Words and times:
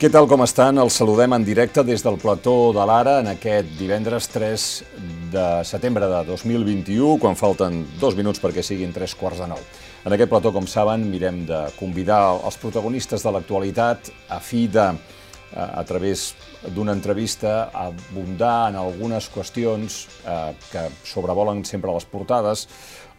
Què 0.00 0.08
tal, 0.08 0.24
com 0.24 0.40
estan? 0.40 0.78
Els 0.80 0.94
saludem 0.96 1.34
en 1.36 1.42
directe 1.44 1.82
des 1.84 2.00
del 2.00 2.14
plató 2.16 2.70
de 2.72 2.84
l'Ara 2.88 3.18
en 3.20 3.26
aquest 3.34 3.74
divendres 3.76 4.30
3 4.32 4.62
de 5.34 5.42
setembre 5.68 6.08
de 6.08 6.22
2021, 6.24 7.18
quan 7.20 7.36
falten 7.36 7.82
dos 8.00 8.16
minuts 8.16 8.40
perquè 8.40 8.64
siguin 8.64 8.94
tres 8.96 9.12
quarts 9.12 9.42
de 9.42 9.50
nou. 9.50 9.60
En 10.08 10.16
aquest 10.16 10.32
plató, 10.32 10.54
com 10.56 10.64
saben, 10.64 11.04
mirem 11.12 11.42
de 11.50 11.58
convidar 11.76 12.22
els 12.38 12.56
protagonistes 12.62 13.20
de 13.20 13.34
l'actualitat 13.36 14.08
a 14.32 14.40
fi 14.40 14.62
de, 14.72 14.86
eh, 14.88 15.60
a 15.60 15.84
través 15.84 16.30
d'una 16.64 16.96
entrevista, 16.96 17.68
abundar 17.68 18.70
en 18.70 18.80
algunes 18.80 19.28
qüestions 19.28 20.06
eh, 20.24 20.54
que 20.72 20.88
sobrevolen 21.12 21.60
sempre 21.68 21.92
les 21.92 22.08
portades, 22.08 22.64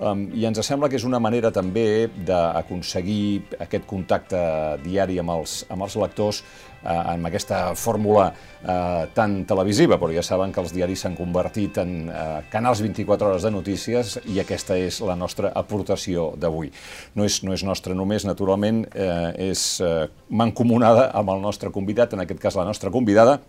Um, 0.02 0.24
I 0.34 0.48
ens 0.50 0.58
sembla 0.66 0.88
que 0.90 0.98
és 0.98 1.04
una 1.06 1.20
manera 1.22 1.52
també 1.54 2.10
d'aconseguir 2.26 3.58
aquest 3.62 3.84
contacte 3.86 4.40
diari 4.82 5.20
amb 5.22 5.36
els, 5.36 5.60
amb 5.70 5.86
els 5.86 5.98
lectors 6.02 6.40
amb 6.84 7.28
aquesta 7.30 7.76
fórmula 7.78 8.32
eh, 8.32 9.06
tan 9.14 9.42
televisiva, 9.50 9.98
però 10.02 10.12
ja 10.14 10.24
saben 10.26 10.54
que 10.54 10.62
els 10.64 10.74
diaris 10.74 11.04
s'han 11.04 11.16
convertit 11.18 11.78
en 11.82 11.96
eh, 12.10 12.28
canals 12.52 12.82
24 12.82 13.30
hores 13.30 13.46
de 13.46 13.54
notícies 13.54 14.18
i 14.26 14.42
aquesta 14.42 14.78
és 14.80 15.02
la 15.06 15.16
nostra 15.16 15.52
aportació 15.56 16.32
d'avui. 16.38 16.72
No, 17.16 17.26
és, 17.28 17.42
no 17.46 17.54
és 17.54 17.66
nostra 17.68 17.96
només, 17.98 18.26
naturalment, 18.28 18.84
eh, 18.94 19.52
és 19.52 19.66
eh, 19.82 20.08
mancomunada 20.30 21.10
amb 21.18 21.34
el 21.36 21.42
nostre 21.42 21.72
convidat, 21.74 22.14
en 22.14 22.26
aquest 22.26 22.42
cas 22.42 22.58
la 22.60 22.68
nostra 22.68 22.92
convidada, 22.94 23.40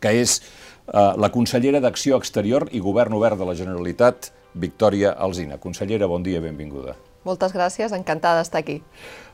que 0.00 0.14
és 0.20 0.40
eh, 0.40 1.12
la 1.20 1.32
consellera 1.34 1.82
d'Acció 1.84 2.18
Exterior 2.20 2.68
i 2.72 2.82
Govern 2.84 3.16
Obert 3.16 3.40
de 3.40 3.48
la 3.48 3.56
Generalitat, 3.58 4.32
Victòria 4.54 5.16
Alzina. 5.18 5.58
Consellera, 5.58 6.06
bon 6.06 6.22
dia, 6.22 6.40
benvinguda. 6.40 6.94
Moltes 7.24 7.54
gràcies, 7.56 7.92
encantada 7.96 8.42
d'estar 8.42 8.60
aquí. 8.60 8.82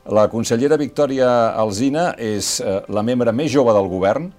La 0.09 0.25
consellera 0.31 0.79
Victòria 0.81 1.29
Alzina 1.61 2.15
és 2.17 2.55
eh, 2.63 2.79
la 2.89 3.03
membre 3.05 3.33
més 3.35 3.51
jove 3.53 3.73
del 3.75 3.89
govern, 3.91 4.31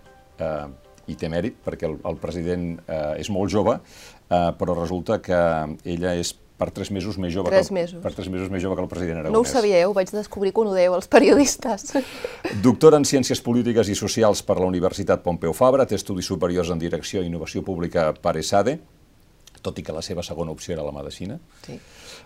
eh, 0.42 0.64
i 1.06 1.16
té 1.18 1.30
mèrit, 1.30 1.58
perquè 1.62 1.86
el, 1.88 1.98
el 2.08 2.18
president 2.22 2.72
eh, 2.86 3.20
és 3.22 3.30
molt 3.30 3.52
jove, 3.52 3.76
eh, 3.78 4.48
però 4.58 4.74
resulta 4.78 5.20
que 5.22 5.38
ella 5.84 6.16
és 6.18 6.34
per 6.62 6.70
tres 6.70 6.92
mesos 6.94 7.16
més 7.18 7.32
jove, 7.34 7.50
tres 7.50 7.70
que, 7.70 7.74
mesos. 7.74 7.98
per 8.02 8.12
tres 8.14 8.28
mesos 8.30 8.50
més 8.52 8.62
jove 8.62 8.76
que 8.78 8.84
el 8.84 8.90
president 8.90 9.18
Aragonès. 9.18 9.34
No 9.34 9.42
ho 9.42 9.48
sabíeu, 9.48 9.94
vaig 9.96 10.12
descobrir 10.14 10.52
que 10.54 10.62
ho 10.62 10.74
dèieu 10.74 10.94
els 10.94 11.10
periodistes. 11.10 11.90
Doctora 12.62 13.00
en 13.00 13.06
Ciències 13.08 13.42
Polítiques 13.42 13.90
i 13.90 13.96
Socials 13.98 14.44
per 14.46 14.60
la 14.60 14.68
Universitat 14.70 15.24
Pompeu 15.24 15.54
Fabra, 15.56 15.86
té 15.90 15.98
estudis 15.98 16.30
superiors 16.30 16.70
en 16.70 16.82
Direcció 16.82 17.22
i 17.22 17.30
Innovació 17.30 17.64
Pública 17.66 18.12
per 18.14 18.36
ESADE, 18.38 18.78
tot 19.62 19.78
i 19.78 19.84
que 19.86 19.94
la 19.94 20.02
seva 20.02 20.24
segona 20.26 20.52
opció 20.52 20.74
era 20.74 20.86
la 20.86 20.94
medicina. 20.94 21.38
Sí. 21.66 21.78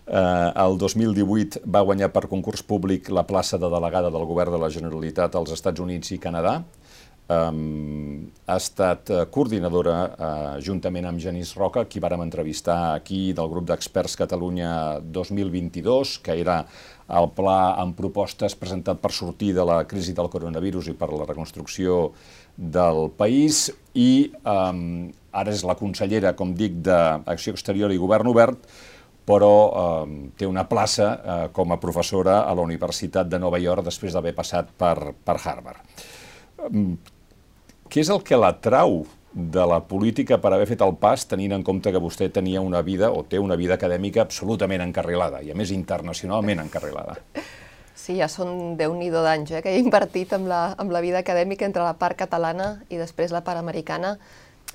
Eh, 0.07 0.51
el 0.65 0.79
2018 0.79 1.65
va 1.67 1.85
guanyar 1.87 2.13
per 2.15 2.29
concurs 2.31 2.63
públic 2.63 3.11
la 3.11 3.27
plaça 3.27 3.59
de 3.59 3.71
delegada 3.71 4.11
del 4.11 4.27
govern 4.27 4.55
de 4.55 4.63
la 4.63 4.71
Generalitat 4.71 5.35
als 5.35 5.55
Estats 5.57 5.83
Units 5.83 6.15
i 6.15 6.23
Canadà. 6.23 6.61
Um, 7.27 8.29
ha 8.47 8.55
estat 8.55 9.11
uh, 9.11 9.25
coordinadora 9.35 9.95
uh, 10.07 10.51
juntament 10.63 11.09
amb 11.09 11.19
Genís 11.19 11.57
Roca, 11.59 11.83
qui 11.91 11.99
vàrem 11.99 12.23
entrevistar 12.23 12.77
aquí 12.93 13.33
del 13.35 13.51
grup 13.51 13.67
d'experts 13.67 14.15
Catalunya 14.21 15.01
2022, 15.03 16.21
que 16.23 16.37
era 16.39 16.61
el 17.19 17.27
pla 17.35 17.75
amb 17.83 17.99
propostes 17.99 18.55
presentat 18.55 19.03
per 19.03 19.11
sortir 19.11 19.51
de 19.59 19.67
la 19.67 19.81
crisi 19.91 20.15
del 20.15 20.31
coronavirus 20.31 20.93
i 20.93 20.95
per 20.95 21.11
la 21.11 21.27
reconstrucció 21.27 22.13
del 22.55 23.09
país, 23.19 23.73
i 23.99 24.31
um, 24.47 25.11
ara 25.37 25.55
és 25.55 25.65
la 25.67 25.77
consellera, 25.79 26.35
com 26.39 26.55
dic, 26.57 26.79
d'Acció 26.87 27.55
Exterior 27.57 27.93
i 27.93 28.01
Govern 28.01 28.31
Obert, 28.33 28.71
però 29.27 29.53
eh, 29.67 30.15
té 30.39 30.47
una 30.47 30.65
plaça 30.71 31.11
eh, 31.17 31.37
com 31.53 31.75
a 31.75 31.81
professora 31.83 32.41
a 32.47 32.55
la 32.55 32.65
Universitat 32.65 33.29
de 33.29 33.41
Nova 33.43 33.61
York 33.63 33.85
després 33.87 34.15
d'haver 34.15 34.35
passat 34.37 34.71
per, 34.79 35.13
per 35.27 35.37
Harvard. 35.43 35.83
Què 37.87 38.03
és 38.03 38.11
el 38.11 38.23
que 38.27 38.39
l'atrau 38.39 39.05
de 39.37 39.67
la 39.69 39.83
política 39.85 40.39
per 40.41 40.55
haver 40.55 40.67
fet 40.71 40.81
el 40.81 40.95
pas, 40.97 41.27
tenint 41.29 41.53
en 41.53 41.63
compte 41.67 41.93
que 41.93 42.01
vostè 42.01 42.31
tenia 42.33 42.63
una 42.65 42.81
vida, 42.83 43.11
o 43.13 43.21
té 43.29 43.39
una 43.39 43.59
vida 43.61 43.77
acadèmica 43.77 44.23
absolutament 44.25 44.81
encarrilada, 44.87 45.43
i 45.45 45.53
a 45.53 45.59
més 45.59 45.75
internacionalment 45.75 46.63
encarrilada? 46.65 47.19
Sí, 47.97 48.17
ja 48.17 48.31
són 48.33 48.77
déu 48.79 48.95
nhi 48.97 49.11
d'anys 49.13 49.53
eh, 49.59 49.61
que 49.65 49.75
he 49.75 49.83
invertit 49.83 50.33
amb 50.37 50.49
la, 50.49 50.63
amb 50.81 50.93
la 50.95 51.03
vida 51.05 51.21
acadèmica 51.21 51.67
entre 51.69 51.85
la 51.85 51.97
part 52.01 52.17
catalana 52.17 52.79
i 52.89 53.01
després 53.01 53.35
la 53.35 53.43
part 53.45 53.61
americana. 53.61 54.17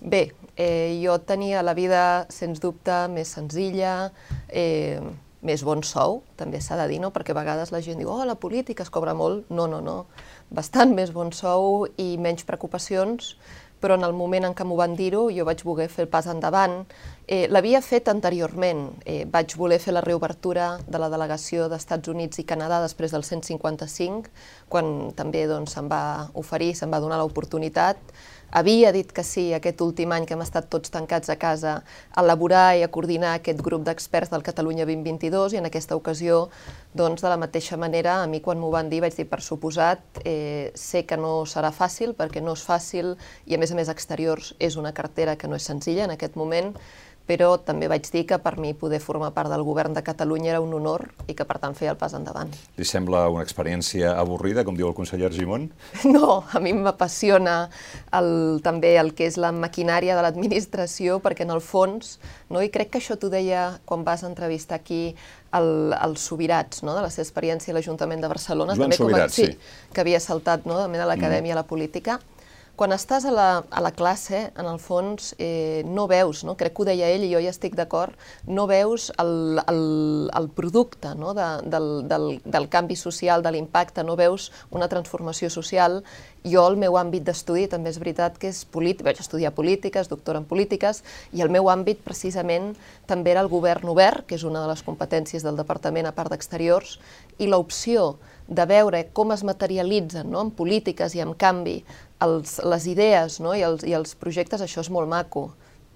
Bé, 0.02 0.34
eh, 0.58 1.00
jo 1.04 1.20
tenia 1.22 1.62
la 1.62 1.76
vida, 1.78 2.26
sens 2.34 2.60
dubte, 2.60 3.06
més 3.14 3.30
senzilla, 3.30 4.12
eh, 4.50 5.00
més 5.46 5.62
bon 5.62 5.84
sou, 5.86 6.24
també 6.38 6.58
s'ha 6.62 6.78
de 6.80 6.88
dir, 6.90 7.00
no? 7.02 7.12
perquè 7.14 7.36
a 7.36 7.38
vegades 7.38 7.70
la 7.74 7.82
gent 7.86 8.02
diu 8.02 8.10
oh, 8.10 8.26
la 8.26 8.34
política 8.34 8.82
es 8.82 8.90
cobra 8.90 9.14
molt. 9.14 9.46
No, 9.54 9.68
no, 9.70 9.82
no 9.82 10.06
bastant 10.50 10.94
més 11.00 11.14
bon 11.14 11.32
sou 11.34 11.86
i 12.02 12.16
menys 12.18 12.46
preocupacions, 12.50 13.36
però 13.82 13.96
en 13.98 14.06
el 14.06 14.14
moment 14.14 14.46
en 14.46 14.54
què 14.54 14.66
m'ho 14.68 14.76
van 14.78 14.94
dir-ho 14.98 15.24
jo 15.34 15.46
vaig 15.48 15.64
voler 15.66 15.88
fer 15.90 16.06
el 16.06 16.12
pas 16.12 16.28
endavant. 16.30 16.84
Eh, 17.26 17.48
L'havia 17.50 17.82
fet 17.82 18.12
anteriorment, 18.12 18.84
eh, 19.06 19.24
vaig 19.26 19.56
voler 19.58 19.80
fer 19.82 19.96
la 19.96 20.04
reobertura 20.06 20.76
de 20.86 21.02
la 21.02 21.10
delegació 21.10 21.66
d'Estats 21.70 22.12
Units 22.14 22.42
i 22.42 22.46
Canadà 22.46 22.82
després 22.84 23.14
del 23.16 23.26
155, 23.26 24.30
quan 24.70 25.12
també 25.18 25.48
doncs, 25.50 25.74
se'm 25.74 25.90
va 25.90 26.30
oferir, 26.38 26.76
se'm 26.78 26.94
va 26.94 27.02
donar 27.02 27.18
l'oportunitat, 27.22 28.14
havia 28.52 28.92
dit 28.92 29.12
que 29.12 29.24
sí 29.24 29.50
aquest 29.56 29.82
últim 29.82 30.12
any 30.12 30.26
que 30.28 30.36
hem 30.36 30.44
estat 30.44 30.68
tots 30.72 30.92
tancats 30.92 31.32
a 31.32 31.38
casa 31.40 31.78
a 32.12 32.24
elaborar 32.24 32.76
i 32.78 32.84
a 32.84 32.90
coordinar 32.92 33.38
aquest 33.38 33.62
grup 33.64 33.86
d'experts 33.88 34.32
del 34.34 34.44
Catalunya 34.44 34.86
2022 34.86 35.56
i 35.56 35.62
en 35.62 35.70
aquesta 35.70 35.96
ocasió, 35.96 36.50
doncs, 36.94 37.24
de 37.24 37.32
la 37.32 37.40
mateixa 37.40 37.80
manera, 37.80 38.20
a 38.22 38.28
mi 38.28 38.42
quan 38.44 38.60
m'ho 38.60 38.72
van 38.74 38.90
dir 38.92 39.02
vaig 39.02 39.16
dir, 39.16 39.28
per 39.32 39.42
suposat, 39.42 40.04
eh, 40.26 40.72
sé 40.76 41.06
que 41.08 41.18
no 41.18 41.46
serà 41.48 41.72
fàcil 41.72 42.14
perquè 42.18 42.44
no 42.44 42.58
és 42.60 42.66
fàcil 42.68 43.16
i 43.48 43.56
a 43.56 43.62
més 43.62 43.72
a 43.72 43.80
més 43.80 43.90
exteriors 43.90 44.54
és 44.60 44.76
una 44.76 44.92
cartera 44.92 45.38
que 45.38 45.48
no 45.48 45.56
és 45.56 45.64
senzilla 45.64 46.04
en 46.04 46.18
aquest 46.18 46.36
moment, 46.36 46.76
però 47.30 47.54
també 47.64 47.88
vaig 47.92 48.08
dir 48.12 48.24
que 48.28 48.38
per 48.42 48.56
mi 48.60 48.74
poder 48.78 49.00
formar 49.04 49.32
part 49.36 49.52
del 49.52 49.64
govern 49.64 49.94
de 49.96 50.04
Catalunya 50.04 50.52
era 50.56 50.62
un 50.62 50.74
honor 50.74 51.08
i 51.32 51.36
que 51.38 51.46
per 51.48 51.60
tant 51.62 51.76
feia 51.78 51.94
el 51.94 52.00
pas 52.00 52.14
endavant. 52.18 52.52
Li 52.78 52.88
sembla 52.88 53.28
una 53.32 53.46
experiència 53.46 54.16
avorrida, 54.20 54.66
com 54.68 54.78
diu 54.78 54.90
el 54.90 54.98
conseller 54.98 55.30
Argimon? 55.30 55.70
No, 56.12 56.42
a 56.52 56.60
mi 56.60 56.74
m'apassiona 56.76 57.70
el, 58.18 58.60
també 58.66 58.96
el 59.00 59.14
que 59.16 59.30
és 59.30 59.38
la 59.40 59.54
maquinària 59.56 60.18
de 60.18 60.26
l'administració, 60.26 61.22
perquè 61.24 61.46
en 61.48 61.54
el 61.56 61.62
fons, 61.64 62.18
no? 62.50 62.64
i 62.64 62.72
crec 62.74 62.92
que 62.92 63.00
això 63.00 63.16
t'ho 63.20 63.30
deia 63.32 63.78
quan 63.86 64.04
vas 64.08 64.26
entrevistar 64.28 64.82
aquí 64.82 65.16
el, 65.56 65.96
els 65.96 66.28
Sobirats, 66.28 66.84
no? 66.84 66.96
de 66.98 67.06
la 67.06 67.14
seva 67.14 67.28
experiència 67.28 67.72
a 67.72 67.78
l'Ajuntament 67.78 68.24
de 68.24 68.32
Barcelona, 68.32 68.76
Joan 68.76 68.90
també 68.90 69.00
Sobirat, 69.00 69.32
com 69.32 69.32
a, 69.32 69.36
sí, 69.36 69.52
sí. 69.54 69.92
que 69.94 70.04
havia 70.04 70.20
saltat 70.24 70.68
no? 70.68 70.82
de 70.82 71.06
l'acadèmia 71.06 71.54
mm. 71.54 71.58
a 71.58 71.62
la 71.62 71.68
política, 71.68 72.20
quan 72.82 72.96
estàs 72.96 73.28
a 73.30 73.32
la, 73.32 73.50
a 73.70 73.82
la 73.86 73.92
classe, 73.94 74.40
en 74.58 74.66
el 74.66 74.80
fons, 74.82 75.36
eh, 75.38 75.84
no 75.86 76.08
veus, 76.10 76.40
no? 76.42 76.56
crec 76.58 76.74
que 76.74 76.82
ho 76.82 76.86
deia 76.90 77.12
ell 77.14 77.28
i 77.28 77.30
jo 77.30 77.38
ja 77.44 77.52
estic 77.54 77.76
d'acord, 77.78 78.16
no 78.50 78.66
veus 78.66 79.12
el, 79.22 79.62
el, 79.70 79.84
el 80.34 80.48
producte 80.58 81.12
no? 81.14 81.36
de, 81.38 81.46
del, 81.70 81.90
del, 82.10 82.26
del 82.42 82.66
canvi 82.74 82.98
social, 82.98 83.46
de 83.46 83.52
l'impacte, 83.54 84.02
no 84.02 84.16
veus 84.18 84.50
una 84.74 84.90
transformació 84.90 85.52
social. 85.54 86.00
Jo, 86.42 86.66
el 86.72 86.80
meu 86.82 86.98
àmbit 86.98 87.28
d'estudi, 87.28 87.68
també 87.70 87.94
és 87.94 88.02
veritat 88.02 88.42
que 88.42 88.50
és 88.50 88.64
polític, 88.66 89.06
vaig 89.06 89.22
estudiar 89.22 89.54
polítiques, 89.54 90.10
doctora 90.10 90.42
en 90.42 90.50
polítiques, 90.50 91.04
i 91.38 91.46
el 91.46 91.54
meu 91.54 91.70
àmbit 91.70 92.02
precisament 92.02 92.72
també 93.06 93.36
era 93.36 93.46
el 93.46 93.54
govern 93.54 93.94
obert, 93.94 94.26
que 94.26 94.42
és 94.42 94.48
una 94.48 94.66
de 94.66 94.74
les 94.74 94.82
competències 94.82 95.46
del 95.46 95.62
Departament 95.62 96.10
a 96.10 96.18
part 96.18 96.34
d'Exteriors, 96.34 96.98
i 97.38 97.46
l'opció 97.46 98.16
de 98.52 98.66
veure 98.68 99.06
com 99.16 99.32
es 99.32 99.46
materialitzen 99.48 100.30
no? 100.30 100.44
en 100.44 100.52
polítiques 100.52 101.16
i 101.16 101.24
en 101.24 101.34
canvi 101.40 101.80
els, 102.22 102.58
les 102.68 102.88
idees 102.92 103.40
no? 103.40 103.56
I, 103.56 103.64
els, 103.66 103.86
i 103.88 103.96
els 103.96 104.14
projectes, 104.20 104.62
això 104.62 104.84
és 104.84 104.92
molt 104.92 105.10
maco. 105.10 105.52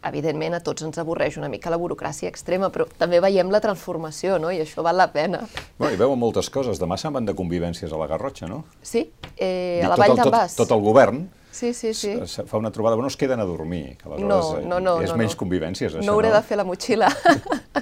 Evidentment, 0.05 0.53
a 0.53 0.61
tots 0.61 0.85
ens 0.85 0.99
avorreix 1.01 1.39
una 1.39 1.47
mica 1.49 1.71
la 1.73 1.79
burocràcia 1.81 2.29
extrema, 2.29 2.69
però 2.69 2.85
també 2.99 3.17
veiem 3.23 3.49
la 3.49 3.57
transformació, 3.61 4.37
no? 4.37 4.51
i 4.53 4.59
això 4.61 4.85
val 4.85 4.99
la 5.01 5.07
pena. 5.11 5.41
Bueno, 5.79 5.95
I 5.95 5.97
veuen 5.97 6.21
moltes 6.21 6.51
coses. 6.53 6.77
Demà 6.77 6.97
se'n 7.01 7.15
van 7.15 7.25
de 7.25 7.33
convivències 7.33 7.89
a 7.89 7.97
la 7.97 8.05
Garrotxa, 8.11 8.45
no? 8.45 8.61
Sí, 8.85 9.07
eh, 9.33 9.81
a 9.81 9.89
la 9.89 9.97
Vall 9.97 10.13
d'en 10.13 10.29
Bas. 10.29 10.53
Tot, 10.53 10.67
tot 10.67 10.77
el 10.77 10.85
govern 10.85 11.25
Sí, 11.55 11.73
sí, 11.73 11.93
sí. 11.93 12.17
Fa 12.49 12.59
una 12.59 12.69
trobada, 12.69 12.97
però 12.97 13.05
no 13.05 13.07
es 13.07 13.15
queden 13.15 13.39
a 13.39 13.45
dormir, 13.47 13.95
que 13.95 14.09
aleshores 14.09 14.65
no, 14.65 14.73
no, 14.73 14.79
no, 14.83 14.95
és 14.99 15.13
no, 15.13 15.15
menys 15.21 15.37
no. 15.37 15.39
convivències, 15.39 15.93
això, 15.93 16.03
no? 16.03 16.17
hauré 16.17 16.27
no? 16.27 16.35
de 16.35 16.41
fer 16.43 16.57
la 16.59 16.65
motxilla. 16.67 17.07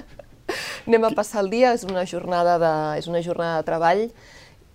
Anem 0.86 1.08
a 1.08 1.10
passar 1.16 1.42
el 1.42 1.50
dia, 1.50 1.72
és 1.74 1.82
una 1.82 2.04
jornada 2.06 2.54
de, 2.62 2.70
és 3.00 3.08
una 3.10 3.18
jornada 3.24 3.58
de 3.58 3.66
treball 3.66 4.04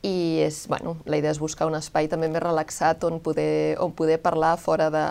i 0.02 0.40
és, 0.46 0.62
bueno, 0.72 0.96
la 1.06 1.18
idea 1.20 1.34
és 1.34 1.40
buscar 1.42 1.68
un 1.68 1.76
espai 1.76 2.08
també 2.08 2.30
més 2.32 2.40
relaxat 2.40 3.04
on 3.04 3.18
poder, 3.24 3.76
on 3.84 3.92
poder 3.92 4.16
parlar 4.24 4.54
fora 4.62 4.88
de, 4.94 5.06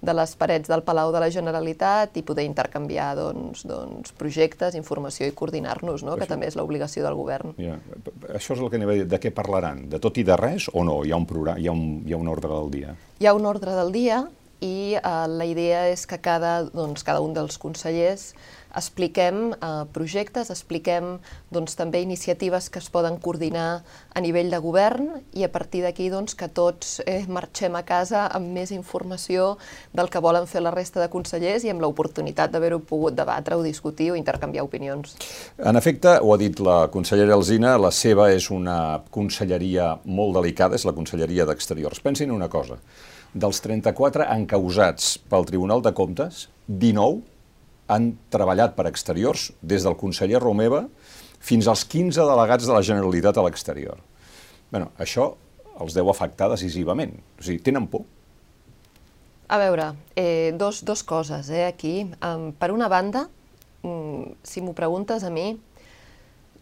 de 0.00 0.14
les 0.16 0.32
parets 0.40 0.70
del 0.72 0.84
Palau 0.86 1.12
de 1.12 1.20
la 1.20 1.28
Generalitat 1.32 2.16
i 2.16 2.24
poder 2.24 2.46
intercanviar 2.48 3.10
doncs, 3.18 3.66
doncs, 3.68 4.14
projectes, 4.16 4.78
informació 4.78 5.28
i 5.28 5.36
coordinar-nos, 5.36 6.04
no? 6.06 6.16
que 6.16 6.28
també 6.30 6.48
és 6.48 6.56
l'obligació 6.56 7.04
del 7.04 7.18
govern. 7.18 7.52
Ja. 7.60 7.76
Això 8.32 8.56
és 8.56 8.62
el 8.62 8.72
que 8.72 8.80
anem 8.80 8.94
a 8.94 8.96
dir. 8.96 9.08
De 9.12 9.20
què 9.20 9.34
parlaran? 9.36 9.84
De 9.92 10.00
tot 10.00 10.16
i 10.16 10.24
de 10.24 10.38
res 10.40 10.70
o 10.72 10.86
no? 10.86 11.02
Hi 11.04 11.12
ha 11.12 11.20
un, 11.20 11.28
programa, 11.28 11.60
hi 11.60 11.68
ha 11.68 11.76
un, 11.76 12.00
hi 12.08 12.16
ha 12.16 12.22
un 12.22 12.32
ordre 12.32 12.48
del 12.54 12.72
dia? 12.72 12.96
Hi 13.20 13.28
ha 13.28 13.36
un 13.36 13.44
ordre 13.50 13.76
del 13.76 13.92
dia 13.92 14.22
i 14.62 14.94
eh, 14.96 15.26
la 15.28 15.44
idea 15.44 15.84
és 15.92 16.06
que 16.08 16.20
cada, 16.22 16.62
doncs, 16.72 17.04
cada 17.04 17.20
un 17.20 17.34
dels 17.36 17.58
consellers 17.60 18.30
expliquem 18.76 19.52
eh, 19.52 19.70
projectes, 19.92 20.50
expliquem 20.52 21.18
doncs, 21.52 21.76
també 21.78 22.02
iniciatives 22.02 22.68
que 22.72 22.80
es 22.82 22.88
poden 22.92 23.18
coordinar 23.22 23.82
a 24.14 24.22
nivell 24.24 24.50
de 24.52 24.60
govern 24.62 25.08
i 25.36 25.44
a 25.44 25.50
partir 25.52 25.82
d'aquí 25.84 26.08
doncs, 26.12 26.34
que 26.38 26.48
tots 26.48 27.00
eh, 27.06 27.22
marxem 27.28 27.76
a 27.76 27.84
casa 27.86 28.26
amb 28.32 28.52
més 28.54 28.72
informació 28.74 29.56
del 29.92 30.10
que 30.12 30.22
volen 30.24 30.48
fer 30.50 30.64
la 30.64 30.74
resta 30.74 31.02
de 31.02 31.10
consellers 31.12 31.66
i 31.66 31.72
amb 31.72 31.84
l'oportunitat 31.84 32.52
d'haver-ho 32.52 32.80
pogut 32.80 33.16
debatre 33.16 33.56
o 33.56 33.64
discutir 33.64 34.12
o 34.12 34.18
intercanviar 34.18 34.64
opinions. 34.64 35.16
En 35.58 35.76
efecte, 35.76 36.18
ho 36.20 36.32
ha 36.34 36.40
dit 36.40 36.60
la 36.60 36.86
consellera 36.92 37.36
Alzina, 37.36 37.76
la 37.80 37.92
seva 37.92 38.30
és 38.32 38.50
una 38.50 39.02
conselleria 39.10 39.96
molt 40.04 40.38
delicada, 40.40 40.76
és 40.76 40.86
la 40.88 40.96
conselleria 40.96 41.46
d'Exteriors. 41.48 42.00
Pensin 42.04 42.32
una 42.32 42.48
cosa, 42.52 42.78
dels 43.32 43.60
34 43.64 44.28
encausats 44.34 45.16
pel 45.30 45.46
Tribunal 45.48 45.84
de 45.84 45.94
Comptes, 45.96 46.48
19 46.68 47.31
han 47.90 48.12
treballat 48.32 48.76
per 48.76 48.86
exteriors, 48.90 49.50
des 49.62 49.84
del 49.84 49.96
conseller 49.98 50.40
Romeva 50.42 50.86
fins 51.42 51.66
als 51.68 51.84
15 51.84 52.22
delegats 52.28 52.66
de 52.68 52.72
la 52.74 52.82
Generalitat 52.86 53.38
a 53.38 53.44
l'exterior. 53.46 53.98
Bueno, 54.70 54.92
això 55.02 55.32
els 55.82 55.96
deu 55.96 56.08
afectar 56.10 56.48
decisivament. 56.52 57.16
O 57.38 57.44
sigui, 57.44 57.62
tenen 57.64 57.88
por? 57.90 58.06
A 59.52 59.58
veure, 59.60 59.92
eh, 60.16 60.54
dos, 60.56 60.84
dos 60.84 61.02
coses 61.02 61.50
eh, 61.50 61.66
aquí. 61.66 62.06
Um, 62.22 62.52
per 62.56 62.70
una 62.72 62.88
banda, 62.88 63.26
mm, 63.82 64.38
si 64.42 64.62
m'ho 64.62 64.72
preguntes 64.72 65.24
a 65.24 65.30
mi, 65.30 65.58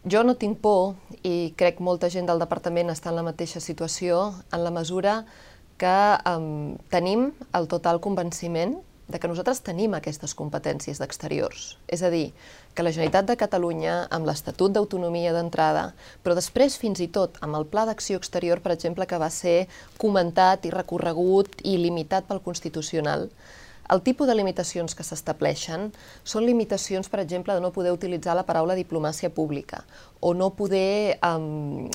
jo 0.09 0.25
no 0.25 0.35
tinc 0.35 0.59
por 0.59 0.97
i 1.23 1.53
crec 1.57 1.81
molta 1.85 2.09
gent 2.09 2.27
del 2.27 2.41
departament 2.41 2.89
està 2.91 3.13
en 3.13 3.21
la 3.21 3.27
mateixa 3.27 3.61
situació 3.61 4.33
en 4.51 4.65
la 4.65 4.73
mesura 4.73 5.27
que 5.81 5.97
um, 6.29 6.77
tenim 6.93 7.31
el 7.53 7.69
total 7.69 8.01
convenciment 8.01 8.79
de 9.11 9.19
que 9.21 9.29
nosaltres 9.31 9.63
tenim 9.67 9.95
aquestes 9.97 10.35
competències 10.39 11.01
d'exteriors. 11.03 11.77
És 11.89 12.03
a 12.03 12.11
dir, 12.11 12.31
que 12.75 12.85
la 12.87 12.93
Generalitat 12.95 13.29
de 13.29 13.37
Catalunya, 13.37 13.97
amb 14.15 14.29
l'Estatut 14.29 14.73
d'Autonomia 14.73 15.35
d'entrada, 15.37 15.91
però 16.23 16.37
després 16.39 16.79
fins 16.79 17.03
i 17.03 17.09
tot 17.13 17.39
amb 17.45 17.59
el 17.59 17.67
Pla 17.71 17.87
d'Acció 17.89 18.21
Exterior, 18.21 18.63
per 18.63 18.73
exemple, 18.77 19.07
que 19.11 19.19
va 19.19 19.31
ser 19.35 19.67
comentat 19.99 20.67
i 20.67 20.75
recorregut 20.75 21.61
i 21.67 21.77
limitat 21.83 22.31
pel 22.31 22.45
Constitucional, 22.45 23.29
el 23.91 24.03
tipus 24.07 24.29
de 24.31 24.37
limitacions 24.39 24.95
que 24.95 25.03
s'estableixen 25.03 25.89
són 26.23 26.47
limitacions, 26.47 27.09
per 27.11 27.19
exemple, 27.25 27.57
de 27.57 27.63
no 27.65 27.73
poder 27.75 27.91
utilitzar 27.97 28.37
la 28.39 28.47
paraula 28.47 28.79
diplomàcia 28.79 29.33
pública 29.35 29.83
o 30.21 30.31
no 30.35 30.53
poder 30.55 31.19
um, 31.27 31.89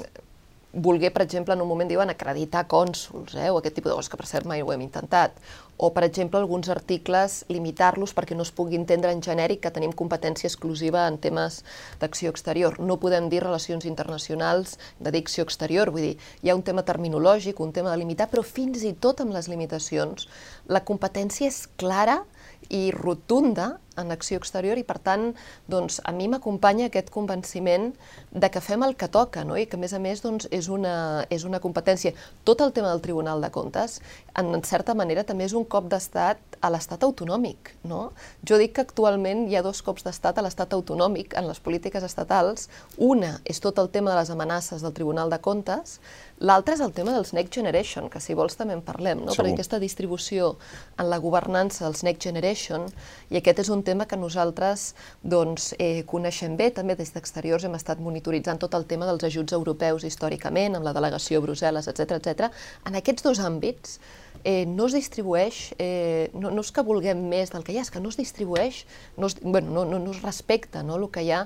volguer, 0.75 1.11
per 1.13 1.23
exemple, 1.23 1.53
en 1.53 1.61
un 1.63 1.67
moment 1.67 1.87
diuen 1.87 2.11
acreditar 2.11 2.65
cònsuls, 2.67 3.35
eh, 3.39 3.49
o 3.49 3.59
aquest 3.59 3.77
tipus 3.79 3.91
de 3.91 3.95
coses, 3.95 4.09
que 4.11 4.19
per 4.19 4.27
cert 4.27 4.45
mai 4.45 4.61
ho 4.61 4.73
hem 4.73 4.83
intentat, 4.83 5.37
o, 5.77 5.91
per 5.95 6.03
exemple, 6.03 6.39
alguns 6.39 6.69
articles 6.69 7.43
limitar-los 7.49 8.13
perquè 8.15 8.35
no 8.35 8.43
es 8.43 8.51
pugui 8.55 8.75
entendre 8.75 9.11
en 9.11 9.23
genèric 9.23 9.61
que 9.63 9.71
tenim 9.75 9.95
competència 9.95 10.47
exclusiva 10.47 11.05
en 11.07 11.17
temes 11.23 11.63
d'acció 11.99 12.31
exterior. 12.31 12.79
No 12.79 12.99
podem 12.99 13.29
dir 13.31 13.41
relacions 13.43 13.87
internacionals 13.87 14.77
de 14.99 15.15
dicció 15.15 15.43
exterior, 15.47 15.91
vull 15.95 16.09
dir, 16.09 16.17
hi 16.43 16.51
ha 16.51 16.55
un 16.59 16.63
tema 16.63 16.83
terminològic, 16.83 17.59
un 17.59 17.73
tema 17.75 17.91
de 17.91 17.99
limitar, 18.03 18.29
però 18.31 18.43
fins 18.43 18.83
i 18.83 18.93
tot 18.93 19.23
amb 19.23 19.35
les 19.35 19.49
limitacions 19.51 20.27
la 20.67 20.83
competència 20.83 21.47
és 21.47 21.65
clara 21.79 22.21
i 22.69 22.89
rotunda 22.91 23.75
en 23.97 24.11
acció 24.11 24.39
exterior 24.41 24.79
i, 24.79 24.83
per 24.87 24.97
tant, 24.99 25.29
doncs, 25.71 26.01
a 26.03 26.13
mi 26.15 26.27
m'acompanya 26.31 26.89
aquest 26.89 27.11
convenciment 27.13 27.91
de 28.31 28.49
que 28.51 28.61
fem 28.63 28.83
el 28.85 28.95
que 28.99 29.09
toca 29.11 29.45
no? 29.47 29.57
i 29.57 29.65
que, 29.69 29.77
a 29.77 29.81
més 29.81 29.95
a 29.95 30.01
més, 30.03 30.23
doncs, 30.25 30.49
és, 30.51 30.69
una, 30.71 31.25
és 31.33 31.45
una 31.47 31.61
competència. 31.63 32.13
Tot 32.47 32.61
el 32.65 32.73
tema 32.75 32.91
del 32.91 33.03
Tribunal 33.05 33.43
de 33.43 33.51
Comptes, 33.55 33.99
en, 34.35 34.53
en 34.55 34.63
certa 34.67 34.95
manera, 34.97 35.23
també 35.23 35.47
és 35.47 35.55
un 35.57 35.65
cop 35.65 35.89
d'estat 35.91 36.59
a 36.61 36.71
l'estat 36.73 37.03
autonòmic. 37.07 37.75
No? 37.85 38.09
Jo 38.47 38.59
dic 38.61 38.75
que 38.75 38.85
actualment 38.85 39.45
hi 39.49 39.57
ha 39.57 39.65
dos 39.65 39.81
cops 39.85 40.05
d'estat 40.07 40.39
a 40.39 40.45
l'estat 40.45 40.73
autonòmic 40.75 41.35
en 41.39 41.49
les 41.49 41.61
polítiques 41.63 42.03
estatals. 42.03 42.69
Una 42.97 43.37
és 43.45 43.61
tot 43.63 43.79
el 43.81 43.91
tema 43.93 44.13
de 44.13 44.19
les 44.21 44.31
amenaces 44.33 44.83
del 44.85 44.95
Tribunal 44.95 45.31
de 45.31 45.41
Comptes, 45.43 45.99
L'altre 46.43 46.73
és 46.75 46.81
el 46.83 46.91
tema 46.91 47.13
dels 47.15 47.31
Next 47.31 47.55
Generation, 47.55 48.09
que 48.11 48.19
si 48.19 48.33
vols 48.35 48.57
també 48.59 48.75
en 48.75 48.81
parlem, 48.83 49.21
no? 49.23 49.31
perquè 49.31 49.53
aquesta 49.53 49.77
distribució 49.79 50.55
en 50.99 51.07
la 51.07 51.19
governança 51.23 51.85
dels 51.85 52.03
Next 52.03 52.25
Generation, 52.27 52.89
i 53.31 53.39
aquest 53.39 53.61
és 53.63 53.69
un 53.71 53.84
tema 53.85 54.07
que 54.09 54.17
nosaltres 54.19 54.89
doncs, 55.23 55.71
eh, 55.79 56.03
coneixem 56.09 56.57
bé, 56.57 56.71
també 56.75 56.97
des 56.99 57.13
d'exteriors 57.13 57.63
hem 57.63 57.77
estat 57.77 58.01
monitoritzant 58.03 58.59
tot 58.59 58.75
el 58.75 58.87
tema 58.89 59.07
dels 59.07 59.23
ajuts 59.29 59.55
europeus 59.55 60.03
històricament, 60.03 60.75
amb 60.75 60.85
la 60.87 60.93
delegació 60.97 61.39
a 61.39 61.45
Brussel·les, 61.45 61.87
etc 61.91 62.19
etc. 62.19 62.51
En 62.85 62.97
aquests 62.99 63.23
dos 63.23 63.39
àmbits 63.39 63.99
eh, 64.43 64.65
no 64.65 64.89
es 64.89 64.97
distribueix, 64.97 65.71
eh, 65.79 66.29
no, 66.33 66.51
no 66.51 66.65
és 66.65 66.71
que 66.71 66.85
vulguem 66.85 67.23
més 67.29 67.53
del 67.53 67.63
que 67.63 67.73
hi 67.73 67.79
ha, 67.79 67.87
és 67.87 67.93
que 67.93 68.03
no 68.03 68.11
es 68.13 68.19
distribueix, 68.19 68.85
no 69.17 69.31
es, 69.31 69.39
bueno, 69.41 69.71
no, 69.71 69.85
no, 69.85 69.99
no 69.99 70.11
es 70.11 70.21
respecta 70.25 70.83
no, 70.83 70.99
el 70.99 71.09
que 71.09 71.25
hi 71.25 71.31
ha 71.31 71.45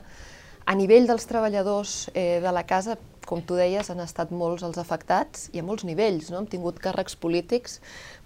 a 0.69 0.75
nivell 0.77 1.07
dels 1.09 1.25
treballadors 1.25 2.09
eh, 2.13 2.39
de 2.43 2.51
la 2.53 2.61
casa, 2.69 2.97
com 3.29 3.41
tu 3.45 3.55
deies, 3.57 3.89
han 3.89 4.01
estat 4.01 4.29
molts 4.33 4.63
els 4.65 4.77
afectats 4.81 5.47
i 5.53 5.61
a 5.61 5.65
molts 5.65 5.85
nivells. 5.85 6.31
No? 6.33 6.41
Hem 6.41 6.49
tingut 6.49 6.77
càrrecs 6.81 7.15
polítics, 7.17 7.77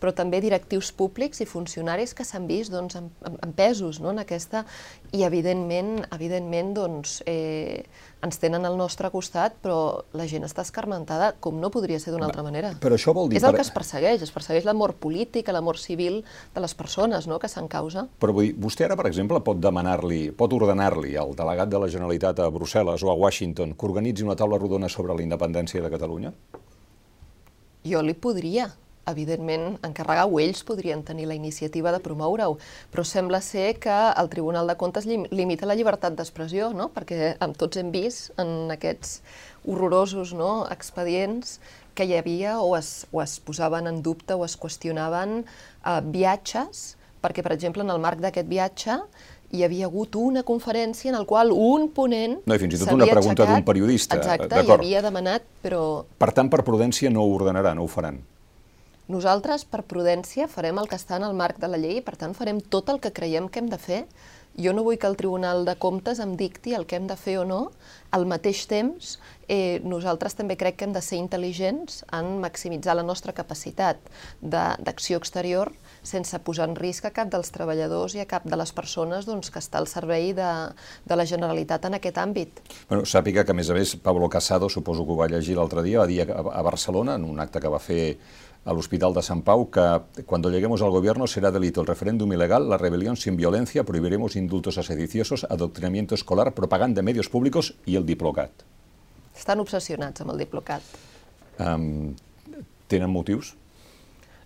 però 0.03 0.11
també 0.11 0.41
directius 0.43 0.91
públics 0.91 1.39
i 1.39 1.47
funcionaris 1.47 2.11
que 2.11 2.25
s'han 2.27 2.43
vist 2.49 2.73
doncs, 2.73 2.97
empesos 3.45 4.01
no? 4.03 4.11
en 4.11 4.19
aquesta 4.19 4.65
i, 5.13 5.21
evidentment, 5.23 6.01
evidentment 6.11 6.73
doncs, 6.75 7.21
eh, 7.29 7.85
ens 8.23 8.39
tenen 8.39 8.67
al 8.67 8.75
nostre 8.75 9.07
costat, 9.13 9.55
però 9.63 9.77
la 10.15 10.25
gent 10.27 10.43
està 10.47 10.65
escarmentada, 10.67 11.33
com 11.43 11.55
no 11.59 11.69
podria 11.71 11.99
ser 12.03 12.11
d'una 12.11 12.27
altra 12.27 12.43
manera. 12.43 12.73
Però 12.83 12.97
això 12.99 13.13
vol 13.15 13.31
dir... 13.31 13.39
És 13.39 13.47
el 13.47 13.55
que 13.55 13.63
es 13.63 13.71
persegueix, 13.71 14.23
es 14.27 14.31
persegueix 14.35 14.67
l'amor 14.67 14.95
polític, 14.99 15.51
l'amor 15.55 15.79
civil 15.79 16.21
de 16.55 16.63
les 16.63 16.75
persones 16.75 17.27
no? 17.31 17.39
que 17.39 17.51
s'han 17.51 17.71
causa. 17.71 18.05
Però 18.19 18.35
vull 18.35 18.49
dir, 18.49 18.57
vostè 18.59 18.87
ara, 18.87 18.99
per 18.99 19.07
exemple, 19.11 19.39
pot 19.43 19.59
demanar-li, 19.63 20.25
pot 20.35 20.55
ordenar-li 20.55 21.15
al 21.19 21.35
delegat 21.39 21.71
de 21.71 21.83
la 21.83 21.91
Generalitat 21.91 22.43
a 22.43 22.51
Brussel·les 22.51 23.03
o 23.03 23.11
a 23.11 23.17
Washington 23.23 23.75
que 23.75 23.87
organitzi 23.87 24.27
una 24.27 24.39
taula 24.39 24.59
rodona 24.59 24.91
sobre 24.91 25.15
la 25.15 25.23
independència 25.23 25.83
de 25.83 25.91
Catalunya? 25.91 26.35
Jo 27.83 27.99
li 27.99 28.15
podria, 28.15 28.69
evidentment, 29.09 29.77
encarregar-ho, 29.83 30.39
ells 30.39 30.63
podrien 30.67 31.03
tenir 31.03 31.27
la 31.27 31.37
iniciativa 31.37 31.91
de 31.91 32.01
promoure-ho, 32.03 32.57
però 32.91 33.05
sembla 33.07 33.41
ser 33.43 33.77
que 33.83 33.93
el 33.93 34.29
Tribunal 34.31 34.69
de 34.69 34.77
Comptes 34.79 35.07
limita 35.07 35.67
la 35.69 35.75
llibertat 35.75 36.15
d'expressió, 36.17 36.71
no? 36.73 36.89
perquè 36.95 37.33
amb 37.43 37.57
tots 37.59 37.79
hem 37.81 37.91
vist 37.93 38.31
en 38.41 38.71
aquests 38.73 39.19
horrorosos 39.67 40.33
no, 40.35 40.65
expedients 40.71 41.59
que 41.93 42.07
hi 42.07 42.17
havia 42.17 42.57
o 42.61 42.73
es, 42.77 43.05
o 43.11 43.21
es 43.21 43.37
posaven 43.43 43.87
en 43.87 44.01
dubte 44.03 44.35
o 44.35 44.43
es 44.47 44.57
qüestionaven 44.59 45.43
eh, 45.43 46.01
viatges, 46.15 46.95
perquè, 47.23 47.43
per 47.45 47.53
exemple, 47.55 47.85
en 47.85 47.93
el 47.93 48.01
marc 48.03 48.23
d'aquest 48.23 48.49
viatge 48.49 48.97
hi 49.53 49.61
havia 49.61 49.85
hagut 49.85 50.15
una 50.17 50.41
conferència 50.43 51.11
en 51.11 51.19
la 51.19 51.25
qual 51.29 51.53
un 51.53 51.85
ponent 51.93 52.39
No, 52.41 52.55
i 52.55 52.61
fins 52.61 52.73
i 52.73 52.81
tot 52.81 52.95
una 52.95 53.05
pregunta 53.05 53.45
d'un 53.45 53.61
periodista. 53.67 54.17
Exacte, 54.17 54.63
i 54.65 54.71
havia 54.73 55.03
demanat, 55.05 55.45
però... 55.61 55.83
Per 56.17 56.31
tant, 56.33 56.49
per 56.49 56.63
prudència 56.65 57.11
no 57.13 57.21
ho 57.21 57.35
ordenarà, 57.37 57.75
no 57.77 57.85
ho 57.85 57.91
faran. 57.91 58.17
Nosaltres, 59.13 59.65
per 59.69 59.83
prudència, 59.85 60.47
farem 60.49 60.79
el 60.81 60.87
que 60.89 60.97
està 60.97 61.19
en 61.19 61.27
el 61.27 61.35
marc 61.37 61.59
de 61.61 61.69
la 61.69 61.77
llei 61.77 61.99
i, 61.99 62.05
per 62.05 62.15
tant, 62.17 62.33
farem 62.33 62.61
tot 62.73 62.89
el 62.89 63.01
que 63.03 63.13
creiem 63.13 63.49
que 63.49 63.61
hem 63.61 63.69
de 63.69 63.77
fer. 63.77 64.05
Jo 64.57 64.69
no 64.73 64.83
vull 64.85 64.99
que 65.01 65.09
el 65.09 65.17
Tribunal 65.17 65.63
de 65.65 65.73
Comptes 65.81 66.19
em 66.21 66.35
dicti 66.37 66.75
el 66.77 66.85
que 66.85 66.97
hem 66.97 67.05
de 67.09 67.17
fer 67.17 67.39
o 67.41 67.45
no. 67.45 67.59
Al 68.13 68.25
mateix 68.29 68.67
temps, 68.69 69.15
eh, 69.49 69.81
nosaltres 69.85 70.37
també 70.37 70.57
crec 70.57 70.77
que 70.77 70.85
hem 70.85 70.93
de 70.93 71.01
ser 71.01 71.17
intel·ligents 71.17 72.03
en 72.13 72.35
maximitzar 72.41 72.93
la 72.97 73.05
nostra 73.05 73.33
capacitat 73.33 73.97
d'acció 74.41 75.17
exterior 75.17 75.73
sense 76.03 76.37
posar 76.45 76.67
en 76.69 76.77
risc 76.77 77.07
a 77.09 77.13
cap 77.15 77.31
dels 77.33 77.49
treballadors 77.55 78.13
i 78.17 78.21
a 78.21 78.27
cap 78.29 78.45
de 78.45 78.59
les 78.59 78.73
persones 78.75 79.25
doncs, 79.25 79.49
que 79.49 79.61
està 79.61 79.81
al 79.81 79.89
servei 79.89 80.33
de, 80.37 80.51
de 81.05 81.17
la 81.17 81.25
Generalitat 81.25 81.89
en 81.89 81.97
aquest 81.97 82.21
àmbit. 82.21 82.61
Bueno, 82.89 83.05
sàpiga 83.09 83.45
que, 83.45 83.53
a 83.53 83.57
més 83.57 83.73
a 83.73 83.77
més, 83.77 83.95
Pablo 83.97 84.29
Casado, 84.29 84.69
suposo 84.69 85.05
que 85.05 85.15
ho 85.15 85.21
va 85.21 85.31
llegir 85.31 85.57
l'altre 85.57 85.81
dia, 85.81 86.01
va 86.03 86.09
dir 86.09 86.21
a 86.29 86.61
Barcelona, 86.61 87.17
en 87.17 87.25
un 87.25 87.41
acte 87.41 87.61
que 87.63 87.71
va 87.71 87.81
fer 87.81 88.03
al 88.65 88.77
Hospital 88.77 89.13
de 89.13 89.21
San 89.21 89.41
Pau 89.41 89.69
que 89.69 90.23
cuando 90.25 90.49
lleguemos 90.49 90.81
al 90.81 90.89
gobierno 90.89 91.27
será 91.27 91.51
delito 91.51 91.81
el 91.81 91.87
referéndum 91.87 92.31
ilegal, 92.31 92.69
la 92.69 92.77
rebelión 92.77 93.17
sin 93.17 93.35
violencia, 93.35 93.83
prohibiremos 93.83 94.35
indultos 94.35 94.77
a 94.77 94.83
sediciosos, 94.83 95.45
adoctrinamiento 95.49 96.15
escolar, 96.15 96.53
propaganda 96.53 96.99
de 96.99 97.03
medios 97.03 97.29
públicos 97.29 97.75
i 97.85 97.95
el 97.95 98.05
Diplocat. 98.05 98.51
Estan 99.35 99.59
obsessionats 99.59 100.21
amb 100.21 100.31
el 100.31 100.43
Diplocat. 100.45 100.83
Um, 101.59 102.15
tenen 102.87 103.09
motius? 103.09 103.55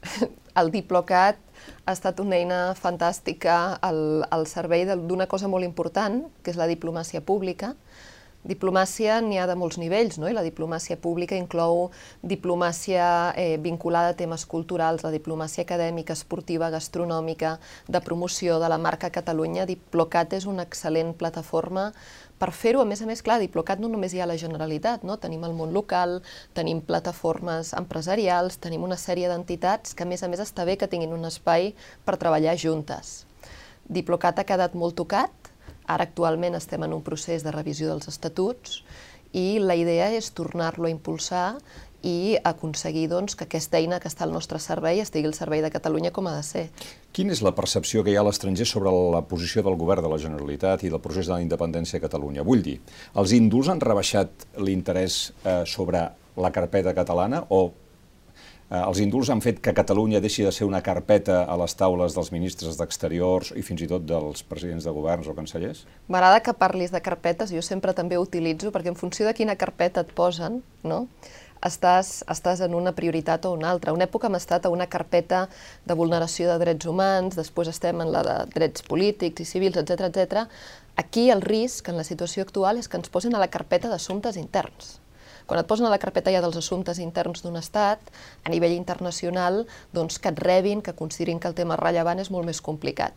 el 0.62 0.72
Diplocat 0.72 1.38
ha 1.86 1.94
estat 1.94 2.20
una 2.24 2.38
eina 2.40 2.60
fantàstica 2.78 3.78
al, 3.84 4.26
al 4.32 4.48
servei 4.50 4.88
d'una 4.88 5.28
cosa 5.30 5.50
molt 5.52 5.68
important, 5.68 6.24
que 6.42 6.54
és 6.54 6.60
la 6.60 6.70
diplomàcia 6.70 7.22
pública, 7.22 7.76
Diplomàcia 8.48 9.18
n'hi 9.20 9.40
ha 9.42 9.48
de 9.50 9.56
molts 9.60 9.80
nivells, 9.82 10.20
no? 10.22 10.28
i 10.30 10.36
la 10.36 10.44
diplomàcia 10.46 10.96
pública 11.02 11.36
inclou 11.36 11.90
diplomàcia 12.22 13.34
eh, 13.36 13.58
vinculada 13.58 14.14
a 14.14 14.18
temes 14.20 14.46
culturals, 14.46 15.04
la 15.04 15.12
diplomàcia 15.12 15.66
acadèmica, 15.66 16.14
esportiva, 16.14 16.70
gastronòmica, 16.70 17.58
de 17.88 18.02
promoció 18.06 18.60
de 18.62 18.70
la 18.70 18.78
marca 18.78 19.10
Catalunya. 19.10 19.66
Diplocat 19.68 20.38
és 20.38 20.46
una 20.48 20.64
excel·lent 20.64 21.16
plataforma 21.18 21.92
per 22.38 22.52
fer-ho, 22.54 22.84
a 22.84 22.86
més 22.86 23.02
a 23.02 23.08
més, 23.10 23.24
clar, 23.26 23.40
Diplocat 23.42 23.82
no 23.82 23.90
només 23.90 24.14
hi 24.14 24.22
ha 24.22 24.30
la 24.30 24.38
Generalitat, 24.38 25.04
no? 25.04 25.18
tenim 25.18 25.44
el 25.48 25.56
món 25.58 25.74
local, 25.74 26.20
tenim 26.54 26.84
plataformes 26.86 27.74
empresarials, 27.74 28.60
tenim 28.62 28.86
una 28.86 29.00
sèrie 29.02 29.28
d'entitats 29.32 29.98
que, 29.98 30.06
a 30.06 30.10
més 30.10 30.22
a 30.22 30.30
més, 30.30 30.44
està 30.46 30.66
bé 30.70 30.78
que 30.78 30.88
tinguin 30.92 31.18
un 31.18 31.26
espai 31.26 31.74
per 32.06 32.20
treballar 32.22 32.54
juntes. 32.62 33.24
Diplocat 33.90 34.38
ha 34.38 34.46
quedat 34.46 34.78
molt 34.78 35.00
tocat, 35.02 35.47
Ara 35.88 36.08
actualment 36.08 36.58
estem 36.58 36.84
en 36.84 36.94
un 36.94 37.04
procés 37.04 37.46
de 37.46 37.54
revisió 37.56 37.88
dels 37.90 38.10
estatuts 38.12 38.82
i 39.38 39.60
la 39.60 39.76
idea 39.76 40.10
és 40.16 40.32
tornar-lo 40.36 40.88
a 40.88 40.92
impulsar 40.92 41.58
i 42.06 42.38
aconseguir 42.46 43.08
doncs, 43.10 43.36
que 43.36 43.48
aquesta 43.48 43.80
eina 43.80 43.98
que 44.00 44.10
està 44.10 44.24
al 44.28 44.34
nostre 44.36 44.60
servei 44.62 45.02
estigui 45.02 45.28
al 45.28 45.36
servei 45.36 45.64
de 45.66 45.72
Catalunya 45.74 46.12
com 46.14 46.30
ha 46.30 46.36
de 46.36 46.44
ser. 46.46 46.66
Quina 47.12 47.34
és 47.34 47.42
la 47.42 47.56
percepció 47.58 48.04
que 48.04 48.14
hi 48.14 48.18
ha 48.20 48.22
a 48.22 48.28
l'estranger 48.28 48.68
sobre 48.70 48.94
la 48.94 49.24
posició 49.26 49.64
del 49.66 49.80
govern 49.80 50.06
de 50.06 50.12
la 50.12 50.20
Generalitat 50.22 50.86
i 50.86 50.94
del 50.94 51.02
procés 51.02 51.28
de 51.28 51.34
la 51.34 51.42
independència 51.42 51.98
a 51.98 52.06
Catalunya? 52.06 52.46
Vull 52.48 52.62
dir, 52.64 52.78
els 53.18 53.34
indults 53.36 53.74
han 53.74 53.82
rebaixat 53.82 54.48
l'interès 54.62 55.20
eh, 55.44 55.64
sobre 55.66 56.06
la 56.38 56.54
carpeta 56.54 56.94
catalana 56.94 57.42
o 57.50 57.66
els 58.68 59.00
indults 59.00 59.30
han 59.32 59.40
fet 59.40 59.62
que 59.64 59.72
Catalunya 59.72 60.20
deixi 60.20 60.44
de 60.44 60.52
ser 60.52 60.66
una 60.68 60.82
carpeta 60.84 61.46
a 61.48 61.56
les 61.62 61.76
taules 61.80 62.16
dels 62.18 62.34
ministres 62.36 62.76
d'Exteriors 62.76 63.54
i 63.56 63.64
fins 63.64 63.86
i 63.86 63.88
tot 63.88 64.04
dels 64.04 64.44
presidents 64.44 64.84
de 64.84 64.92
governs 64.92 65.30
o 65.32 65.36
cancellers? 65.38 65.86
M'agrada 66.12 66.42
que 66.44 66.52
parlis 66.54 66.92
de 66.92 67.00
carpetes, 67.02 67.54
jo 67.56 67.64
sempre 67.64 67.96
també 67.96 68.18
ho 68.18 68.26
utilitzo, 68.26 68.74
perquè 68.76 68.92
en 68.92 69.00
funció 69.00 69.26
de 69.26 69.36
quina 69.38 69.56
carpeta 69.56 70.04
et 70.04 70.12
posen, 70.12 70.60
no? 70.84 71.06
estàs, 71.64 72.24
estàs 72.30 72.62
en 72.62 72.76
una 72.76 72.94
prioritat 72.94 73.46
o 73.48 73.54
una 73.56 73.72
altra. 73.72 73.94
Una 73.96 74.06
època 74.06 74.28
hem 74.28 74.38
estat 74.38 74.66
a 74.66 74.74
una 74.74 74.88
carpeta 74.92 75.48
de 75.86 75.96
vulneració 75.98 76.52
de 76.52 76.60
drets 76.62 76.86
humans, 76.86 77.40
després 77.40 77.72
estem 77.72 78.04
en 78.04 78.12
la 78.12 78.24
de 78.28 78.38
drets 78.54 78.84
polítics 78.84 79.42
i 79.42 79.48
civils, 79.48 79.80
etc 79.80 80.12
etc. 80.12 80.46
Aquí 80.98 81.30
el 81.32 81.42
risc, 81.42 81.90
en 81.90 81.98
la 81.98 82.06
situació 82.08 82.44
actual, 82.44 82.78
és 82.78 82.88
que 82.88 83.00
ens 83.00 83.10
posin 83.10 83.36
a 83.36 83.42
la 83.42 83.52
carpeta 83.54 83.90
d'assumptes 83.90 84.38
interns. 84.38 84.98
Quan 85.48 85.62
et 85.62 85.68
posen 85.68 85.88
a 85.88 85.92
la 85.94 86.00
carpeta 86.02 86.32
ja 86.34 86.42
dels 86.44 86.60
assumptes 86.60 87.00
interns 87.00 87.42
d'un 87.44 87.56
estat, 87.56 88.00
a 88.44 88.52
nivell 88.52 88.76
internacional, 88.76 89.64
doncs 89.96 90.20
que 90.20 90.30
et 90.34 90.40
rebin, 90.44 90.84
que 90.84 90.94
considerin 90.94 91.40
que 91.40 91.48
el 91.48 91.56
tema 91.56 91.80
rellevant 91.80 92.20
és 92.20 92.32
molt 92.36 92.46
més 92.46 92.60
complicat. 92.62 93.16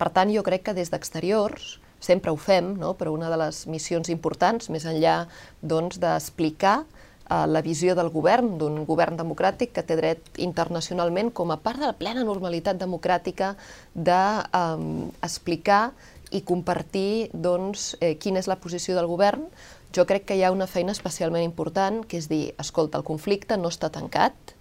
Per 0.00 0.08
tant, 0.12 0.32
jo 0.32 0.42
crec 0.46 0.62
que 0.64 0.76
des 0.76 0.88
d'exteriors, 0.92 1.76
sempre 2.00 2.32
ho 2.32 2.36
fem, 2.40 2.74
no? 2.80 2.94
però 2.96 3.12
una 3.12 3.30
de 3.32 3.36
les 3.40 3.66
missions 3.68 4.08
importants, 4.12 4.70
més 4.72 4.84
enllà 4.88 5.26
doncs, 5.60 5.98
d'explicar 6.00 6.84
eh, 6.84 7.46
la 7.46 7.62
visió 7.64 7.94
del 7.98 8.10
govern, 8.14 8.58
d'un 8.60 8.84
govern 8.88 9.16
democràtic 9.20 9.72
que 9.76 9.84
té 9.84 9.96
dret 10.00 10.20
internacionalment 10.40 11.30
com 11.32 11.50
a 11.52 11.60
part 11.60 11.78
de 11.80 11.86
la 11.90 11.98
plena 11.98 12.24
normalitat 12.24 12.76
democràtica 12.80 13.56
d'explicar 13.94 15.82
eh, 15.90 15.94
i 16.36 16.42
compartir 16.42 17.30
doncs, 17.32 17.96
eh, 18.00 18.16
quina 18.18 18.40
és 18.42 18.48
la 18.50 18.58
posició 18.58 18.94
del 18.96 19.06
govern. 19.06 19.46
Jo 19.96 20.04
crec 20.04 20.26
que 20.28 20.36
hi 20.36 20.42
ha 20.44 20.52
una 20.52 20.66
feina 20.68 20.92
especialment 20.92 21.40
important, 21.46 22.02
que 22.04 22.18
és 22.20 22.26
dir, 22.28 22.50
escolta, 22.60 22.98
el 23.00 23.04
conflicte 23.08 23.56
no 23.56 23.70
està 23.72 23.88
tancat, 23.88 24.52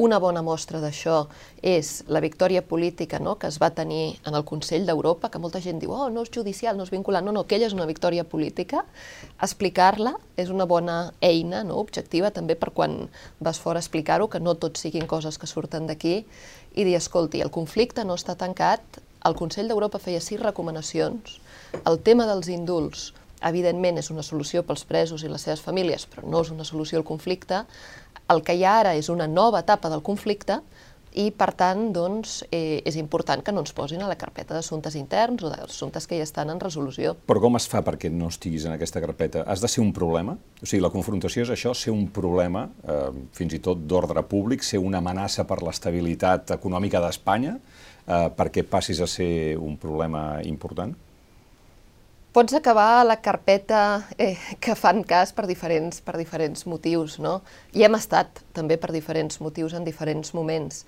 una 0.00 0.16
bona 0.22 0.40
mostra 0.46 0.78
d'això 0.80 1.16
és 1.60 1.90
la 2.06 2.22
victòria 2.24 2.62
política 2.64 3.18
no?, 3.20 3.34
que 3.36 3.50
es 3.50 3.58
va 3.60 3.68
tenir 3.74 4.14
en 4.24 4.38
el 4.38 4.46
Consell 4.48 4.86
d'Europa, 4.88 5.28
que 5.28 5.42
molta 5.42 5.60
gent 5.60 5.82
diu, 5.82 5.92
oh, 5.92 6.06
no 6.14 6.22
és 6.24 6.32
judicial, 6.32 6.78
no 6.78 6.86
és 6.86 6.94
vinculant. 6.94 7.26
No, 7.26 7.34
no, 7.36 7.42
aquella 7.44 7.68
és 7.68 7.76
una 7.76 7.88
victòria 7.90 8.24
política. 8.24 8.86
Explicar-la 9.42 10.14
és 10.40 10.54
una 10.54 10.68
bona 10.70 10.96
eina 11.20 11.64
no?, 11.68 11.82
objectiva 11.82 12.32
també 12.32 12.56
per 12.56 12.70
quan 12.72 12.96
vas 13.44 13.60
fora 13.60 13.82
a 13.82 13.84
explicar-ho, 13.84 14.30
que 14.32 14.40
no 14.40 14.56
tot 14.56 14.80
siguin 14.80 15.10
coses 15.10 15.36
que 15.36 15.50
surten 15.50 15.90
d'aquí, 15.90 16.22
i 16.78 16.88
dir, 16.88 16.96
escolti, 16.96 17.44
el 17.44 17.52
conflicte 17.52 18.08
no 18.08 18.16
està 18.16 18.38
tancat, 18.40 19.02
el 19.26 19.36
Consell 19.36 19.68
d'Europa 19.68 20.00
feia 20.00 20.22
sis 20.24 20.40
recomanacions, 20.40 21.40
el 21.84 21.98
tema 22.06 22.24
dels 22.30 22.48
indults 22.48 23.10
evidentment 23.44 24.00
és 24.00 24.10
una 24.10 24.24
solució 24.26 24.64
pels 24.66 24.84
presos 24.88 25.24
i 25.24 25.30
les 25.30 25.44
seves 25.44 25.62
famílies, 25.64 26.06
però 26.10 26.26
no 26.26 26.42
és 26.42 26.52
una 26.54 26.66
solució 26.66 26.98
al 26.98 27.06
conflicte. 27.06 27.64
El 28.28 28.42
que 28.44 28.56
hi 28.58 28.64
ha 28.64 28.78
ara 28.80 28.94
és 28.98 29.08
una 29.08 29.28
nova 29.28 29.62
etapa 29.64 29.90
del 29.92 30.02
conflicte 30.04 30.60
i, 31.18 31.30
per 31.32 31.52
tant, 31.56 31.88
doncs, 31.94 32.42
eh, 32.52 32.82
és 32.86 32.98
important 33.00 33.40
que 33.44 33.52
no 33.54 33.62
ens 33.64 33.72
posin 33.74 34.02
a 34.04 34.08
la 34.10 34.18
carpeta 34.20 34.54
d'assumptes 34.54 34.94
interns 34.98 35.42
o 35.42 35.50
d'assumptes 35.50 36.06
que 36.06 36.18
ja 36.18 36.26
estan 36.26 36.52
en 36.52 36.60
resolució. 36.60 37.14
Però 37.26 37.40
com 37.42 37.56
es 37.56 37.66
fa 37.70 37.82
perquè 37.86 38.10
no 38.12 38.28
estiguis 38.28 38.68
en 38.68 38.76
aquesta 38.76 39.00
carpeta? 39.00 39.42
Has 39.48 39.64
de 39.64 39.70
ser 39.72 39.82
un 39.82 39.92
problema? 39.96 40.36
O 40.60 40.66
sigui, 40.66 40.82
la 40.84 40.92
confrontació 40.94 41.46
és 41.46 41.52
això, 41.54 41.74
ser 41.74 41.94
un 41.94 42.08
problema, 42.14 42.68
eh, 42.84 43.10
fins 43.32 43.56
i 43.56 43.62
tot 43.64 43.86
d'ordre 43.88 44.22
públic, 44.28 44.62
ser 44.62 44.78
una 44.78 44.98
amenaça 44.98 45.46
per 45.48 45.62
l'estabilitat 45.62 46.52
econòmica 46.58 47.00
d'Espanya, 47.00 47.58
eh, 48.06 48.28
perquè 48.36 48.64
passis 48.68 49.00
a 49.00 49.06
ser 49.06 49.56
un 49.56 49.76
problema 49.76 50.42
important? 50.44 50.94
Pots 52.32 52.54
acabar 52.54 53.04
la 53.06 53.20
carpeta 53.20 54.08
eh, 54.18 54.36
que 54.60 54.74
fan 54.76 55.02
cas 55.04 55.32
per 55.32 55.46
diferents, 55.48 56.02
per 56.04 56.16
diferents 56.18 56.66
motius, 56.68 57.18
no? 57.18 57.40
I 57.72 57.86
hem 57.88 57.96
estat 57.98 58.42
també 58.56 58.76
per 58.76 58.92
diferents 58.92 59.40
motius 59.40 59.74
en 59.74 59.86
diferents 59.86 60.34
moments. 60.36 60.84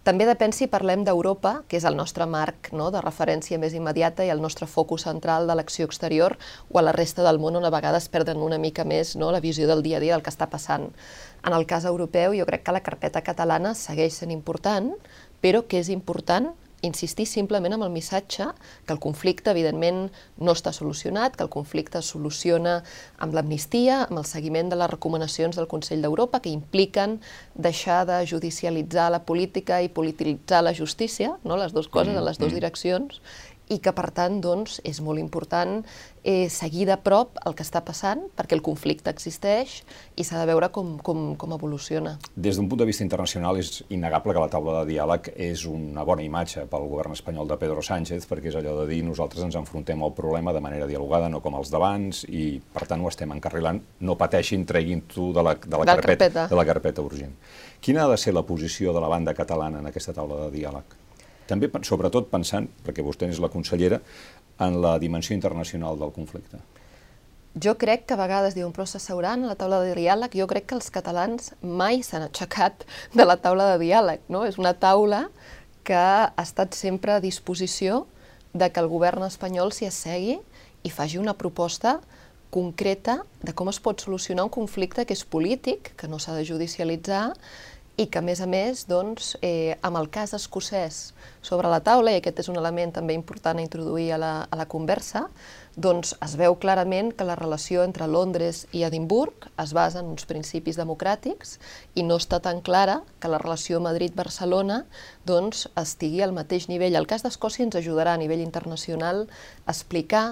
També 0.00 0.24
depèn 0.24 0.54
si 0.56 0.64
parlem 0.64 1.02
d'Europa, 1.04 1.58
que 1.68 1.76
és 1.76 1.84
el 1.84 1.96
nostre 1.96 2.24
marc 2.24 2.70
no, 2.72 2.86
de 2.90 3.02
referència 3.04 3.58
més 3.60 3.74
immediata 3.76 4.24
i 4.24 4.30
el 4.32 4.40
nostre 4.40 4.64
focus 4.64 5.04
central 5.04 5.44
de 5.46 5.56
l'acció 5.58 5.84
exterior, 5.84 6.38
o 6.72 6.80
a 6.80 6.84
la 6.86 6.94
resta 6.96 7.22
del 7.26 7.38
món 7.38 7.58
on 7.60 7.68
a 7.68 7.72
vegades 7.74 8.08
perden 8.08 8.40
una 8.40 8.56
mica 8.58 8.86
més 8.88 9.12
no, 9.20 9.28
la 9.30 9.42
visió 9.44 9.68
del 9.68 9.84
dia 9.84 9.98
a 9.98 10.00
dia 10.00 10.14
del 10.16 10.24
que 10.24 10.32
està 10.32 10.48
passant. 10.48 10.88
En 11.44 11.52
el 11.52 11.68
cas 11.68 11.84
europeu, 11.84 12.32
jo 12.32 12.48
crec 12.48 12.64
que 12.64 12.72
la 12.72 12.82
carpeta 12.86 13.20
catalana 13.20 13.74
segueix 13.76 14.16
sent 14.16 14.32
important, 14.32 14.94
però 15.44 15.66
que 15.68 15.84
és 15.84 15.92
important 15.92 16.48
insistir 16.86 17.26
simplement 17.28 17.74
amb 17.76 17.84
el 17.86 17.92
missatge 17.94 18.46
que 18.86 18.94
el 18.94 19.00
conflicte, 19.02 19.52
evidentment, 19.52 20.08
no 20.40 20.54
està 20.56 20.72
solucionat, 20.72 21.36
que 21.36 21.44
el 21.44 21.52
conflicte 21.52 22.00
es 22.00 22.10
soluciona 22.12 22.80
amb 23.18 23.36
l'amnistia, 23.36 24.04
amb 24.06 24.22
el 24.22 24.28
seguiment 24.28 24.72
de 24.72 24.78
les 24.80 24.90
recomanacions 24.90 25.58
del 25.58 25.68
Consell 25.70 26.02
d'Europa, 26.04 26.40
que 26.40 26.52
impliquen 26.52 27.18
deixar 27.54 28.04
de 28.08 28.22
judicialitzar 28.26 29.10
la 29.12 29.24
política 29.26 29.80
i 29.82 29.92
polititzar 29.92 30.64
la 30.64 30.74
justícia, 30.74 31.36
no? 31.44 31.58
les 31.60 31.74
dues 31.76 31.88
coses, 31.88 32.16
en 32.16 32.24
les 32.24 32.40
dues 32.40 32.52
mm. 32.52 32.60
direccions, 32.60 33.20
i 33.70 33.78
que, 33.78 33.92
per 33.94 34.10
tant, 34.14 34.40
doncs, 34.42 34.80
és 34.86 34.98
molt 35.04 35.22
important 35.22 35.78
eh, 36.24 36.48
seguir 36.50 36.88
de 36.88 36.96
prop 37.00 37.38
el 37.46 37.54
que 37.56 37.64
està 37.64 37.82
passant, 37.86 38.24
perquè 38.36 38.56
el 38.56 38.62
conflicte 38.66 39.12
existeix 39.12 39.80
i 40.18 40.26
s'ha 40.26 40.40
de 40.42 40.48
veure 40.50 40.70
com, 40.74 40.96
com, 41.06 41.34
com 41.38 41.54
evoluciona. 41.56 42.16
Des 42.34 42.58
d'un 42.58 42.68
punt 42.70 42.82
de 42.82 42.88
vista 42.88 43.06
internacional 43.06 43.60
és 43.60 43.84
innegable 43.88 44.34
que 44.34 44.42
la 44.42 44.50
taula 44.52 44.80
de 44.80 44.90
diàleg 44.92 45.30
és 45.36 45.64
una 45.70 46.04
bona 46.06 46.24
imatge 46.26 46.66
pel 46.70 46.88
govern 46.90 47.14
espanyol 47.14 47.48
de 47.50 47.58
Pedro 47.60 47.84
Sánchez, 47.86 48.26
perquè 48.30 48.50
és 48.50 48.58
allò 48.58 48.76
de 48.82 48.88
dir 48.90 49.02
nosaltres 49.06 49.46
ens 49.46 49.58
enfrontem 49.60 50.02
al 50.02 50.14
problema 50.16 50.54
de 50.56 50.64
manera 50.64 50.88
dialogada, 50.90 51.30
no 51.30 51.42
com 51.44 51.58
els 51.60 51.70
d'abans, 51.72 52.24
i 52.28 52.58
per 52.74 52.88
tant 52.90 53.04
ho 53.04 53.10
estem 53.10 53.30
encarrilant, 53.36 53.80
no 54.02 54.18
pateixin, 54.18 54.66
treguin-t'ho 54.66 55.30
de, 55.36 55.46
la, 55.46 55.54
de, 55.54 55.76
la 55.76 55.86
carpeta, 55.94 56.26
carpeta. 56.26 56.48
de 56.50 56.58
la 56.58 56.66
carpeta 56.66 57.06
urgent. 57.06 57.36
Quina 57.80 58.04
ha 58.04 58.10
de 58.10 58.18
ser 58.20 58.34
la 58.34 58.42
posició 58.44 58.92
de 58.92 59.00
la 59.00 59.08
banda 59.08 59.34
catalana 59.34 59.78
en 59.80 59.88
aquesta 59.88 60.16
taula 60.16 60.44
de 60.44 60.50
diàleg? 60.58 60.98
També, 61.50 61.70
sobretot, 61.86 62.28
pensant, 62.30 62.68
perquè 62.86 63.02
vostè 63.02 63.28
és 63.30 63.40
la 63.42 63.50
consellera, 63.50 64.00
en 64.60 64.78
la 64.82 64.98
dimensió 65.02 65.34
internacional 65.34 65.98
del 65.98 66.12
conflicte. 66.14 66.60
Jo 67.58 67.74
crec 67.74 68.04
que 68.06 68.14
a 68.14 68.20
vegades 68.20 68.54
diuen, 68.54 68.70
però 68.70 68.84
s'asseuran 68.86 69.42
a 69.42 69.50
la 69.50 69.56
taula 69.58 69.80
de 69.82 69.96
diàleg. 69.98 70.36
Jo 70.38 70.46
crec 70.46 70.68
que 70.70 70.76
els 70.78 70.90
catalans 70.94 71.50
mai 71.62 72.04
s'han 72.06 72.28
aixecat 72.28 72.84
de 73.16 73.26
la 73.26 73.40
taula 73.42 73.72
de 73.72 73.80
diàleg. 73.82 74.22
No? 74.30 74.44
És 74.46 74.60
una 74.60 74.76
taula 74.78 75.24
que 75.82 75.98
ha 75.98 76.30
estat 76.38 76.76
sempre 76.78 77.16
a 77.16 77.24
disposició 77.24 78.04
de 78.52 78.70
que 78.70 78.78
el 78.82 78.90
govern 78.90 79.26
espanyol 79.26 79.74
s'hi 79.74 79.88
assegui 79.90 80.38
i 80.86 80.94
faci 80.94 81.18
una 81.18 81.34
proposta 81.34 81.98
concreta 82.54 83.20
de 83.42 83.54
com 83.54 83.70
es 83.70 83.78
pot 83.82 84.02
solucionar 84.02 84.46
un 84.46 84.54
conflicte 84.54 85.04
que 85.06 85.14
és 85.14 85.24
polític, 85.26 85.92
que 85.98 86.10
no 86.10 86.18
s'ha 86.18 86.34
de 86.38 86.46
judicialitzar, 86.46 87.32
i 88.00 88.06
que, 88.08 88.20
a 88.20 88.24
més 88.24 88.40
a 88.40 88.46
més, 88.48 88.86
doncs, 88.88 89.34
eh, 89.44 89.76
amb 89.84 89.98
el 90.00 90.08
cas 90.08 90.32
escocès 90.32 91.10
sobre 91.44 91.68
la 91.68 91.82
taula, 91.84 92.14
i 92.14 92.20
aquest 92.20 92.38
és 92.40 92.48
un 92.48 92.56
element 92.56 92.94
també 92.96 93.12
important 93.12 93.58
a 93.60 93.64
introduir 93.64 94.14
a 94.14 94.18
la, 94.20 94.30
a 94.48 94.56
la 94.56 94.64
conversa, 94.72 95.26
doncs 95.76 96.14
es 96.24 96.36
veu 96.40 96.56
clarament 96.62 97.12
que 97.12 97.26
la 97.28 97.36
relació 97.36 97.84
entre 97.84 98.08
Londres 98.08 98.62
i 98.72 98.82
Edimburg 98.88 99.46
es 99.60 99.74
basa 99.76 100.00
en 100.00 100.08
uns 100.14 100.24
principis 100.28 100.80
democràtics 100.80 101.58
i 101.94 102.02
no 102.02 102.16
està 102.20 102.40
tan 102.40 102.62
clara 102.64 103.02
que 103.20 103.30
la 103.30 103.38
relació 103.38 103.82
Madrid-Barcelona 103.84 104.82
doncs, 105.28 105.66
estigui 105.76 106.24
al 106.24 106.32
mateix 106.36 106.70
nivell. 106.72 106.96
El 106.96 107.08
cas 107.10 107.22
d'Escòcia 107.24 107.66
ens 107.68 107.76
ajudarà 107.78 108.16
a 108.16 108.22
nivell 108.22 108.42
internacional 108.44 109.26
a 109.66 109.76
explicar 109.76 110.24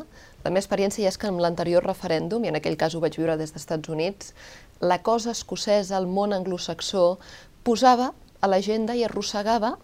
la 0.44 0.52
meva 0.54 0.62
experiència 0.62 1.08
és 1.10 1.18
que 1.18 1.28
en 1.28 1.40
l'anterior 1.42 1.84
referèndum, 1.84 2.44
i 2.44 2.50
en 2.52 2.56
aquell 2.56 2.76
cas 2.78 2.94
ho 2.94 3.02
vaig 3.02 3.16
viure 3.18 3.37
des 3.37 3.50
dels 3.50 3.64
Estats 3.64 3.90
Units, 3.90 4.32
la 4.80 5.02
cosa 5.02 5.32
escocesa, 5.34 5.98
el 5.98 6.06
món 6.06 6.32
anglosaxó, 6.32 7.18
posava 7.68 8.14
a 8.40 8.48
l'agenda 8.48 8.96
i 8.96 9.04
arrossegava 9.04 9.75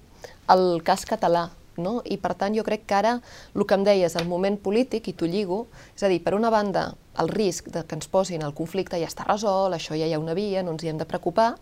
el 0.55 0.81
cas 0.87 1.05
català. 1.05 1.50
No? 1.75 1.99
I 2.07 2.21
per 2.23 2.37
tant 2.38 2.55
jo 2.55 2.62
crec 2.62 2.85
que 2.87 2.95
ara 2.95 3.17
el 3.19 3.64
que 3.67 3.75
em 3.75 3.83
deies, 3.85 4.14
el 4.14 4.29
moment 4.31 4.57
polític, 4.62 5.09
i 5.11 5.14
t'ho 5.19 5.26
lligo, 5.26 5.64
és 5.97 6.05
a 6.07 6.11
dir, 6.12 6.21
per 6.23 6.37
una 6.37 6.53
banda, 6.55 6.93
el 7.19 7.29
risc 7.29 7.73
de 7.75 7.83
que 7.83 7.99
ens 7.99 8.07
posin 8.11 8.45
el 8.47 8.55
conflicte 8.55 9.00
ja 9.00 9.11
està 9.11 9.26
resolt, 9.26 9.75
això 9.75 9.99
ja 9.99 10.07
hi 10.07 10.14
ha 10.14 10.23
una 10.23 10.37
via, 10.38 10.62
no 10.62 10.76
ens 10.76 10.85
hi 10.85 10.93
hem 10.93 11.00
de 11.03 11.09
preocupar, 11.11 11.57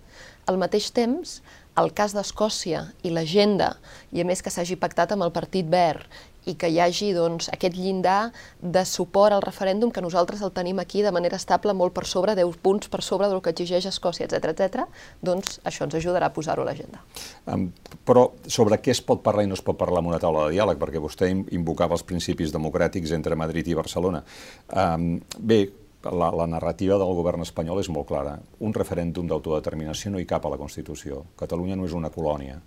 al 0.47 0.61
mateix 0.61 0.91
temps, 0.93 1.41
el 1.81 1.95
cas 1.97 2.13
d'Escòcia 2.13 2.85
i 3.03 3.15
l'agenda, 3.15 3.73
i 4.13 4.21
a 4.21 4.29
més 4.29 4.45
que 4.45 4.53
s'hagi 4.53 4.77
pactat 4.77 5.17
amb 5.17 5.25
el 5.25 5.33
Partit 5.33 5.73
Verd, 5.73 6.05
i 6.47 6.55
que 6.59 6.71
hi 6.73 6.79
hagi 6.83 7.13
doncs, 7.15 7.49
aquest 7.53 7.77
llindar 7.77 8.33
de 8.61 8.85
suport 8.89 9.35
al 9.37 9.43
referèndum 9.45 9.93
que 9.95 10.03
nosaltres 10.03 10.43
el 10.43 10.53
tenim 10.55 10.81
aquí 10.83 11.03
de 11.03 11.13
manera 11.15 11.39
estable 11.39 11.75
molt 11.75 11.95
per 11.95 12.07
sobre, 12.07 12.35
10 12.39 12.59
punts 12.63 12.91
per 12.93 13.03
sobre 13.03 13.29
del 13.31 13.43
que 13.43 13.53
exigeix 13.55 13.87
Escòcia, 13.91 14.27
etc 14.27 14.53
etc. 14.53 14.87
doncs 15.23 15.61
això 15.69 15.87
ens 15.87 15.99
ajudarà 15.99 16.31
a 16.31 16.35
posar-ho 16.35 16.65
a 16.65 16.71
l'agenda. 16.71 17.03
Um, 17.47 17.69
però 18.07 18.31
sobre 18.47 18.81
què 18.83 18.95
es 18.95 19.03
pot 19.05 19.23
parlar 19.23 19.47
i 19.47 19.51
no 19.51 19.59
es 19.59 19.63
pot 19.63 19.79
parlar 19.79 20.03
en 20.03 20.11
una 20.11 20.21
taula 20.23 20.49
de 20.49 20.57
diàleg? 20.57 20.81
Perquè 20.83 21.03
vostè 21.03 21.31
invocava 21.31 21.99
els 21.99 22.07
principis 22.07 22.53
democràtics 22.55 23.15
entre 23.15 23.39
Madrid 23.39 23.69
i 23.69 23.79
Barcelona. 23.79 24.25
Um, 24.73 25.15
bé, 25.39 25.63
la, 26.11 26.33
la 26.35 26.47
narrativa 26.51 26.99
del 26.99 27.15
govern 27.15 27.45
espanyol 27.47 27.81
és 27.83 27.91
molt 27.93 28.09
clara. 28.11 28.37
Un 28.67 28.75
referèndum 28.75 29.29
d'autodeterminació 29.31 30.11
no 30.11 30.21
hi 30.21 30.27
cap 30.29 30.47
a 30.47 30.53
la 30.53 30.59
Constitució. 30.61 31.23
Catalunya 31.39 31.79
no 31.79 31.87
és 31.87 31.95
una 31.95 32.11
colònia. 32.11 32.59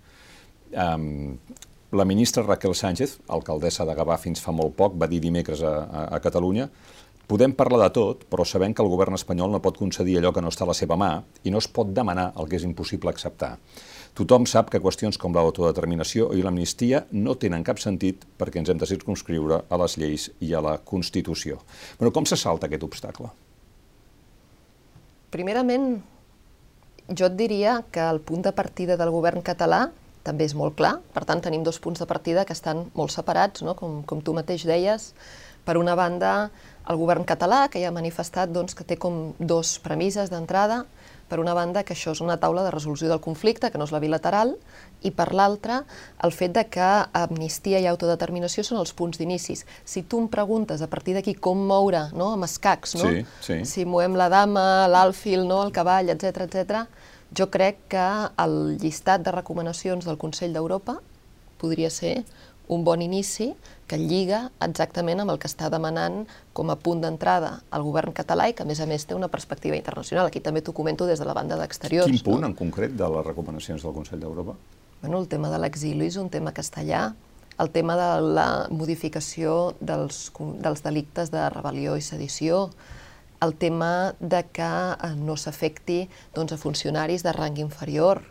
Um, 0.72 1.36
la 1.96 2.04
ministra 2.04 2.44
Raquel 2.44 2.74
Sánchez, 2.74 3.18
alcaldessa 3.28 3.86
de 3.88 3.96
Gavà 3.96 4.18
fins 4.20 4.42
fa 4.44 4.52
molt 4.52 4.76
poc, 4.76 4.94
va 5.00 5.08
dir 5.10 5.20
dimecres 5.24 5.62
a, 5.64 5.74
a, 5.84 6.06
a 6.16 6.22
Catalunya 6.24 6.68
podem 7.26 7.52
parlar 7.52 7.88
de 7.88 7.94
tot, 7.94 8.22
però 8.30 8.44
sabem 8.46 8.72
que 8.74 8.82
el 8.84 8.90
govern 8.90 9.16
espanyol 9.18 9.50
no 9.50 9.60
pot 9.62 9.78
concedir 9.78 10.16
allò 10.18 10.32
que 10.32 10.42
no 10.42 10.50
està 10.52 10.64
a 10.64 10.70
la 10.70 10.76
seva 10.78 10.96
mà 10.98 11.10
i 11.44 11.50
no 11.50 11.58
es 11.58 11.66
pot 11.66 11.90
demanar 11.90 12.30
el 12.38 12.48
que 12.48 12.58
és 12.58 12.66
impossible 12.66 13.10
acceptar. 13.10 13.56
Tothom 14.16 14.46
sap 14.48 14.70
que 14.72 14.80
qüestions 14.80 15.18
com 15.20 15.34
l'autodeterminació 15.34 16.30
i 16.32 16.44
l'amnistia 16.44 17.02
no 17.12 17.34
tenen 17.36 17.66
cap 17.66 17.82
sentit 17.82 18.24
perquè 18.38 18.62
ens 18.62 18.70
hem 18.72 18.78
de 18.80 18.88
circunscriure 18.88 19.64
a 19.68 19.80
les 19.82 19.98
lleis 20.00 20.30
i 20.40 20.54
a 20.54 20.62
la 20.64 20.78
Constitució. 20.78 21.58
Però 21.98 22.14
com 22.14 22.24
se 22.24 22.38
salta 22.40 22.70
aquest 22.70 22.86
obstacle? 22.86 23.28
Primerament, 25.34 25.98
jo 27.12 27.26
et 27.28 27.36
diria 27.36 27.82
que 27.92 28.06
el 28.06 28.22
punt 28.24 28.46
de 28.46 28.54
partida 28.56 28.96
del 28.96 29.12
govern 29.12 29.44
català 29.44 29.88
també 30.26 30.48
és 30.48 30.56
molt 30.58 30.76
clar. 30.78 30.96
Per 31.14 31.24
tant, 31.28 31.42
tenim 31.44 31.64
dos 31.66 31.78
punts 31.82 32.02
de 32.02 32.08
partida 32.10 32.44
que 32.44 32.56
estan 32.56 32.86
molt 32.98 33.14
separats, 33.14 33.62
no? 33.66 33.76
com, 33.78 34.02
com 34.02 34.22
tu 34.24 34.34
mateix 34.36 34.66
deies. 34.66 35.12
Per 35.66 35.74
una 35.78 35.96
banda, 35.98 36.50
el 36.86 36.98
govern 36.98 37.24
català, 37.26 37.66
que 37.70 37.80
ja 37.82 37.90
ha 37.90 37.94
manifestat 37.94 38.52
doncs, 38.54 38.76
que 38.78 38.86
té 38.86 38.98
com 38.98 39.34
dos 39.38 39.78
premisses 39.82 40.30
d'entrada. 40.30 40.84
Per 41.26 41.40
una 41.42 41.56
banda, 41.58 41.82
que 41.82 41.96
això 41.96 42.12
és 42.14 42.20
una 42.22 42.36
taula 42.38 42.62
de 42.62 42.70
resolució 42.70 43.08
del 43.10 43.18
conflicte, 43.22 43.72
que 43.74 43.78
no 43.80 43.86
és 43.88 43.90
la 43.90 43.98
bilateral, 43.98 44.52
i 45.02 45.10
per 45.10 45.32
l'altra, 45.34 45.80
el 46.22 46.30
fet 46.34 46.54
de 46.54 46.62
que 46.70 46.90
amnistia 47.18 47.80
i 47.82 47.88
autodeterminació 47.90 48.62
són 48.66 48.78
els 48.78 48.94
punts 48.94 49.18
d'inicis. 49.18 49.64
Si 49.82 50.04
tu 50.06 50.20
em 50.22 50.30
preguntes 50.30 50.82
a 50.82 50.88
partir 50.90 51.16
d'aquí 51.16 51.34
com 51.34 51.66
moure 51.66 52.06
no, 52.14 52.30
amb 52.36 52.46
escacs, 52.46 52.94
no? 53.00 53.10
Sí, 53.10 53.26
sí. 53.42 53.58
si 53.66 53.88
movem 53.90 54.14
la 54.18 54.30
dama, 54.30 54.86
l'àlfil, 54.86 55.42
no, 55.50 55.64
el 55.66 55.74
cavall, 55.74 56.14
etc 56.14 56.46
etc, 56.46 56.86
jo 57.34 57.48
crec 57.50 57.78
que 57.90 58.06
el 58.42 58.76
llistat 58.82 59.24
de 59.26 59.34
recomanacions 59.34 60.06
del 60.06 60.18
Consell 60.18 60.54
d'Europa 60.54 61.00
podria 61.58 61.90
ser 61.90 62.24
un 62.68 62.84
bon 62.84 63.02
inici 63.02 63.52
que 63.86 63.98
lliga 63.98 64.50
exactament 64.64 65.22
amb 65.22 65.32
el 65.32 65.38
que 65.38 65.48
està 65.48 65.68
demanant 65.70 66.24
com 66.56 66.70
a 66.70 66.76
punt 66.78 67.04
d'entrada 67.04 67.60
el 67.76 67.84
govern 67.86 68.14
català 68.14 68.48
i 68.50 68.56
que, 68.58 68.66
a 68.66 68.68
més 68.68 68.80
a 68.82 68.88
més, 68.90 69.06
té 69.06 69.14
una 69.14 69.30
perspectiva 69.30 69.78
internacional. 69.78 70.26
Aquí 70.26 70.42
també 70.42 70.62
t'ho 70.62 70.74
comento 70.74 71.06
des 71.06 71.22
de 71.22 71.28
la 71.28 71.36
banda 71.36 71.58
d'exteriors. 71.60 72.10
Quin 72.10 72.24
punt, 72.26 72.42
no? 72.42 72.50
en 72.50 72.58
concret, 72.58 72.96
de 72.98 73.10
les 73.16 73.26
recomanacions 73.26 73.86
del 73.86 73.94
Consell 73.94 74.20
d'Europa? 74.20 74.56
Bueno, 75.00 75.20
el 75.20 75.28
tema 75.30 75.50
de 75.52 75.60
l'exili 75.62 76.10
és 76.10 76.18
un 76.18 76.30
tema 76.32 76.52
castellà, 76.56 77.12
el 77.62 77.70
tema 77.70 77.96
de 77.96 78.10
la 78.36 78.48
modificació 78.70 79.76
dels, 79.80 80.26
dels 80.60 80.82
delictes 80.84 81.30
de 81.32 81.46
rebel·lió 81.54 81.96
i 81.96 82.04
sedició, 82.04 82.66
el 83.40 83.54
tema 83.56 84.14
de 84.20 84.44
que 84.52 84.62
eh, 84.62 85.12
no 85.16 85.36
s'afecti 85.36 86.06
doncs, 86.34 86.54
a 86.54 86.60
funcionaris 86.60 87.24
de 87.26 87.34
rang 87.36 87.58
inferior. 87.60 88.22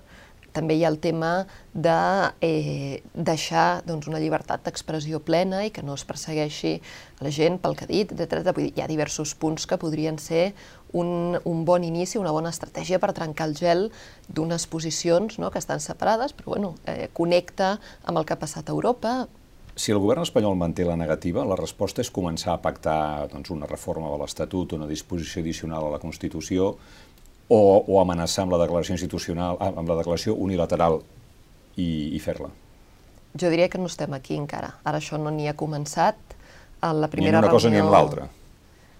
També 0.55 0.77
hi 0.77 0.85
ha 0.85 0.89
el 0.93 1.01
tema 1.03 1.47
de 1.73 1.95
eh, 2.39 3.03
deixar 3.13 3.81
doncs, 3.83 4.07
una 4.07 4.21
llibertat 4.23 4.63
d'expressió 4.63 5.19
plena 5.19 5.65
i 5.67 5.71
que 5.75 5.83
no 5.83 5.97
es 5.99 6.05
persegueixi 6.07 6.77
la 7.19 7.31
gent 7.31 7.59
pel 7.59 7.75
que 7.75 7.83
ha 7.83 7.91
dit, 7.91 8.13
etc. 8.15 8.53
Vull 8.55 8.69
dir, 8.69 8.73
hi 8.77 8.85
ha 8.85 8.87
diversos 8.87 9.35
punts 9.35 9.67
que 9.67 9.79
podrien 9.81 10.15
ser 10.17 10.53
un, 10.95 11.35
un 11.43 11.65
bon 11.67 11.83
inici, 11.83 12.17
una 12.17 12.31
bona 12.31 12.53
estratègia 12.55 13.01
per 13.03 13.11
trencar 13.17 13.49
el 13.49 13.57
gel 13.59 13.89
d'unes 14.31 14.63
posicions 14.71 15.41
no, 15.43 15.51
que 15.51 15.59
estan 15.59 15.83
separades, 15.83 16.31
però 16.31 16.55
bueno, 16.55 16.75
eh, 16.87 17.09
connecta 17.13 17.75
amb 18.05 18.21
el 18.21 18.23
que 18.23 18.37
ha 18.37 18.39
passat 18.39 18.71
a 18.71 18.77
Europa, 18.77 19.25
si 19.75 19.91
el 19.91 19.99
govern 19.99 20.23
espanyol 20.23 20.55
manté 20.55 20.85
la 20.87 20.95
negativa, 20.95 21.43
la 21.45 21.57
resposta 21.59 22.01
és 22.03 22.11
començar 22.13 22.53
a 22.55 22.61
pactar 22.63 23.27
doncs, 23.31 23.51
una 23.51 23.67
reforma 23.67 24.07
de 24.13 24.21
l'Estatut, 24.21 24.73
una 24.77 24.87
disposició 24.87 25.43
addicional 25.43 25.87
a 25.87 25.95
la 25.97 25.99
Constitució, 25.99 26.75
o, 27.49 27.59
o 27.59 27.99
amenaçar 28.01 28.45
amb 28.45 28.55
la 28.55 28.61
declaració 28.63 28.95
institucional, 28.95 29.59
amb 29.59 29.83
la 29.89 29.99
declaració 29.99 30.37
unilateral 30.39 31.01
i, 31.75 32.15
i 32.15 32.21
fer-la. 32.23 32.49
Jo 33.35 33.51
diria 33.51 33.67
que 33.67 33.81
no 33.81 33.91
estem 33.91 34.15
aquí 34.15 34.39
encara. 34.39 34.77
Ara 34.87 35.03
això 35.03 35.19
no 35.19 35.33
n'hi 35.33 35.49
ha 35.51 35.57
començat. 35.59 36.17
En 36.81 37.01
la 37.01 37.11
primera 37.11 37.35
ni 37.35 37.35
en 37.35 37.43
una 37.43 37.47
reunió... 37.49 37.57
cosa 37.59 37.73
ni 37.73 37.81
en 37.81 37.91
l'altra. 37.91 38.29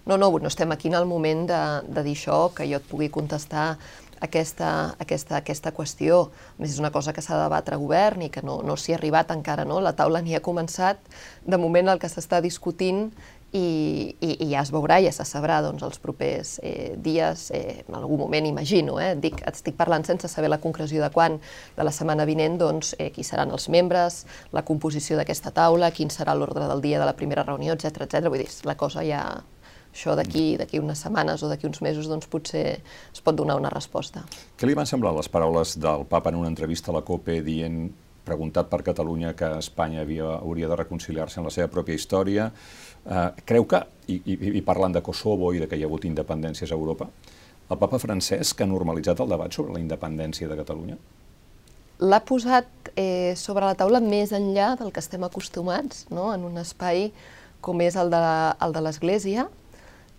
No, 0.05 0.19
no, 0.21 0.29
no 0.38 0.49
estem 0.51 0.69
aquí 0.75 0.91
en 0.91 0.99
el 0.99 1.07
moment 1.09 1.47
de, 1.49 1.61
de 1.88 2.03
dir 2.05 2.13
això, 2.13 2.51
que 2.53 2.67
jo 2.69 2.77
et 2.77 2.85
pugui 2.85 3.07
contestar 3.09 3.77
aquesta, 4.25 4.71
aquesta, 5.01 5.39
aquesta 5.39 5.71
qüestió. 5.75 6.25
A 6.55 6.61
més, 6.61 6.73
és 6.75 6.81
una 6.81 6.91
cosa 6.91 7.13
que 7.13 7.23
s'ha 7.23 7.38
de 7.38 7.45
debatre 7.45 7.77
a 7.77 7.81
govern 7.81 8.25
i 8.25 8.31
que 8.33 8.43
no, 8.45 8.59
no 8.65 8.77
s'hi 8.77 8.95
ha 8.95 8.99
arribat 8.99 9.31
encara, 9.35 9.65
no? 9.65 9.79
La 9.83 9.95
taula 9.97 10.21
ni 10.25 10.35
ha 10.35 10.43
començat. 10.43 11.01
De 11.45 11.61
moment 11.61 11.93
el 11.93 12.01
que 12.01 12.11
s'està 12.11 12.41
discutint 12.43 13.09
i, 13.55 14.15
i, 14.19 14.31
i 14.43 14.47
ja 14.51 14.61
es 14.65 14.71
veurà, 14.73 14.97
ja 15.03 15.11
se 15.15 15.23
sabrà 15.27 15.61
doncs, 15.63 15.83
els 15.85 16.01
propers 16.03 16.57
eh, 16.65 16.95
dies, 16.99 17.47
eh, 17.55 17.85
en 17.85 17.95
algun 17.95 18.19
moment 18.25 18.47
imagino, 18.49 18.97
eh, 18.99 19.13
dic, 19.21 19.39
estic 19.47 19.77
parlant 19.79 20.03
sense 20.07 20.27
saber 20.31 20.49
la 20.51 20.59
concreció 20.63 21.03
de 21.03 21.09
quan, 21.13 21.39
de 21.77 21.88
la 21.88 21.93
setmana 21.95 22.27
vinent, 22.27 22.57
doncs, 22.59 22.95
eh, 22.99 23.11
qui 23.15 23.23
seran 23.23 23.53
els 23.55 23.69
membres, 23.71 24.23
la 24.55 24.65
composició 24.67 25.19
d'aquesta 25.19 25.53
taula, 25.55 25.93
quin 25.95 26.11
serà 26.11 26.35
l'ordre 26.35 26.67
del 26.67 26.83
dia 26.83 26.99
de 26.99 27.07
la 27.07 27.15
primera 27.15 27.45
reunió, 27.47 27.77
etc 27.77 28.03
etc. 28.03 28.27
Vull 28.27 28.43
dir, 28.43 28.51
la 28.67 28.75
cosa 28.75 29.05
ja, 29.07 29.23
això 29.95 30.15
d'aquí 30.19 30.58
d'aquí 30.60 30.81
unes 30.84 30.99
setmanes 30.99 31.43
o 31.43 31.49
d'aquí 31.49 31.67
uns 31.69 31.79
mesos 31.81 32.10
doncs 32.12 32.27
potser 32.27 32.65
es 32.84 33.21
pot 33.23 33.36
donar 33.36 33.55
una 33.55 33.71
resposta. 33.71 34.25
Què 34.60 34.67
li 34.67 34.75
van 34.75 34.89
semblar 34.89 35.15
les 35.15 35.31
paraules 35.31 35.77
del 35.79 36.03
papa 36.10 36.34
en 36.34 36.41
una 36.41 36.51
entrevista 36.51 36.91
a 36.91 36.99
la 36.99 37.05
COPE 37.08 37.39
dient 37.45 37.88
preguntat 38.25 38.67
per 38.67 38.81
Catalunya 38.84 39.36
que 39.38 39.51
Espanya 39.62 40.01
havia, 40.01 40.27
hauria 40.41 40.67
de 40.67 40.75
reconciliar-se 40.75 41.39
en 41.39 41.47
la 41.47 41.53
seva 41.53 41.69
pròpia 41.71 41.95
història. 41.95 42.49
Eh, 43.05 43.27
creu 43.45 43.67
que, 43.69 43.84
i, 44.10 44.17
i, 44.17 44.38
i 44.60 44.63
parlant 44.65 44.97
de 44.97 45.03
Kosovo 45.05 45.53
i 45.53 45.62
de 45.62 45.69
que 45.69 45.77
hi 45.77 45.86
ha 45.86 45.89
hagut 45.89 46.08
independències 46.10 46.73
a 46.73 46.77
Europa, 46.77 47.08
el 47.69 47.77
papa 47.81 47.99
Francesc 48.01 48.62
ha 48.62 48.67
normalitzat 48.69 49.21
el 49.21 49.29
debat 49.31 49.53
sobre 49.53 49.77
la 49.77 49.81
independència 49.81 50.49
de 50.49 50.58
Catalunya? 50.58 50.97
L'ha 52.03 52.19
posat 52.27 52.91
eh, 52.97 53.34
sobre 53.39 53.69
la 53.69 53.77
taula 53.79 54.01
més 54.03 54.34
enllà 54.36 54.73
del 54.81 54.91
que 54.91 54.99
estem 54.99 55.23
acostumats, 55.23 56.03
no? 56.12 56.31
en 56.34 56.43
un 56.49 56.60
espai 56.60 57.12
com 57.65 57.79
és 57.81 57.95
el 57.97 58.12
de 58.12 58.81
l'Església, 58.84 59.47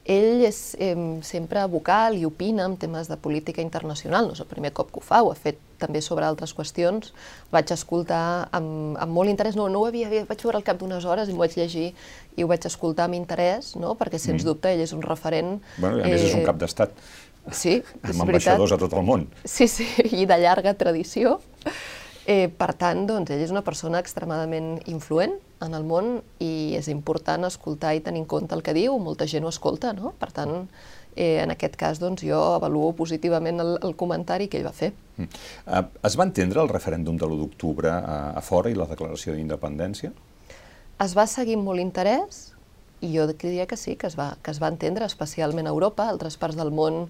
ell 0.06 0.44
és 0.46 0.58
eh, 0.78 0.94
sempre 1.26 1.64
vocal 1.70 2.16
i 2.16 2.24
opina 2.28 2.64
en 2.68 2.76
temes 2.78 3.10
de 3.10 3.16
política 3.18 3.62
internacional, 3.62 4.28
no 4.28 4.36
és 4.36 4.42
el 4.42 4.48
primer 4.50 4.70
cop 4.76 4.92
que 4.92 5.00
ho 5.00 5.04
fa, 5.04 5.22
ho 5.22 5.32
ha 5.32 5.38
fet 5.38 5.58
també 5.80 6.00
sobre 6.00 6.24
altres 6.24 6.54
qüestions, 6.56 7.10
vaig 7.52 7.72
escoltar 7.74 8.48
amb, 8.56 8.96
amb 9.02 9.12
molt 9.12 9.32
interès, 9.32 9.58
no, 9.58 9.66
no 9.72 9.82
ho 9.82 9.90
havia, 9.90 10.08
vaig 10.28 10.44
veure 10.46 10.60
al 10.60 10.66
cap 10.66 10.78
d'unes 10.80 11.04
hores 11.04 11.28
i 11.28 11.34
m'ho 11.34 11.42
vaig 11.42 11.56
llegir 11.58 11.90
i 12.36 12.44
ho 12.44 12.50
vaig 12.50 12.64
escoltar 12.70 13.08
amb 13.10 13.18
interès, 13.18 13.74
no? 13.80 13.96
perquè 13.98 14.20
sens 14.22 14.42
mm. 14.42 14.46
dubte 14.46 14.72
ell 14.72 14.84
és 14.86 14.94
un 14.96 15.02
referent... 15.04 15.56
Bueno, 15.76 16.00
a 16.04 16.06
més 16.06 16.22
eh, 16.22 16.30
és 16.30 16.38
un 16.38 16.46
cap 16.46 16.60
d'estat. 16.62 16.94
Sí, 17.50 17.80
és 17.82 18.10
amb 18.14 18.28
ambaixadors 18.28 18.76
a 18.76 18.80
tot 18.80 18.94
el 18.96 19.04
món. 19.06 19.26
Sí, 19.44 19.68
sí, 19.70 19.88
i 20.06 20.26
de 20.26 20.38
llarga 20.42 20.76
tradició. 20.78 21.40
Eh, 22.26 22.46
per 22.50 22.72
tant, 22.78 23.04
doncs, 23.06 23.30
ell 23.30 23.42
és 23.42 23.52
una 23.54 23.62
persona 23.66 24.00
extremadament 24.02 24.76
influent 24.90 25.36
en 25.64 25.74
el 25.74 25.86
món 25.88 26.20
i 26.42 26.76
és 26.76 26.88
important 26.92 27.46
escoltar 27.48 27.94
i 27.96 28.02
tenir 28.04 28.24
en 28.24 28.28
compte 28.28 28.54
el 28.56 28.62
que 28.64 28.74
diu, 28.76 28.98
molta 29.00 29.26
gent 29.30 29.46
ho 29.46 29.52
escolta, 29.52 29.92
no? 29.96 30.12
Per 30.20 30.28
tant, 30.36 30.66
eh, 31.14 31.40
en 31.42 31.52
aquest 31.54 31.78
cas 31.80 32.00
doncs, 32.02 32.24
jo 32.28 32.38
avaluo 32.56 32.92
positivament 32.96 33.62
el, 33.64 33.76
el 33.82 33.96
comentari 33.96 34.50
que 34.52 34.60
ell 34.60 34.66
va 34.68 34.74
fer. 34.76 34.92
Mm. 35.16 35.30
Uh, 35.64 35.84
es 36.04 36.18
va 36.18 36.28
entendre 36.28 36.60
el 36.62 36.72
referèndum 36.72 37.16
de 37.16 37.24
l'1 37.28 37.40
d'octubre 37.40 37.92
a, 37.92 38.18
a 38.36 38.44
fora 38.44 38.72
i 38.72 38.76
la 38.76 38.88
declaració 38.90 39.36
d'independència? 39.36 40.12
Es 41.02 41.16
va 41.16 41.26
seguir 41.28 41.56
amb 41.56 41.68
molt 41.68 41.80
interès, 41.80 42.56
i 43.04 43.12
jo 43.12 43.26
diria 43.28 43.66
que 43.68 43.76
sí, 43.76 43.96
que 43.96 44.08
es, 44.08 44.16
va, 44.18 44.36
que 44.42 44.50
es 44.50 44.60
va 44.62 44.70
entendre, 44.72 45.04
especialment 45.04 45.68
a 45.68 45.74
Europa, 45.74 46.08
altres 46.08 46.38
parts 46.40 46.56
del 46.56 46.72
món 46.72 47.06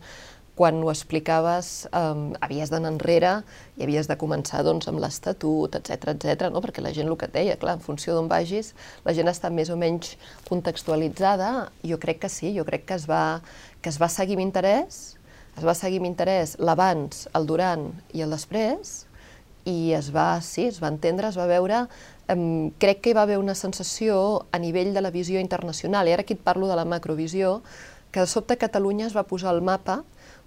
quan 0.56 0.80
ho 0.82 0.88
explicaves 0.88 1.84
um, 1.92 2.30
havies 2.40 2.72
d'anar 2.72 2.94
enrere 2.94 3.32
i 3.76 3.84
havies 3.84 4.08
de 4.08 4.16
començar 4.16 4.62
doncs, 4.64 4.88
amb 4.88 5.02
l'Estatut, 5.02 5.76
etc 5.76 6.14
etc. 6.14 6.48
no? 6.52 6.62
perquè 6.64 6.80
la 6.80 6.94
gent 6.96 7.10
el 7.12 7.18
que 7.20 7.28
et 7.28 7.34
deia, 7.34 7.58
clar, 7.60 7.76
en 7.76 7.84
funció 7.84 8.16
d'on 8.16 8.30
vagis, 8.30 8.72
la 9.04 9.12
gent 9.16 9.28
està 9.28 9.52
més 9.52 9.68
o 9.68 9.76
menys 9.76 10.14
contextualitzada. 10.48 11.68
Jo 11.84 12.00
crec 12.00 12.24
que 12.24 12.32
sí, 12.32 12.54
jo 12.56 12.64
crec 12.64 12.88
que 12.88 12.96
es 12.96 13.04
va, 13.10 13.42
que 13.84 13.92
es 13.92 14.00
va 14.00 14.08
seguir 14.08 14.40
amb 14.40 14.46
interès, 14.46 15.02
es 15.56 15.64
va 15.64 15.76
seguir 15.76 16.00
amb 16.00 16.08
interès 16.08 16.56
l'abans, 16.56 17.26
el 17.36 17.46
durant 17.48 17.90
i 18.16 18.24
el 18.24 18.32
després, 18.32 19.02
i 19.68 19.92
es 19.98 20.08
va, 20.14 20.38
sí, 20.40 20.70
es 20.70 20.80
va 20.80 20.88
entendre, 20.88 21.28
es 21.28 21.36
va 21.36 21.48
veure 21.50 21.84
um, 22.32 22.72
crec 22.80 23.02
que 23.02 23.12
hi 23.12 23.18
va 23.18 23.26
haver 23.26 23.36
una 23.42 23.56
sensació 23.58 24.46
a 24.56 24.60
nivell 24.62 24.94
de 24.94 25.04
la 25.04 25.12
visió 25.12 25.42
internacional, 25.42 26.08
i 26.08 26.16
ara 26.16 26.24
aquí 26.24 26.38
et 26.38 26.44
parlo 26.44 26.70
de 26.70 26.78
la 26.78 26.88
macrovisió, 26.88 27.60
que 28.12 28.22
de 28.24 28.30
sobte 28.30 28.56
Catalunya 28.56 29.10
es 29.10 29.16
va 29.16 29.26
posar 29.28 29.50
al 29.52 29.60
mapa 29.60 30.04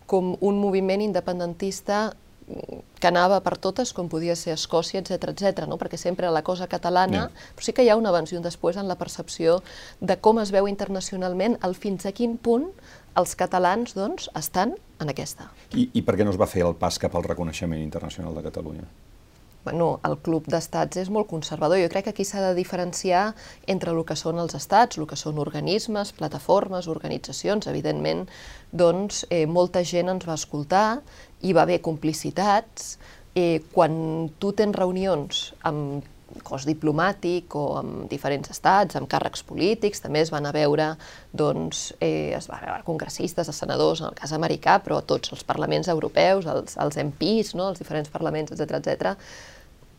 com 0.10 0.34
un 0.42 0.58
moviment 0.58 1.04
independentista 1.06 2.10
que 3.00 3.08
anava 3.08 3.40
per 3.46 3.56
totes, 3.62 3.92
com 3.94 4.10
podia 4.10 4.36
ser 4.36 4.56
Escòcia, 4.56 5.02
etc 5.04 5.32
etc. 5.32 5.68
no? 5.70 5.78
perquè 5.78 6.00
sempre 6.02 6.30
la 6.34 6.42
cosa 6.44 6.68
catalana, 6.68 7.28
yeah. 7.30 7.52
però 7.56 7.66
sí 7.68 7.76
que 7.78 7.86
hi 7.86 7.92
ha 7.94 7.98
un 8.00 8.10
abans 8.10 8.34
i 8.34 8.40
un 8.40 8.46
després 8.46 8.80
en 8.82 8.90
la 8.90 8.98
percepció 9.00 9.60
de 10.02 10.18
com 10.18 10.42
es 10.42 10.52
veu 10.56 10.68
internacionalment, 10.68 11.60
el 11.66 11.78
fins 11.78 12.10
a 12.10 12.14
quin 12.16 12.38
punt 12.38 12.72
els 13.20 13.36
catalans 13.38 13.94
doncs, 13.98 14.30
estan 14.38 14.74
en 15.00 15.14
aquesta. 15.14 15.50
I, 15.78 15.90
I 15.94 16.04
per 16.06 16.18
què 16.18 16.26
no 16.26 16.34
es 16.34 16.42
va 16.42 16.50
fer 16.50 16.66
el 16.66 16.76
pas 16.80 16.98
cap 17.02 17.16
al 17.16 17.28
reconeixement 17.28 17.82
internacional 17.82 18.36
de 18.36 18.46
Catalunya? 18.50 18.88
Bueno, 19.64 20.00
el 20.08 20.18
club 20.24 20.48
d'estats 20.50 20.98
és 21.02 21.10
molt 21.14 21.28
conservador. 21.30 21.80
Jo 21.82 21.90
crec 21.92 22.08
que 22.08 22.14
aquí 22.14 22.26
s'ha 22.26 22.42
de 22.42 22.54
diferenciar 22.58 23.36
entre 23.68 23.92
el 23.92 24.04
que 24.08 24.16
són 24.20 24.40
els 24.40 24.56
estats, 24.56 24.98
el 24.98 25.08
que 25.10 25.20
són 25.20 25.40
organismes, 25.42 26.14
plataformes, 26.16 26.88
organitzacions. 26.88 27.68
Evidentment, 27.68 28.28
doncs, 28.72 29.26
eh, 29.30 29.46
molta 29.46 29.84
gent 29.84 30.10
ens 30.10 30.28
va 30.28 30.38
escoltar, 30.40 31.02
hi 31.42 31.54
va 31.54 31.64
haver 31.68 31.82
complicitats. 31.82 32.98
Eh, 33.36 33.62
quan 33.72 34.32
tu 34.40 34.54
tens 34.58 34.76
reunions 34.76 35.54
amb 35.62 36.08
cos 36.44 36.66
diplomàtic 36.68 37.56
o 37.58 37.64
amb 37.80 38.10
diferents 38.12 38.52
estats, 38.54 38.98
amb 38.98 39.10
càrrecs 39.10 39.44
polítics, 39.48 40.02
també 40.04 40.22
es 40.24 40.32
van 40.34 40.46
a 40.46 40.54
veure, 40.56 40.92
doncs, 41.34 41.94
eh, 42.00 42.32
es 42.38 42.50
va 42.50 42.60
veure 42.64 42.84
congressistes, 42.88 43.50
senadors, 43.56 44.02
en 44.02 44.10
el 44.10 44.18
cas 44.18 44.34
americà, 44.36 44.80
però 44.84 45.02
tots 45.06 45.34
els 45.36 45.44
parlaments 45.44 45.90
europeus, 45.92 46.46
els, 46.46 46.78
els 46.78 47.00
MPs, 47.04 47.56
no? 47.56 47.70
els 47.74 47.80
diferents 47.82 48.10
parlaments, 48.10 48.54
etc 48.56 48.80
etc. 48.80 49.16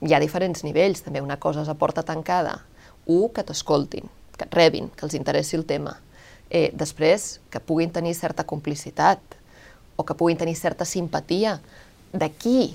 hi 0.07 0.15
ha 0.15 0.21
diferents 0.23 0.65
nivells, 0.65 1.03
també 1.05 1.21
una 1.21 1.39
cosa 1.41 1.65
és 1.65 1.69
a 1.69 1.77
porta 1.79 2.03
tancada, 2.07 2.61
un, 3.07 3.29
que 3.35 3.45
t'escoltin, 3.45 4.09
que 4.37 4.47
et 4.47 4.55
rebin, 4.55 4.89
que 4.97 5.05
els 5.07 5.17
interessi 5.19 5.59
el 5.59 5.67
tema, 5.67 5.97
eh, 6.49 6.71
després, 6.73 7.41
que 7.51 7.61
puguin 7.61 7.91
tenir 7.93 8.15
certa 8.15 8.45
complicitat, 8.45 9.21
o 9.97 10.05
que 10.05 10.17
puguin 10.17 10.39
tenir 10.41 10.57
certa 10.57 10.87
simpatia, 10.89 11.59
d'aquí 12.13 12.73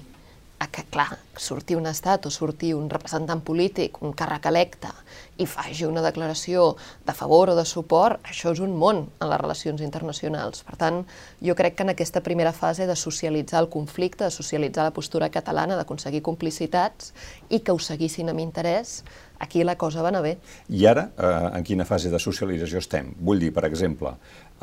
que, 0.72 0.84
clar, 0.92 1.18
surti 1.38 1.76
un 1.76 1.88
estat 1.90 2.26
o 2.26 2.32
surti 2.32 2.72
un 2.74 2.90
representant 2.90 3.42
polític, 3.46 4.02
un 4.04 4.14
càrrec 4.18 4.48
electe, 4.50 4.92
i 5.38 5.46
faci 5.50 5.86
una 5.86 6.04
declaració 6.06 6.76
de 7.06 7.14
favor 7.14 7.52
o 7.52 7.56
de 7.58 7.66
suport, 7.68 8.22
això 8.24 8.54
és 8.56 8.62
un 8.64 8.76
món 8.80 9.04
en 9.20 9.30
les 9.32 9.42
relacions 9.42 9.84
internacionals. 9.84 10.64
Per 10.68 10.78
tant, 10.80 11.02
jo 11.44 11.56
crec 11.60 11.76
que 11.76 11.84
en 11.84 11.92
aquesta 11.92 12.24
primera 12.24 12.54
fase 12.56 12.88
de 12.88 12.96
socialitzar 12.96 13.62
el 13.64 13.70
conflicte, 13.70 14.24
de 14.24 14.32
socialitzar 14.32 14.88
la 14.88 14.96
postura 14.96 15.30
catalana, 15.30 15.76
d'aconseguir 15.76 16.24
complicitats 16.24 17.14
i 17.50 17.60
que 17.60 17.76
ho 17.76 17.80
seguissin 17.80 18.32
amb 18.32 18.44
interès, 18.44 19.02
aquí 19.40 19.64
la 19.64 19.76
cosa 19.76 20.02
va 20.02 20.10
anar 20.14 20.24
bé. 20.24 20.38
I 20.70 20.86
ara, 20.88 21.10
eh, 21.18 21.58
en 21.58 21.64
quina 21.64 21.86
fase 21.86 22.10
de 22.10 22.20
socialització 22.20 22.80
estem? 22.80 23.14
Vull 23.20 23.44
dir, 23.44 23.52
per 23.54 23.66
exemple, 23.68 24.16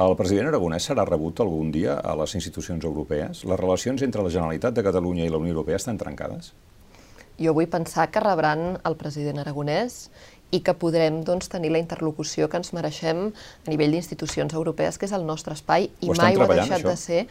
el 0.08 0.16
president 0.16 0.48
Aragonès 0.50 0.86
serà 0.88 1.04
rebut 1.08 1.40
algun 1.44 1.70
dia 1.74 1.98
a 2.00 2.14
les 2.18 2.34
institucions 2.38 2.84
europees? 2.84 3.44
Les 3.48 3.60
relacions 3.60 4.02
entre 4.02 4.22
la 4.24 4.30
Generalitat 4.32 4.74
de 4.74 4.84
Catalunya 4.84 5.26
i 5.26 5.32
la 5.32 5.40
Unió 5.42 5.52
Europea 5.54 5.80
estan 5.80 5.98
trencades? 6.00 6.52
Jo 7.40 7.54
vull 7.56 7.68
pensar 7.70 8.08
que 8.12 8.22
rebran 8.22 8.78
el 8.88 8.96
president 9.00 9.42
Aragonès 9.42 10.06
i 10.52 10.60
que 10.60 10.74
podrem 10.76 11.22
doncs, 11.24 11.48
tenir 11.52 11.72
la 11.72 11.80
interlocució 11.80 12.48
que 12.48 12.60
ens 12.60 12.72
mereixem 12.76 13.30
a 13.32 13.70
nivell 13.72 13.96
d'institucions 13.96 14.52
europees, 14.52 14.98
que 15.00 15.08
és 15.08 15.14
el 15.16 15.24
nostre 15.28 15.56
espai, 15.56 15.88
i 16.00 16.12
mai 16.12 16.36
ho 16.36 16.44
ha 16.44 16.50
deixat 16.52 16.78
això? 16.80 16.90
de 16.90 16.96
ser. 17.00 17.22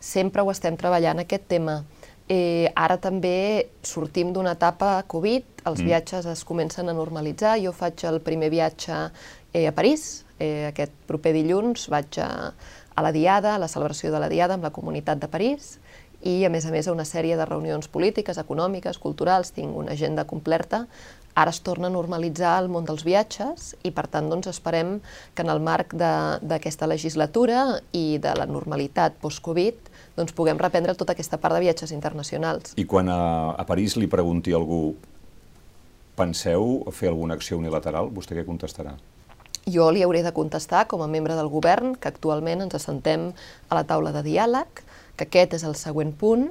Sempre 0.00 0.42
ho 0.42 0.50
estem 0.52 0.78
treballant, 0.80 1.20
aquest 1.20 1.44
tema. 1.48 1.82
Eh, 2.30 2.70
ara 2.78 2.96
també 3.02 3.68
sortim 3.82 4.32
d'una 4.32 4.54
etapa 4.56 4.94
Covid, 5.10 5.64
els 5.66 5.82
mm. 5.82 5.86
viatges 5.90 6.28
es 6.30 6.44
comencen 6.46 6.88
a 6.88 6.96
normalitzar, 6.96 7.58
jo 7.60 7.74
faig 7.76 8.04
el 8.08 8.20
primer 8.24 8.48
viatge 8.54 8.96
eh, 9.52 9.66
a 9.66 9.74
París, 9.76 10.22
eh, 10.40 10.66
aquest 10.72 10.92
proper 11.06 11.34
dilluns 11.36 11.86
vaig 11.92 12.18
a, 12.24 12.30
a 12.50 13.04
la 13.04 13.12
Diada, 13.14 13.54
a 13.54 13.62
la 13.62 13.68
celebració 13.70 14.10
de 14.10 14.20
la 14.22 14.32
Diada 14.32 14.56
amb 14.56 14.66
la 14.66 14.74
Comunitat 14.74 15.20
de 15.22 15.30
París, 15.30 15.76
i 16.20 16.44
a 16.44 16.50
més 16.52 16.66
a 16.66 16.72
més 16.72 16.88
a 16.88 16.92
una 16.92 17.06
sèrie 17.08 17.36
de 17.36 17.46
reunions 17.48 17.88
polítiques, 17.88 18.38
econòmiques, 18.38 18.98
culturals, 19.00 19.54
tinc 19.56 19.76
una 19.76 19.94
agenda 19.96 20.26
completa. 20.28 20.84
Ara 21.38 21.52
es 21.54 21.60
torna 21.64 21.88
a 21.88 21.94
normalitzar 21.94 22.56
el 22.60 22.68
món 22.68 22.84
dels 22.84 23.04
viatges 23.06 23.70
i 23.86 23.92
per 23.94 24.08
tant 24.10 24.28
doncs, 24.28 24.50
esperem 24.50 24.98
que 25.34 25.44
en 25.46 25.52
el 25.52 25.62
marc 25.62 25.94
d'aquesta 25.94 26.88
legislatura 26.90 27.78
i 27.96 28.18
de 28.20 28.34
la 28.36 28.48
normalitat 28.50 29.16
post-Covid 29.22 29.88
doncs, 30.18 30.34
puguem 30.36 30.58
reprendre 30.60 30.96
tota 30.98 31.14
aquesta 31.14 31.38
part 31.40 31.56
de 31.56 31.62
viatges 31.64 31.94
internacionals. 31.96 32.74
I 32.76 32.84
quan 32.84 33.08
a, 33.08 33.54
a 33.54 33.64
París 33.64 33.96
li 33.96 34.10
pregunti 34.10 34.52
a 34.52 34.58
algú 34.58 34.98
penseu 36.18 36.82
fer 36.92 37.08
alguna 37.08 37.38
acció 37.38 37.56
unilateral, 37.56 38.10
vostè 38.12 38.36
què 38.36 38.44
contestarà? 38.44 38.98
Jo 39.68 39.90
li 39.92 40.02
hauré 40.02 40.22
de 40.24 40.32
contestar, 40.32 40.86
com 40.88 41.02
a 41.04 41.10
membre 41.10 41.36
del 41.36 41.50
govern, 41.52 41.94
que 42.00 42.08
actualment 42.08 42.64
ens 42.64 42.78
assentem 42.78 43.30
a 43.68 43.76
la 43.76 43.84
taula 43.84 44.14
de 44.14 44.24
diàleg, 44.24 44.82
que 45.16 45.28
aquest 45.28 45.58
és 45.60 45.66
el 45.68 45.76
següent 45.76 46.14
punt, 46.16 46.48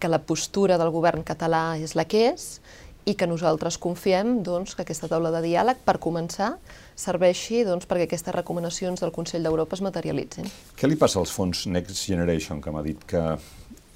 que 0.00 0.08
la 0.08 0.20
postura 0.24 0.78
del 0.80 0.92
govern 0.92 1.24
català 1.24 1.78
és 1.80 1.96
la 1.96 2.06
que 2.08 2.30
és 2.32 2.60
i 3.08 3.14
que 3.16 3.28
nosaltres 3.28 3.78
confiem 3.80 4.40
doncs, 4.44 4.74
que 4.76 4.84
aquesta 4.84 5.08
taula 5.08 5.32
de 5.32 5.40
diàleg, 5.44 5.80
per 5.84 5.96
començar, 6.02 6.52
serveixi 7.00 7.64
doncs, 7.64 7.88
perquè 7.88 8.06
aquestes 8.08 8.36
recomanacions 8.36 9.00
del 9.00 9.12
Consell 9.14 9.46
d'Europa 9.46 9.78
es 9.78 9.84
materialitzin. 9.84 10.50
Què 10.76 10.88
li 10.88 11.00
passa 11.00 11.20
als 11.20 11.32
fons 11.32 11.64
Next 11.66 12.04
Generation, 12.04 12.60
que 12.60 12.72
m'ha 12.72 12.84
dit 12.84 13.00
que 13.08 13.24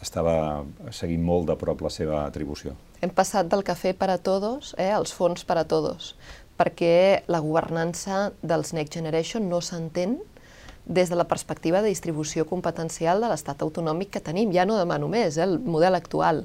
estava 0.04 0.64
seguint 0.92 1.22
molt 1.24 1.48
de 1.48 1.56
prop 1.60 1.84
la 1.84 1.92
seva 1.92 2.24
atribució? 2.24 2.74
Hem 3.04 3.12
passat 3.12 3.48
del 3.52 3.64
cafè 3.64 3.92
per 3.96 4.08
a 4.12 4.18
tots 4.20 4.72
eh, 4.80 4.90
als 4.92 5.12
fons 5.12 5.44
per 5.44 5.58
a 5.60 5.66
tots 5.68 6.14
perquè 6.58 7.24
la 7.26 7.40
governança 7.42 8.30
dels 8.42 8.72
Next 8.76 8.94
Generation 8.94 9.48
no 9.50 9.60
s'entén 9.60 10.18
des 10.84 11.08
de 11.08 11.16
la 11.16 11.24
perspectiva 11.24 11.80
de 11.80 11.88
distribució 11.88 12.44
competencial 12.46 13.22
de 13.22 13.30
l'estat 13.32 13.62
autonòmic 13.64 14.12
que 14.14 14.22
tenim. 14.22 14.52
Ja 14.52 14.66
no 14.68 14.76
demano 14.78 15.08
més, 15.08 15.38
eh, 15.38 15.42
el 15.42 15.58
model 15.58 15.94
actual. 15.94 16.44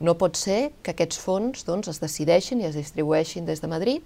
No 0.00 0.16
pot 0.16 0.36
ser 0.36 0.72
que 0.82 0.92
aquests 0.94 1.18
fons 1.18 1.64
doncs, 1.66 1.88
es 1.88 2.00
decideixin 2.00 2.60
i 2.60 2.68
es 2.70 2.78
distribueixin 2.78 3.44
des 3.44 3.60
de 3.60 3.68
Madrid, 3.68 4.02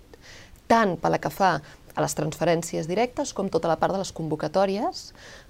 tant 0.66 0.96
per 0.96 1.10
la 1.10 1.20
que 1.20 1.30
fa 1.30 1.60
a 1.94 2.02
les 2.02 2.14
transferències 2.18 2.88
directes 2.90 3.32
com 3.34 3.48
tota 3.52 3.70
la 3.70 3.76
part 3.80 3.94
de 3.94 4.00
les 4.00 4.12
convocatòries 4.14 5.02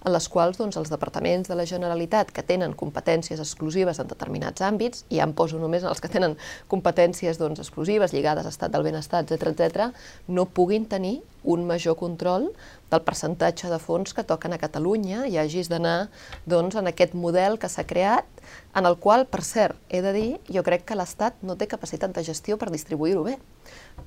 en 0.04 0.12
les 0.12 0.28
quals 0.28 0.58
doncs, 0.60 0.76
els 0.76 0.92
departaments 0.92 1.48
de 1.48 1.56
la 1.56 1.64
Generalitat 1.68 2.32
que 2.34 2.44
tenen 2.44 2.76
competències 2.76 3.40
exclusives 3.40 4.00
en 4.00 4.10
determinats 4.10 4.64
àmbits, 4.64 5.06
i 5.08 5.20
ja 5.20 5.28
em 5.28 5.32
poso 5.36 5.58
només 5.58 5.84
en 5.84 5.92
els 5.92 6.02
que 6.04 6.12
tenen 6.12 6.36
competències 6.68 7.40
doncs, 7.40 7.62
exclusives 7.64 8.12
lligades 8.12 8.44
a 8.44 8.52
estat 8.52 8.74
del 8.74 8.84
benestar, 8.84 9.24
etc 9.24 9.54
etc, 9.54 9.88
no 10.28 10.44
puguin 10.44 10.84
tenir 10.84 11.22
un 11.44 11.66
major 11.68 11.96
control 11.96 12.50
del 12.90 13.02
percentatge 13.04 13.68
de 13.72 13.80
fons 13.80 14.14
que 14.16 14.24
toquen 14.24 14.54
a 14.54 14.60
Catalunya 14.60 15.24
i 15.28 15.38
hagis 15.40 15.68
d'anar 15.72 16.10
doncs, 16.44 16.76
en 16.76 16.88
aquest 16.92 17.16
model 17.16 17.58
que 17.58 17.68
s'ha 17.72 17.86
creat, 17.88 18.28
en 18.76 18.84
el 18.88 18.96
qual, 19.00 19.26
per 19.26 19.42
cert, 19.44 19.80
he 19.88 20.00
de 20.04 20.12
dir, 20.12 20.30
jo 20.52 20.64
crec 20.64 20.84
que 20.88 20.96
l'Estat 20.96 21.40
no 21.42 21.56
té 21.56 21.68
capacitat 21.68 22.12
de 22.12 22.24
gestió 22.24 22.60
per 22.60 22.72
distribuir-ho 22.72 23.24
bé 23.24 23.38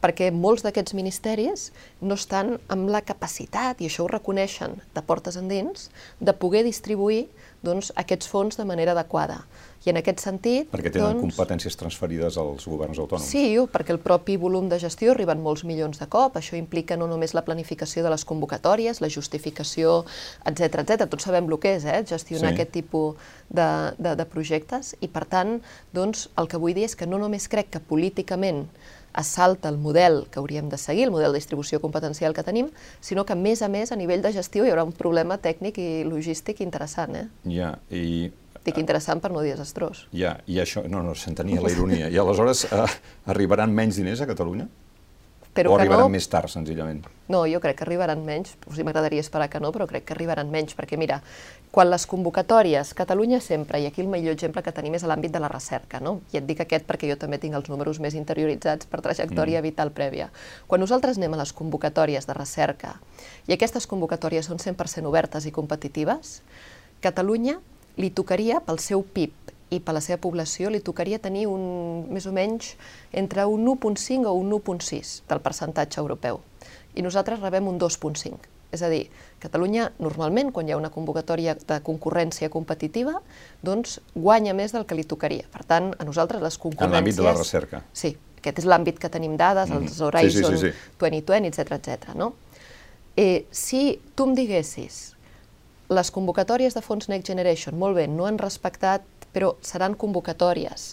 perquè 0.01 0.30
molts 0.34 0.63
d'aquests 0.65 0.93
ministeris 0.97 1.71
no 2.01 2.17
estan 2.19 2.58
amb 2.73 2.91
la 2.93 3.01
capacitat, 3.06 3.82
i 3.82 3.89
això 3.89 4.06
ho 4.06 4.12
reconeixen 4.12 4.77
de 4.93 5.03
portes 5.06 5.39
endins, 5.39 5.89
de 6.19 6.36
poder 6.38 6.63
distribuir 6.67 7.25
doncs, 7.65 7.89
aquests 7.97 8.30
fons 8.30 8.58
de 8.58 8.65
manera 8.67 8.93
adequada. 8.93 9.41
I 9.86 9.91
en 9.91 9.99
aquest 9.99 10.21
sentit... 10.21 10.67
Perquè 10.71 10.91
tenen 10.91 11.15
doncs, 11.17 11.23
competències 11.23 11.77
transferides 11.80 12.38
als 12.41 12.65
governs 12.67 12.99
autònoms. 13.01 13.30
Sí, 13.30 13.56
perquè 13.71 13.93
el 13.95 14.01
propi 14.03 14.36
volum 14.39 14.67
de 14.69 14.80
gestió 14.82 15.13
arriben 15.13 15.41
molts 15.43 15.63
milions 15.67 16.01
de 16.01 16.08
cop, 16.12 16.38
això 16.38 16.58
implica 16.60 16.97
no 16.99 17.08
només 17.10 17.34
la 17.38 17.43
planificació 17.47 18.03
de 18.06 18.12
les 18.13 18.25
convocatòries, 18.27 19.01
la 19.03 19.10
justificació, 19.13 20.01
etc 20.49 20.84
etc. 20.84 21.08
Tots 21.08 21.30
sabem 21.30 21.49
el 21.49 21.58
que 21.63 21.77
és, 21.77 21.88
eh? 21.88 22.01
gestionar 22.10 22.51
sí. 22.51 22.58
aquest 22.58 22.73
tipus 22.75 23.32
de, 23.49 23.69
de, 23.97 24.13
de 24.19 24.27
projectes, 24.30 24.93
i 24.99 25.10
per 25.10 25.25
tant, 25.30 25.58
doncs, 25.95 26.27
el 26.38 26.51
que 26.51 26.62
vull 26.62 26.75
dir 26.77 26.88
és 26.89 26.97
que 26.97 27.10
no 27.10 27.21
només 27.21 27.49
crec 27.49 27.71
que 27.77 27.84
políticament 27.84 28.65
es 29.17 29.27
salta 29.27 29.69
el 29.69 29.77
model 29.77 30.25
que 30.32 30.39
hauríem 30.39 30.69
de 30.69 30.77
seguir, 30.77 31.06
el 31.08 31.12
model 31.12 31.32
de 31.34 31.41
distribució 31.41 31.82
competencial 31.82 32.34
que 32.34 32.43
tenim, 32.43 32.69
sinó 33.01 33.25
que, 33.25 33.34
a 33.34 33.39
més 33.39 33.62
a 33.62 33.69
més, 33.69 33.91
a 33.91 33.97
nivell 33.99 34.21
de 34.21 34.34
gestió 34.36 34.65
hi 34.65 34.73
haurà 34.73 34.86
un 34.88 34.93
problema 34.95 35.39
tècnic 35.41 35.80
i 35.82 35.88
logístic 36.08 36.62
interessant. 36.65 37.15
Eh? 37.15 37.25
Ja, 37.58 37.75
i... 37.89 38.30
Dic 38.67 38.82
interessant 38.82 39.21
per 39.23 39.32
no 39.32 39.39
dir 39.45 39.53
desastrós. 39.53 40.06
Ja, 40.12 40.34
i 40.45 40.58
això, 40.60 40.84
no, 40.91 40.99
no, 40.99 41.13
s'entenia 41.15 41.62
la 41.63 41.71
ironia. 41.71 42.10
I 42.12 42.17
aleshores 42.19 42.65
eh, 42.67 42.88
arribaran 43.32 43.71
menys 43.71 44.01
diners 44.01 44.19
a 44.21 44.27
Catalunya? 44.27 44.67
Espero 45.45 45.71
o 45.71 45.77
arribaran 45.77 46.10
no. 46.10 46.15
més 46.17 46.27
tard, 46.27 46.51
senzillament? 46.51 47.06
No, 47.28 47.42
jo 47.46 47.60
crec 47.60 47.82
que 47.82 47.84
arribaran 47.84 48.22
menys, 48.24 48.54
o 48.63 48.72
sigui, 48.72 48.86
m'agradaria 48.88 49.20
esperar 49.20 49.50
que 49.52 49.60
no, 49.60 49.74
però 49.76 49.84
crec 49.90 50.06
que 50.08 50.13
arribaran 50.16 50.48
menys, 50.48 50.78
perquè 50.78 50.96
mira, 51.00 51.20
quan 51.76 51.90
les 51.92 52.06
convocatòries, 52.08 52.94
Catalunya 52.96 53.42
sempre, 53.44 53.82
i 53.84 53.88
aquí 53.90 54.00
el 54.02 54.08
millor 54.08 54.32
exemple 54.32 54.63
que 54.63 54.72
tenim 54.72 54.96
és 54.96 55.04
a 55.04 55.10
l'àmbit 55.12 55.34
de 55.36 55.42
la 55.44 55.50
recerca, 55.52 56.00
no? 56.00 56.22
i 56.32 56.40
et 56.40 56.48
dic 56.48 56.63
aquest 56.63 56.88
perquè 56.88 57.10
jo 57.12 57.18
també 57.20 57.40
tinc 57.44 57.58
els 57.60 57.68
números 57.68 58.00
més 58.00 58.16
interioritzats 58.16 58.88
per 58.88 59.02
trajectòria 59.04 59.60
mm. 59.60 59.68
vital 59.68 59.92
prèvia. 59.92 60.30
Quan 60.72 60.80
nosaltres 60.80 61.20
anem 61.20 61.36
a 61.36 61.42
les 61.44 61.52
convocatòries 61.52 62.30
de 62.30 62.38
recerca, 62.38 62.96
i 63.48 63.58
aquestes 63.58 63.92
convocatòries 63.92 64.48
són 64.48 64.63
100% 64.63 65.12
obertes 65.12 65.46
i 65.46 65.52
competitives, 65.52 66.42
Catalunya 67.04 67.60
li 68.02 68.10
tocaria 68.10 68.58
pel 68.66 68.80
seu 68.82 69.04
PIB 69.04 69.54
i 69.70 69.80
per 69.84 69.94
la 69.94 70.02
seva 70.04 70.20
població 70.24 70.72
li 70.72 70.80
tocaria 70.80 71.20
tenir 71.20 71.46
un, 71.52 72.08
més 72.13 72.26
o 72.26 72.34
menys 72.34 72.76
entre 73.12 73.46
un 73.46 73.68
1.5 73.68 74.30
o 74.30 74.34
un 74.40 74.54
1.6 74.56 75.28
del 75.28 75.44
percentatge 75.44 76.00
europeu. 76.00 76.40
I 76.97 77.03
nosaltres 77.05 77.41
rebem 77.43 77.67
un 77.69 77.77
2.5. 77.79 78.53
És 78.73 78.81
a 78.83 78.89
dir, 78.91 79.05
Catalunya, 79.39 79.91
normalment, 80.01 80.49
quan 80.51 80.67
hi 80.67 80.73
ha 80.73 80.79
una 80.79 80.89
convocatòria 80.91 81.53
de 81.60 81.77
concurrència 81.86 82.49
competitiva, 82.51 83.19
doncs 83.63 83.99
guanya 84.15 84.55
més 84.57 84.73
del 84.75 84.88
que 84.89 84.97
li 84.97 85.05
tocaria. 85.07 85.45
Per 85.53 85.62
tant, 85.69 85.91
a 85.93 86.07
nosaltres 86.07 86.41
les 86.43 86.57
concurrències... 86.57 86.89
En 86.89 86.97
l'àmbit 86.97 87.19
de 87.19 87.27
la 87.27 87.36
recerca. 87.38 87.83
Sí, 87.93 88.15
aquest 88.41 88.63
és 88.63 88.67
l'àmbit 88.67 88.97
que 88.99 89.12
tenim 89.13 89.38
dades, 89.39 89.69
mm. 89.69 89.83
els 89.83 90.01
Horizon 90.01 90.57
sí, 90.57 90.57
sí, 90.57 90.63
sí, 90.65 90.73
sí. 90.73 90.97
2020, 91.03 91.51
etc 91.53 91.77
etc. 91.77 92.17
no? 92.17 92.33
Eh, 93.17 93.45
si 93.53 93.99
tu 94.17 94.27
em 94.29 94.33
diguessis 94.38 94.97
les 95.93 96.12
convocatòries 96.13 96.75
de 96.75 96.83
fons 96.83 97.07
Next 97.10 97.29
Generation, 97.29 97.77
molt 97.79 97.97
bé, 97.97 98.10
no 98.12 98.27
han 98.27 98.41
respectat, 98.41 99.05
però 99.33 99.53
seran 99.65 99.95
convocatòries 99.97 100.91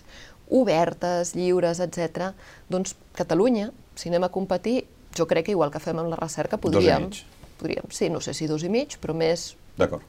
obertes, 0.54 1.34
lliures, 1.34 1.80
etc. 1.80 2.32
Doncs 2.70 2.94
Catalunya, 3.16 3.70
si 3.96 4.10
anem 4.10 4.26
a 4.26 4.32
competir, 4.32 4.84
jo 5.18 5.29
crec 5.31 5.46
que 5.46 5.57
igual 5.57 5.70
que 5.70 5.83
fem 5.83 5.98
amb 5.98 6.12
la 6.12 6.20
recerca, 6.20 6.61
podríem... 6.61 7.09
Dos 7.11 7.24
podríem, 7.59 7.85
sí, 7.90 8.11
no 8.11 8.20
sé 8.20 8.35
si 8.35 8.46
dos 8.50 8.64
i 8.64 8.68
mig, 8.68 8.98
però 9.00 9.14
més... 9.16 9.55
D'acord. 9.79 10.03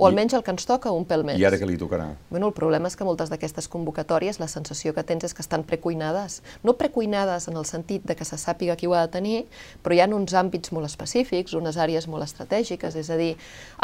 O 0.00 0.06
almenys 0.08 0.32
el 0.32 0.40
que 0.40 0.52
ens 0.54 0.64
toca, 0.64 0.88
un 0.96 1.04
pèl 1.04 1.26
més. 1.28 1.36
I 1.36 1.44
ara 1.44 1.58
què 1.60 1.66
li 1.68 1.74
tocarà? 1.76 2.06
Bueno, 2.30 2.48
el 2.48 2.54
problema 2.56 2.88
és 2.88 2.94
que 2.96 3.04
moltes 3.04 3.28
d'aquestes 3.28 3.66
convocatòries, 3.68 4.38
la 4.40 4.48
sensació 4.48 4.94
que 4.96 5.04
tens 5.04 5.26
és 5.28 5.34
que 5.36 5.44
estan 5.44 5.60
precuinades. 5.68 6.38
No 6.64 6.72
precuinades 6.80 7.50
en 7.52 7.58
el 7.60 7.66
sentit 7.68 8.06
de 8.08 8.16
que 8.16 8.24
se 8.24 8.38
sàpiga 8.40 8.78
qui 8.80 8.88
ho 8.88 8.94
ha 8.96 9.02
de 9.04 9.12
tenir, 9.12 9.42
però 9.84 9.92
hi 9.92 10.00
ha 10.00 10.08
uns 10.08 10.32
àmbits 10.32 10.72
molt 10.72 10.88
específics, 10.88 11.52
unes 11.52 11.76
àrees 11.76 12.08
molt 12.08 12.24
estratègiques, 12.24 12.96
és 12.96 13.12
a 13.12 13.20
dir, 13.20 13.34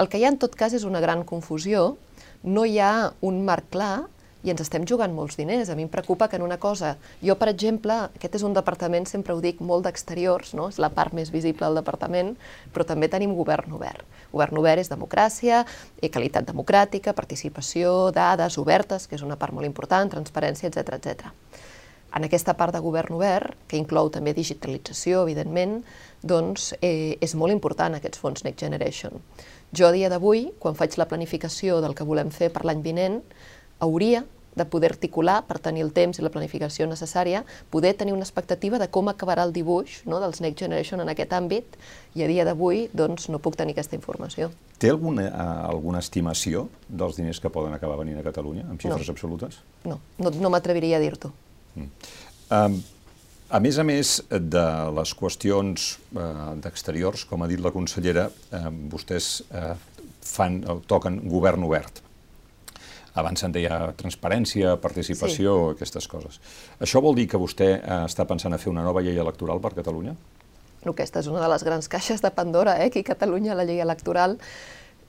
el 0.01 0.09
que 0.09 0.17
hi 0.17 0.25
ha 0.25 0.33
en 0.33 0.41
tot 0.41 0.57
cas 0.57 0.73
és 0.73 0.89
una 0.89 1.05
gran 1.05 1.27
confusió, 1.29 1.99
no 2.49 2.65
hi 2.65 2.81
ha 2.81 3.13
un 3.21 3.45
marc 3.45 3.69
clar, 3.77 4.07
i 4.47 4.53
ens 4.53 4.63
estem 4.63 4.85
jugant 4.87 5.11
molts 5.11 5.35
diners. 5.39 5.71
A 5.73 5.75
mi 5.75 5.83
em 5.83 5.91
preocupa 5.91 6.29
que 6.31 6.39
en 6.39 6.45
una 6.47 6.61
cosa... 6.63 6.95
Jo, 7.19 7.35
per 7.41 7.49
exemple, 7.51 7.97
aquest 8.15 8.39
és 8.39 8.45
un 8.47 8.55
departament, 8.55 9.09
sempre 9.11 9.35
ho 9.35 9.41
dic, 9.43 9.59
molt 9.59 9.89
d'exteriors, 9.89 10.53
no? 10.55 10.69
és 10.71 10.79
la 10.83 10.93
part 10.95 11.17
més 11.19 11.33
visible 11.35 11.67
del 11.67 11.81
departament, 11.81 12.37
però 12.73 12.87
també 12.87 13.11
tenim 13.11 13.35
govern 13.35 13.75
obert. 13.75 14.07
Govern 14.31 14.63
obert 14.63 14.85
és 14.85 14.93
democràcia, 14.93 15.65
i 15.99 16.13
qualitat 16.15 16.47
democràtica, 16.47 17.17
participació, 17.19 18.13
dades 18.15 18.59
obertes, 18.63 19.09
que 19.11 19.19
és 19.19 19.27
una 19.27 19.39
part 19.41 19.57
molt 19.57 19.67
important, 19.67 20.15
transparència, 20.15 20.71
etc 20.71 20.95
etc. 21.01 21.33
En 22.17 22.25
aquesta 22.25 22.55
part 22.57 22.73
de 22.73 22.81
govern 22.81 23.19
obert, 23.19 23.59
que 23.69 23.77
inclou 23.77 24.09
també 24.15 24.33
digitalització, 24.33 25.25
evidentment, 25.27 25.81
doncs 26.23 26.71
eh, 26.79 27.19
és 27.21 27.35
molt 27.35 27.53
important 27.53 27.99
aquests 27.99 28.23
fons 28.23 28.47
Next 28.47 28.63
Generation. 28.63 29.19
Jo, 29.75 29.91
a 29.91 29.93
dia 29.93 30.09
d'avui, 30.09 30.47
quan 30.63 30.79
faig 30.79 30.95
la 30.97 31.09
planificació 31.11 31.83
del 31.85 31.99
que 31.99 32.07
volem 32.07 32.31
fer 32.33 32.49
per 32.55 32.63
l'any 32.65 32.81
vinent, 32.87 33.21
hauria 33.85 34.23
de 34.57 34.65
poder 34.65 34.91
articular, 34.95 35.43
per 35.47 35.59
tenir 35.63 35.85
el 35.85 35.93
temps 35.95 36.19
i 36.19 36.25
la 36.25 36.33
planificació 36.33 36.89
necessària, 36.89 37.45
poder 37.71 37.93
tenir 38.01 38.15
una 38.17 38.25
expectativa 38.25 38.81
de 38.81 38.89
com 38.93 39.11
acabarà 39.13 39.45
el 39.45 39.53
dibuix 39.53 40.01
no, 40.09 40.19
dels 40.23 40.41
Next 40.41 40.65
Generation 40.65 41.05
en 41.05 41.13
aquest 41.13 41.37
àmbit, 41.37 41.77
i 42.17 42.25
a 42.25 42.31
dia 42.31 42.47
d'avui 42.49 42.87
doncs, 42.97 43.29
no 43.29 43.41
puc 43.43 43.59
tenir 43.61 43.77
aquesta 43.77 43.99
informació. 43.99 44.49
Té 44.81 44.91
alguna, 44.93 45.29
uh, 45.29 45.69
alguna 45.69 46.01
estimació 46.01 46.67
dels 46.89 47.21
diners 47.21 47.41
que 47.41 47.53
poden 47.53 47.77
acabar 47.77 47.99
venint 48.01 48.19
a 48.21 48.25
Catalunya, 48.25 48.65
amb 48.71 48.81
xifres 48.81 49.07
no. 49.07 49.17
absolutes? 49.17 49.61
No, 49.85 50.01
no, 50.19 50.33
no 50.33 50.53
m'atreviria 50.53 50.97
a 50.97 51.05
dir-t'ho. 51.05 51.33
Mm. 51.77 51.91
Um, 52.57 52.81
a 53.47 53.61
més 53.63 53.77
a 53.79 53.85
més 53.87 54.17
de 54.33 54.65
les 54.97 55.13
qüestions 55.15 55.93
uh, 56.17 56.57
d'exteriors, 56.65 57.29
com 57.29 57.45
ha 57.45 57.51
dit 57.53 57.61
la 57.63 57.75
consellera, 57.77 58.31
uh, 58.57 58.73
vostès 58.91 59.45
uh, 59.53 59.77
fan, 60.25 60.63
toquen 60.89 61.21
govern 61.29 61.69
obert 61.69 62.06
abans 63.17 63.43
se'n 63.43 63.55
deia 63.55 63.81
transparència, 63.99 64.77
participació, 64.83 65.57
sí. 65.57 65.77
aquestes 65.77 66.09
coses. 66.13 66.41
Això 66.85 67.03
vol 67.05 67.17
dir 67.19 67.27
que 67.33 67.41
vostè 67.41 67.71
eh, 67.79 68.01
està 68.05 68.29
pensant 68.29 68.55
a 68.55 68.61
fer 68.61 68.71
una 68.73 68.85
nova 68.87 69.03
llei 69.05 69.19
electoral 69.19 69.63
per 69.65 69.75
Catalunya? 69.79 70.17
No, 70.85 70.93
aquesta 70.93 71.23
és 71.23 71.29
una 71.31 71.43
de 71.43 71.51
les 71.51 71.65
grans 71.67 71.89
caixes 71.91 72.23
de 72.23 72.31
Pandora, 72.31 72.77
eh, 72.79 72.91
aquí 72.91 73.03
a 73.03 73.13
Catalunya, 73.15 73.57
la 73.59 73.65
llei 73.67 73.81
electoral. 73.83 74.37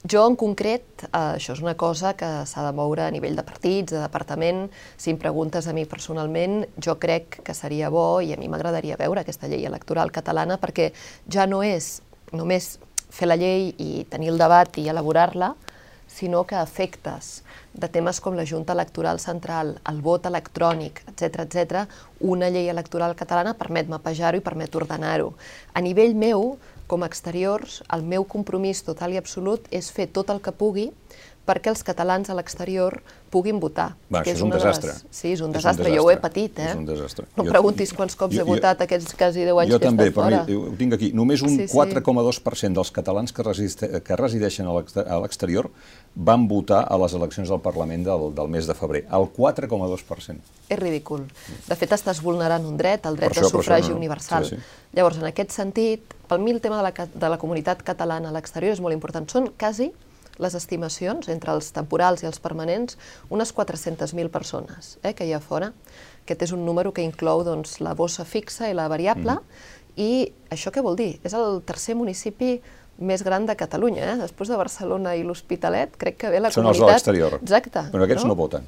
Jo, 0.06 0.24
en 0.30 0.36
concret, 0.38 1.04
eh, 1.04 1.08
això 1.18 1.52
és 1.56 1.60
una 1.60 1.74
cosa 1.76 2.14
que 2.14 2.26
s'ha 2.46 2.64
de 2.64 2.72
moure 2.72 3.02
a 3.02 3.10
nivell 3.10 3.36
de 3.36 3.42
partits, 3.42 3.92
de 3.92 4.00
departament. 4.00 4.68
Si 4.96 5.10
em 5.10 5.18
preguntes 5.18 5.66
a 5.66 5.74
mi 5.74 5.84
personalment, 5.90 6.62
jo 6.78 6.94
crec 7.02 7.40
que 7.44 7.54
seria 7.54 7.90
bo 7.90 8.20
i 8.22 8.32
a 8.32 8.38
mi 8.38 8.48
m'agradaria 8.48 8.96
veure 8.96 9.20
aquesta 9.20 9.50
llei 9.50 9.66
electoral 9.66 10.12
catalana 10.14 10.58
perquè 10.58 10.92
ja 11.28 11.46
no 11.46 11.64
és 11.66 12.00
només 12.32 12.78
fer 13.10 13.26
la 13.26 13.36
llei 13.36 13.72
i 13.78 14.04
tenir 14.08 14.30
el 14.30 14.38
debat 14.38 14.78
i 14.78 14.88
elaborar-la, 14.88 15.54
sinó 16.08 16.42
que 16.48 16.56
efectes 16.58 17.42
de 17.74 17.88
temes 17.92 18.18
com 18.24 18.34
la 18.34 18.46
Junta 18.48 18.74
Electoral 18.74 19.20
Central, 19.22 19.76
el 19.86 20.00
vot 20.02 20.26
electrònic, 20.26 21.04
etc 21.12 21.44
etc, 21.44 21.84
una 22.20 22.48
llei 22.50 22.72
electoral 22.72 23.14
catalana 23.14 23.54
permet 23.54 23.92
mapejar-ho 23.92 24.40
i 24.40 24.44
permet 24.44 24.74
ordenar-ho. 24.74 25.34
A 25.74 25.84
nivell 25.84 26.16
meu, 26.18 26.56
com 26.88 27.04
a 27.04 27.10
exteriors, 27.12 27.82
el 27.94 28.02
meu 28.02 28.24
compromís 28.24 28.80
total 28.82 29.12
i 29.12 29.20
absolut 29.20 29.68
és 29.70 29.92
fer 29.92 30.08
tot 30.08 30.32
el 30.32 30.40
que 30.42 30.56
pugui 30.56 30.88
perquè 31.48 31.72
els 31.72 31.80
catalans 31.86 32.28
a 32.28 32.36
l'exterior 32.36 32.98
puguin 33.32 33.58
votar. 33.60 33.90
Va, 34.12 34.22
que 34.24 34.32
és, 34.32 34.38
és 34.38 34.44
un 34.44 34.52
desastre. 34.52 34.92
Les... 34.92 35.04
Sí, 35.10 35.32
és 35.32 35.42
un, 35.44 35.52
és 35.52 35.58
desastre. 35.58 35.88
un 35.88 35.94
desastre, 35.94 35.94
jo 35.96 36.04
ho 36.04 36.10
he 36.12 36.16
patit, 36.20 36.60
eh? 36.60 36.70
És 36.70 36.78
un 36.78 36.86
desastre. 36.88 37.26
No 37.36 37.44
jo, 37.46 37.52
preguntis 37.52 37.92
quants 37.96 38.16
cops 38.18 38.36
jo, 38.36 38.42
he 38.42 38.48
votat 38.48 38.80
jo, 38.80 38.88
aquests 38.88 39.16
quasi 39.18 39.44
10 39.44 39.60
anys 39.64 39.72
jo 39.72 39.80
que 39.80 39.86
també, 39.86 40.06
he 40.06 40.12
estat 40.12 40.22
fora. 40.22 40.40
Jo 40.48 40.58
també, 40.58 40.72
ho 40.72 40.80
tinc 40.80 40.96
aquí. 40.96 41.10
Només 41.16 41.44
un 41.44 41.54
sí, 41.54 41.68
4,2% 41.72 42.80
dels 42.80 42.92
catalans 42.98 43.34
que, 43.36 43.44
resiste, 43.46 43.90
que 44.04 44.18
resideixen 44.20 44.68
a 44.68 45.20
l'exterior 45.22 45.70
van 46.14 46.48
votar 46.50 46.82
a 46.88 46.98
les 47.04 47.14
eleccions 47.14 47.52
del 47.52 47.60
Parlament 47.64 48.04
del, 48.08 48.28
del 48.36 48.52
mes 48.52 48.68
de 48.68 48.76
febrer. 48.76 49.04
El 49.12 49.28
4,2%. 49.36 50.52
És 50.68 50.80
ridícul. 50.80 51.28
De 51.68 51.78
fet, 51.78 51.92
estàs 51.96 52.22
vulnerant 52.24 52.64
un 52.66 52.80
dret, 52.80 53.06
el 53.08 53.16
dret 53.20 53.36
això, 53.36 53.46
de 53.46 53.52
sufragi 53.52 53.92
no, 53.92 53.96
no. 53.96 54.02
universal. 54.02 54.48
Sí, 54.48 54.56
sí. 54.56 54.76
Llavors, 54.96 55.20
en 55.20 55.28
aquest 55.28 55.52
sentit, 55.54 56.16
pel 56.28 56.42
mi 56.42 56.56
el 56.56 56.62
tema 56.64 56.80
de 56.80 56.88
la, 56.88 57.08
de 57.12 57.30
la 57.30 57.38
comunitat 57.40 57.84
catalana 57.84 58.32
a 58.32 58.36
l'exterior 58.36 58.74
és 58.74 58.82
molt 58.84 58.96
important. 58.96 59.28
Són 59.30 59.52
quasi 59.60 59.92
les 60.38 60.54
estimacions, 60.54 61.28
entre 61.32 61.52
els 61.54 61.72
temporals 61.74 62.22
i 62.22 62.28
els 62.30 62.40
permanents, 62.42 62.98
unes 63.30 63.52
400.000 63.54 64.30
persones 64.30 64.96
eh, 65.02 65.14
que 65.14 65.26
hi 65.26 65.34
ha 65.34 65.40
fora. 65.42 65.72
Aquest 66.24 66.48
és 66.48 66.54
un 66.54 66.64
número 66.66 66.92
que 66.94 67.04
inclou 67.04 67.44
doncs, 67.46 67.78
la 67.84 67.94
bossa 67.98 68.26
fixa 68.28 68.68
i 68.70 68.76
la 68.76 68.88
variable, 68.88 69.38
mm. 69.38 70.00
i 70.00 70.10
això 70.54 70.72
què 70.74 70.84
vol 70.84 70.98
dir? 70.98 71.16
És 71.26 71.34
el 71.36 71.62
tercer 71.66 71.96
municipi 71.98 72.58
més 72.98 73.22
gran 73.22 73.46
de 73.46 73.54
Catalunya, 73.54 74.04
eh? 74.12 74.16
després 74.24 74.50
de 74.50 74.58
Barcelona 74.58 75.14
i 75.14 75.22
l'Hospitalet, 75.22 75.94
crec 75.98 76.18
que 76.18 76.32
ve 76.34 76.42
la 76.42 76.50
Són 76.50 76.66
comunitat... 76.66 76.82
Són 76.82 76.88
els 76.88 76.90
de 76.90 76.94
l'exterior. 76.94 77.38
Exacte. 77.42 77.84
Però 77.94 78.06
aquests 78.06 78.26
no? 78.26 78.34
no 78.34 78.38
voten. 78.38 78.66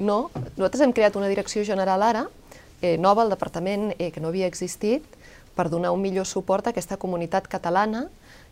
No, 0.00 0.18
nosaltres 0.56 0.82
hem 0.82 0.94
creat 0.96 1.16
una 1.20 1.28
direcció 1.30 1.62
general 1.66 2.02
ara, 2.02 2.24
eh, 2.80 2.96
nova 2.98 3.22
al 3.22 3.30
departament, 3.30 3.92
eh, 3.98 4.10
que 4.10 4.22
no 4.22 4.32
havia 4.32 4.48
existit, 4.50 5.06
per 5.54 5.68
donar 5.70 5.92
un 5.92 6.02
millor 6.02 6.26
suport 6.26 6.66
a 6.66 6.74
aquesta 6.74 6.96
comunitat 6.96 7.46
catalana 7.50 8.06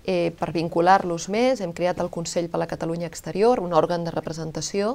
eh, 0.09 0.33
per 0.33 0.55
vincular-los 0.57 1.29
més, 1.29 1.61
hem 1.61 1.75
creat 1.77 1.99
el 2.01 2.09
Consell 2.09 2.49
per 2.49 2.63
la 2.63 2.67
Catalunya 2.71 3.09
Exterior, 3.11 3.61
un 3.61 3.75
òrgan 3.77 4.07
de 4.07 4.13
representació, 4.15 4.95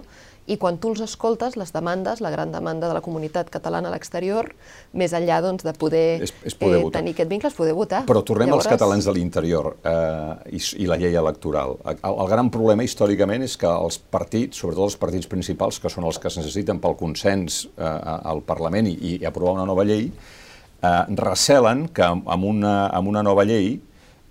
i 0.49 0.58
quan 0.60 0.80
tu 0.82 0.89
els 0.91 1.04
escoltes, 1.06 1.54
les 1.56 1.69
demandes, 1.71 2.19
la 2.19 2.32
gran 2.34 2.52
demanda 2.52 2.89
de 2.89 2.95
la 2.97 3.04
comunitat 3.06 3.52
catalana 3.54 3.91
a 3.91 3.93
l'exterior, 3.93 4.49
més 4.97 5.13
enllà 5.13 5.38
doncs, 5.45 5.63
de 5.63 5.76
poder, 5.78 6.17
és, 6.26 6.34
és 6.49 6.58
poder 6.58 6.82
eh, 6.82 6.89
tenir 6.95 7.13
aquest 7.13 7.30
vincle, 7.30 7.54
és 7.54 7.60
poder 7.60 7.78
votar. 7.78 8.02
Però 8.10 8.26
tornem 8.26 8.49
Llavors... 8.49 8.65
als 8.65 8.73
catalans 8.73 9.08
de 9.08 9.15
l'interior 9.15 9.71
eh, 9.86 10.58
i, 10.58 10.63
i 10.84 10.89
la 10.89 10.97
llei 10.99 11.15
electoral. 11.21 11.78
El, 11.86 12.02
el 12.10 12.34
gran 12.34 12.49
problema 12.52 12.84
històricament 12.84 13.45
és 13.45 13.56
que 13.62 13.69
els 13.69 14.02
partits, 14.02 14.65
sobretot 14.65 14.89
els 14.89 14.99
partits 14.99 15.30
principals, 15.30 15.80
que 15.80 15.93
són 15.93 16.10
els 16.10 16.17
que 16.17 16.32
es 16.34 16.41
necessiten 16.41 16.82
pel 16.82 16.97
consens 16.99 17.63
eh, 17.78 17.95
al 18.34 18.41
Parlament 18.49 18.89
i, 18.89 18.97
i 19.13 19.15
aprovar 19.30 19.60
una 19.62 19.69
nova 19.69 19.86
llei, 19.88 20.10
eh, 20.10 20.99
recelen 21.21 21.88
que 21.93 22.10
amb 22.10 22.49
una, 22.49 22.78
amb 22.89 23.13
una 23.13 23.23
nova 23.23 23.45
llei 23.47 23.76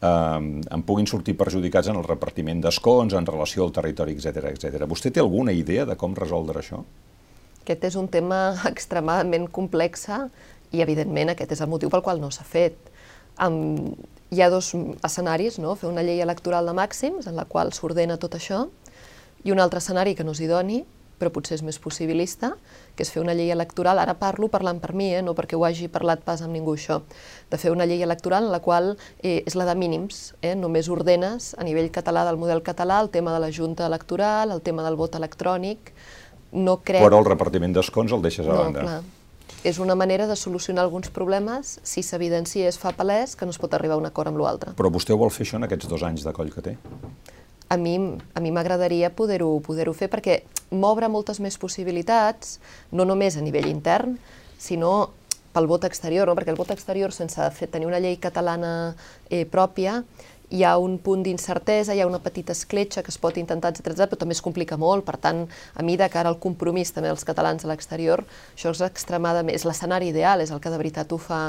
en 0.02 0.82
puguin 0.82 1.06
sortir 1.06 1.36
perjudicats 1.38 1.88
en 1.92 1.98
el 2.00 2.04
repartiment 2.04 2.60
d'escons, 2.62 3.14
en 3.14 3.26
relació 3.26 3.66
al 3.66 3.74
territori, 3.74 4.16
etc 4.18 4.48
etc. 4.50 4.86
Vostè 4.90 5.12
té 5.14 5.22
alguna 5.22 5.54
idea 5.54 5.86
de 5.86 5.96
com 5.96 6.16
resoldre 6.18 6.58
això? 6.58 6.82
Aquest 7.62 7.84
és 7.86 7.96
un 7.96 8.08
tema 8.10 8.40
extremadament 8.72 9.46
complex 9.54 10.08
i, 10.10 10.80
evidentment, 10.82 11.30
aquest 11.30 11.54
és 11.54 11.62
el 11.62 11.70
motiu 11.70 11.92
pel 11.92 12.02
qual 12.02 12.20
no 12.20 12.32
s'ha 12.34 12.46
fet. 12.46 12.90
Um, 13.42 13.94
hi 14.32 14.42
ha 14.42 14.50
dos 14.50 14.72
escenaris, 15.04 15.58
no? 15.62 15.76
fer 15.76 15.88
una 15.90 16.02
llei 16.02 16.20
electoral 16.24 16.66
de 16.66 16.74
màxims 16.76 17.28
en 17.28 17.38
la 17.38 17.46
qual 17.48 17.72
s'ordena 17.72 18.18
tot 18.20 18.34
això 18.36 18.66
i 19.44 19.52
un 19.52 19.60
altre 19.60 19.80
escenari 19.82 20.16
que 20.16 20.24
no 20.24 20.34
s'hi 20.34 20.48
doni, 20.50 20.82
però 21.22 21.30
potser 21.30 21.54
és 21.60 21.62
més 21.62 21.78
possibilista, 21.78 22.56
que 22.98 23.06
és 23.06 23.12
fer 23.14 23.22
una 23.22 23.36
llei 23.38 23.52
electoral, 23.54 24.00
ara 24.02 24.16
parlo 24.18 24.50
parlant 24.50 24.82
per 24.82 24.90
mi, 24.98 25.12
eh, 25.14 25.22
no 25.22 25.36
perquè 25.38 25.54
ho 25.58 25.62
hagi 25.68 25.86
parlat 25.92 26.24
pas 26.26 26.42
amb 26.42 26.56
ningú 26.56 26.74
això, 26.74 27.00
de 27.52 27.60
fer 27.62 27.70
una 27.70 27.86
llei 27.86 28.02
electoral 28.02 28.48
en 28.48 28.54
la 28.54 28.62
qual 28.64 28.96
eh, 29.22 29.40
és 29.46 29.54
la 29.58 29.68
de 29.68 29.76
mínims, 29.78 30.32
eh, 30.42 30.56
només 30.58 30.90
ordenes 30.90 31.52
a 31.54 31.66
nivell 31.68 31.92
català 31.94 32.26
del 32.26 32.40
model 32.42 32.64
català 32.66 32.98
el 33.04 33.12
tema 33.14 33.34
de 33.34 33.40
la 33.44 33.52
junta 33.54 33.86
electoral, 33.86 34.50
el 34.50 34.62
tema 34.66 34.82
del 34.82 34.98
vot 34.98 35.14
electrònic, 35.14 35.94
no 36.52 36.80
crec... 36.82 37.02
Però 37.04 37.22
el 37.22 37.28
repartiment 37.28 37.74
d'escons 37.76 38.12
el 38.12 38.24
deixes 38.24 38.46
a 38.46 38.52
no, 38.52 38.62
banda. 38.66 38.86
Clar. 38.86 39.02
És 39.62 39.78
una 39.78 39.94
manera 39.94 40.26
de 40.26 40.34
solucionar 40.34 40.82
alguns 40.82 41.12
problemes 41.14 41.76
si 41.86 42.02
s'evidencia 42.02 42.66
es 42.66 42.80
fa 42.82 42.90
palès 42.98 43.36
que 43.38 43.46
no 43.46 43.54
es 43.54 43.60
pot 43.62 43.74
arribar 43.78 43.94
a 43.94 44.02
un 44.02 44.08
acord 44.08 44.32
amb 44.32 44.42
l'altre. 44.42 44.74
Però 44.74 44.90
vostè 44.90 45.14
vol 45.14 45.30
fer 45.30 45.46
això 45.46 45.60
en 45.60 45.68
aquests 45.68 45.86
dos 45.90 46.02
anys 46.02 46.26
de 46.26 46.34
coll 46.34 46.50
que 46.50 46.64
té? 46.66 46.74
A 47.74 48.40
mi 48.40 48.50
m'agradaria 48.52 49.10
poder-ho 49.16 49.60
poder, 49.64 49.88
-ho, 49.88 49.94
fer 49.94 50.10
perquè 50.10 50.42
m'obre 50.70 51.08
moltes 51.08 51.40
més 51.40 51.58
possibilitats, 51.58 52.60
no 52.90 53.04
només 53.04 53.36
a 53.36 53.40
nivell 53.40 53.68
intern, 53.68 54.18
sinó 54.58 55.10
pel 55.52 55.68
vot 55.68 55.84
exterior, 55.84 56.26
no? 56.26 56.34
perquè 56.34 56.52
el 56.52 56.60
vot 56.60 56.70
exterior 56.72 57.12
sense 57.12 57.50
fer, 57.52 57.68
tenir 57.68 57.86
una 57.86 58.00
llei 58.00 58.16
catalana 58.16 58.94
eh, 59.28 59.44
pròpia 59.44 60.02
hi 60.52 60.62
ha 60.64 60.76
un 60.76 60.98
punt 61.00 61.22
d'incertesa, 61.24 61.94
hi 61.96 62.02
ha 62.02 62.06
una 62.06 62.20
petita 62.20 62.52
escletxa 62.52 63.02
que 63.02 63.10
es 63.12 63.18
pot 63.18 63.38
intentar, 63.40 63.72
etc 63.72 64.04
però 64.04 64.18
també 64.20 64.36
es 64.36 64.42
complica 64.44 64.76
molt. 64.76 65.06
Per 65.06 65.16
tant, 65.16 65.46
a 65.48 65.82
mi 65.82 65.96
de 65.96 66.08
cara 66.12 66.28
al 66.28 66.38
compromís 66.42 66.92
també 66.92 67.08
dels 67.08 67.24
catalans 67.24 67.64
a 67.64 67.70
l'exterior, 67.70 68.24
això 68.52 68.74
és 68.74 68.82
extremadament, 68.84 69.54
és 69.56 69.64
l'escenari 69.64 70.10
ideal, 70.12 70.44
és 70.44 70.52
el 70.52 70.60
que 70.60 70.72
de 70.72 70.80
veritat 70.80 71.12
ho 71.12 71.18
fa, 71.18 71.40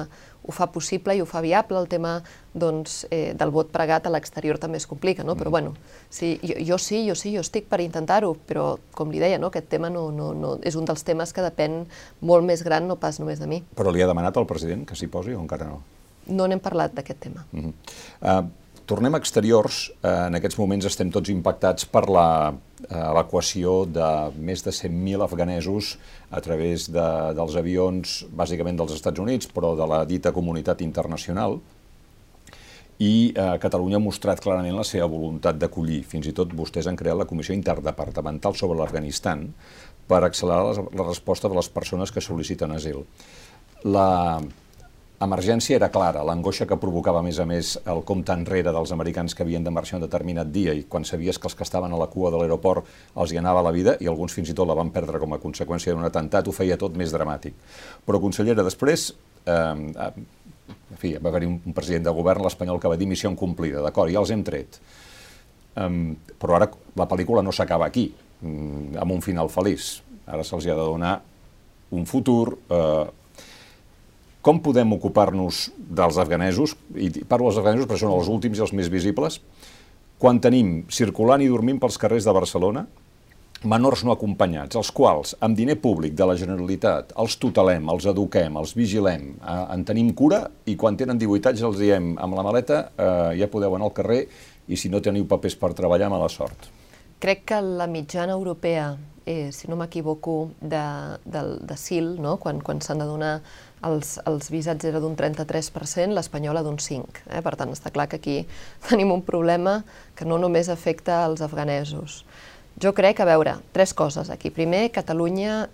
ho 0.43 0.55
fa 0.55 0.69
possible 0.71 1.15
i 1.15 1.21
ho 1.21 1.27
fa 1.27 1.41
viable. 1.43 1.79
El 1.79 1.89
tema 1.91 2.15
doncs, 2.53 3.03
eh, 3.11 3.33
del 3.35 3.51
vot 3.51 3.71
pregat 3.75 4.07
a 4.07 4.13
l'exterior 4.13 4.59
també 4.61 4.79
es 4.79 4.87
complica, 4.87 5.23
no? 5.23 5.35
però 5.35 5.49
mm. 5.49 5.51
bueno, 5.51 5.75
sí, 6.09 6.39
jo, 6.43 6.55
jo 6.63 6.77
sí, 6.77 7.03
jo 7.07 7.15
sí, 7.19 7.33
jo 7.35 7.43
estic 7.43 7.67
per 7.67 7.81
intentar-ho, 7.83 8.35
però 8.47 8.77
com 8.95 9.11
li 9.11 9.19
deia, 9.19 9.39
no? 9.41 9.51
aquest 9.51 9.67
tema 9.73 9.91
no, 9.91 10.09
no, 10.11 10.31
no, 10.37 10.55
és 10.63 10.79
un 10.79 10.87
dels 10.87 11.03
temes 11.03 11.33
que 11.33 11.43
depèn 11.43 11.83
molt 12.21 12.47
més 12.47 12.63
gran, 12.63 12.87
no 12.87 12.95
pas 13.01 13.19
només 13.19 13.41
de 13.41 13.49
mi. 13.51 13.63
Però 13.75 13.91
li 13.91 14.03
ha 14.03 14.07
demanat 14.07 14.37
al 14.37 14.47
president 14.47 14.87
que 14.87 14.95
s'hi 14.95 15.11
posi 15.11 15.35
o 15.35 15.41
encara 15.43 15.67
no? 15.67 15.81
No 16.23 16.45
n'hem 16.47 16.61
parlat 16.63 16.93
d'aquest 16.95 17.19
tema. 17.19 17.43
Mm 17.51 17.59
-hmm. 17.59 17.73
uh, 18.21 18.62
tornem 18.89 19.15
a 19.15 19.21
exteriors. 19.21 19.87
Uh, 20.01 20.27
en 20.29 20.39
aquests 20.39 20.59
moments 20.59 20.87
estem 20.89 21.11
tots 21.13 21.31
impactats 21.33 21.87
per 21.89 22.05
la 22.11 22.27
evacuació 22.83 23.83
de 23.87 24.07
més 24.35 24.63
de 24.65 24.73
100.000 24.75 25.23
afganesos 25.23 25.93
a 26.31 26.41
través 26.43 26.89
de, 26.91 27.05
dels 27.37 27.55
avions, 27.59 28.17
bàsicament 28.35 28.79
dels 28.79 28.97
Estats 28.97 29.23
Units, 29.23 29.47
però 29.47 29.71
de 29.79 29.87
la 29.87 30.03
dita 30.09 30.33
comunitat 30.35 30.83
internacional, 30.83 31.61
i 33.01 33.33
eh, 33.33 33.55
Catalunya 33.61 33.97
ha 33.97 34.03
mostrat 34.03 34.41
clarament 34.43 34.75
la 34.77 34.85
seva 34.87 35.07
voluntat 35.09 35.57
d'acollir. 35.59 36.03
Fins 36.07 36.27
i 36.29 36.35
tot 36.35 36.53
vostès 36.55 36.87
han 36.87 36.99
creat 36.99 37.17
la 37.17 37.27
Comissió 37.29 37.55
Interdepartamental 37.55 38.55
sobre 38.59 38.77
l'Afganistan 38.79 39.47
per 40.07 40.21
accelerar 40.23 40.67
la, 40.69 40.85
la 40.99 41.07
resposta 41.07 41.49
de 41.49 41.57
les 41.57 41.69
persones 41.73 42.11
que 42.13 42.23
sol·liciten 42.23 42.75
asil. 42.75 43.01
La 43.83 44.39
emergència 45.25 45.77
era 45.77 45.89
clara, 45.93 46.23
l'angoixa 46.25 46.67
que 46.69 46.77
provocava 46.79 47.19
a 47.19 47.25
més 47.25 47.39
a 47.39 47.45
més 47.49 47.73
el 47.85 48.03
compte 48.07 48.33
enrere 48.33 48.73
dels 48.75 48.93
americans 48.95 49.35
que 49.35 49.43
havien 49.45 49.63
de 49.63 49.73
marxar 49.73 49.99
un 49.99 50.05
determinat 50.05 50.51
dia 50.53 50.73
i 50.73 50.85
quan 50.89 51.05
sabies 51.05 51.39
que 51.39 51.49
els 51.49 51.55
que 51.55 51.65
estaven 51.67 51.93
a 51.93 51.99
la 51.99 52.07
cua 52.11 52.31
de 52.33 52.41
l'aeroport 52.41 52.87
els 53.15 53.33
hi 53.33 53.41
anava 53.41 53.63
la 53.65 53.73
vida 53.75 53.97
i 53.99 54.09
alguns 54.09 54.33
fins 54.33 54.49
i 54.49 54.57
tot 54.57 54.69
la 54.69 54.77
van 54.77 54.91
perdre 54.95 55.21
com 55.21 55.35
a 55.35 55.41
conseqüència 55.43 55.93
d'un 55.93 56.07
atemptat, 56.07 56.47
ho 56.47 56.55
feia 56.55 56.77
tot 56.77 56.97
més 56.97 57.13
dramàtic. 57.13 57.55
Però, 58.05 58.21
consellera, 58.23 58.65
després 58.65 59.11
eh, 59.45 60.13
en 60.93 60.99
fi, 60.99 61.13
va 61.17 61.31
haver-hi 61.31 61.49
un, 61.49 61.73
president 61.75 62.07
de 62.07 62.13
govern, 62.15 62.43
l'espanyol, 62.45 62.79
que 62.79 62.91
va 62.91 62.97
dir 62.99 63.09
missió 63.09 63.31
complida, 63.39 63.81
d'acord, 63.83 64.11
ja 64.13 64.21
els 64.21 64.31
hem 64.33 64.43
tret. 64.45 64.79
Um, 65.73 66.13
però 66.37 66.59
ara 66.59 66.69
la 66.99 67.07
pel·lícula 67.09 67.41
no 67.41 67.53
s'acaba 67.55 67.87
aquí, 67.89 68.11
um, 68.45 68.93
amb 68.99 69.15
un 69.15 69.23
final 69.25 69.49
feliç. 69.49 69.95
Ara 70.29 70.45
se'ls 70.45 70.67
ha 70.69 70.77
de 70.77 70.85
donar 70.85 71.15
un 71.93 72.05
futur. 72.09 72.57
Uh, 72.69 73.09
com 74.43 74.59
podem 74.59 74.91
ocupar-nos 74.97 75.69
dels 75.77 76.19
afganesos, 76.19 76.75
i 76.99 77.09
parlo 77.23 77.47
dels 77.47 77.61
afganesos 77.61 77.87
perquè 77.87 78.03
són 78.03 78.15
els 78.17 78.29
últims 78.31 78.59
i 78.59 78.65
els 78.65 78.73
més 78.75 78.91
visibles, 78.91 79.39
quan 80.19 80.41
tenim 80.43 80.83
circulant 80.91 81.41
i 81.43 81.47
dormint 81.51 81.79
pels 81.79 81.97
carrers 81.99 82.27
de 82.27 82.35
Barcelona, 82.35 82.83
menors 83.63 84.03
no 84.03 84.11
acompanyats, 84.11 84.75
els 84.75 84.91
quals, 84.91 85.33
amb 85.43 85.55
diner 85.55 85.77
públic 85.79 86.15
de 86.19 86.27
la 86.27 86.35
Generalitat, 86.39 87.13
els 87.19 87.37
tutelem, 87.39 87.87
els 87.93 88.07
eduquem, 88.11 88.59
els 88.59 88.75
vigilem, 88.75 89.29
eh, 89.39 89.57
en 89.75 89.85
tenim 89.87 90.11
cura 90.11 90.43
i 90.67 90.75
quan 90.75 90.99
tenen 90.99 91.19
18 91.19 91.53
anys 91.53 91.63
els 91.69 91.79
diem 91.79 92.13
amb 92.19 92.35
la 92.35 92.43
maleta 92.43 92.81
eh, 92.91 93.39
ja 93.39 93.47
podeu 93.51 93.75
anar 93.77 93.87
al 93.87 93.95
carrer 93.95 94.21
i 94.67 94.79
si 94.79 94.91
no 94.91 95.01
teniu 95.03 95.27
papers 95.27 95.55
per 95.59 95.71
treballar, 95.75 96.11
mala 96.11 96.27
sort. 96.31 96.69
Crec 97.23 97.45
que 97.47 97.61
la 97.63 97.87
mitjana 97.87 98.35
europea, 98.35 98.97
eh, 99.25 99.51
si 99.55 99.71
no 99.71 99.77
m'equivoco, 99.79 100.51
de, 100.59 100.83
de, 101.23 101.43
de 101.63 102.01
no? 102.19 102.35
quan, 102.37 102.59
quan 102.59 102.81
s'han 102.83 102.99
de 102.99 103.07
donar 103.07 103.37
els, 103.87 104.17
els 104.29 104.49
visats 104.53 104.85
era 104.89 105.01
d'un 105.03 105.15
33%, 105.19 106.13
l'espanyola 106.15 106.63
d'un 106.65 106.79
5%. 106.81 107.23
Eh? 107.29 107.41
Per 107.45 107.55
tant, 107.59 107.71
està 107.73 107.91
clar 107.93 108.07
que 108.11 108.21
aquí 108.21 108.37
tenim 108.89 109.13
un 109.13 109.23
problema 109.25 109.81
que 110.17 110.27
no 110.29 110.39
només 110.41 110.71
afecta 110.73 111.23
els 111.27 111.43
afganesos. 111.45 112.23
Jo 112.81 112.93
crec, 112.97 113.21
a 113.21 113.29
veure, 113.29 113.57
tres 113.75 113.93
coses 113.93 114.31
aquí. 114.33 114.49
Primer, 114.49 114.87
Catalunya 114.91 115.67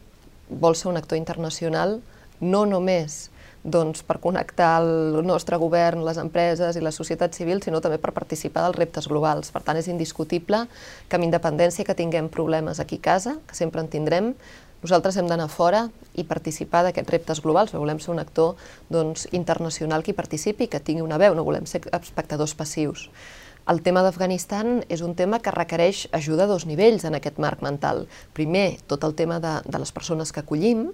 vol 0.49 0.75
ser 0.75 0.89
un 0.91 0.97
actor 0.97 1.17
internacional 1.19 1.99
no 2.39 2.65
només 2.65 3.29
doncs, 3.63 4.03
per 4.07 4.19
connectar 4.23 4.69
el 4.81 5.19
nostre 5.27 5.57
govern, 5.59 6.05
les 6.07 6.17
empreses 6.21 6.77
i 6.79 6.83
la 6.83 6.93
societat 6.95 7.35
civil, 7.35 7.59
sinó 7.61 7.81
també 7.83 7.97
per 7.99 8.13
participar 8.15 8.63
dels 8.65 8.79
reptes 8.79 9.09
globals. 9.11 9.51
Per 9.51 9.61
tant, 9.65 9.77
és 9.77 9.89
indiscutible 9.91 10.63
que 11.09 11.19
amb 11.19 11.27
independència 11.27 11.85
que 11.85 11.97
tinguem 11.97 12.29
problemes 12.31 12.79
aquí 12.79 13.01
a 13.01 13.05
casa, 13.11 13.35
que 13.47 13.59
sempre 13.59 13.83
en 13.83 13.91
tindrem, 13.91 14.33
nosaltres 14.81 15.17
hem 15.19 15.27
d'anar 15.27 15.49
fora 15.51 15.87
i 16.15 16.25
participar 16.27 16.85
d'aquests 16.85 17.11
reptes 17.11 17.43
globals. 17.43 17.75
Volem 17.75 17.99
ser 17.99 18.13
un 18.13 18.23
actor 18.23 18.55
doncs, 18.89 19.27
internacional 19.31 20.03
que 20.03 20.13
hi 20.13 20.17
participi, 20.17 20.67
que 20.67 20.79
tingui 20.79 21.05
una 21.05 21.19
veu, 21.21 21.35
no 21.35 21.47
volem 21.47 21.67
ser 21.69 21.83
espectadors 21.91 22.55
passius. 22.55 23.09
El 23.69 23.83
tema 23.85 24.01
d'Afganistan 24.01 24.79
és 24.89 25.03
un 25.05 25.11
tema 25.13 25.37
que 25.45 25.51
requereix 25.53 26.07
ajuda 26.17 26.47
a 26.47 26.49
dos 26.49 26.63
nivells 26.65 27.03
en 27.05 27.13
aquest 27.13 27.37
marc 27.37 27.59
mental. 27.61 28.07
Primer, 28.33 28.79
tot 28.89 29.03
el 29.05 29.13
tema 29.13 29.37
de, 29.43 29.51
de 29.61 29.81
les 29.83 29.91
persones 29.93 30.31
que 30.33 30.41
acollim, 30.41 30.87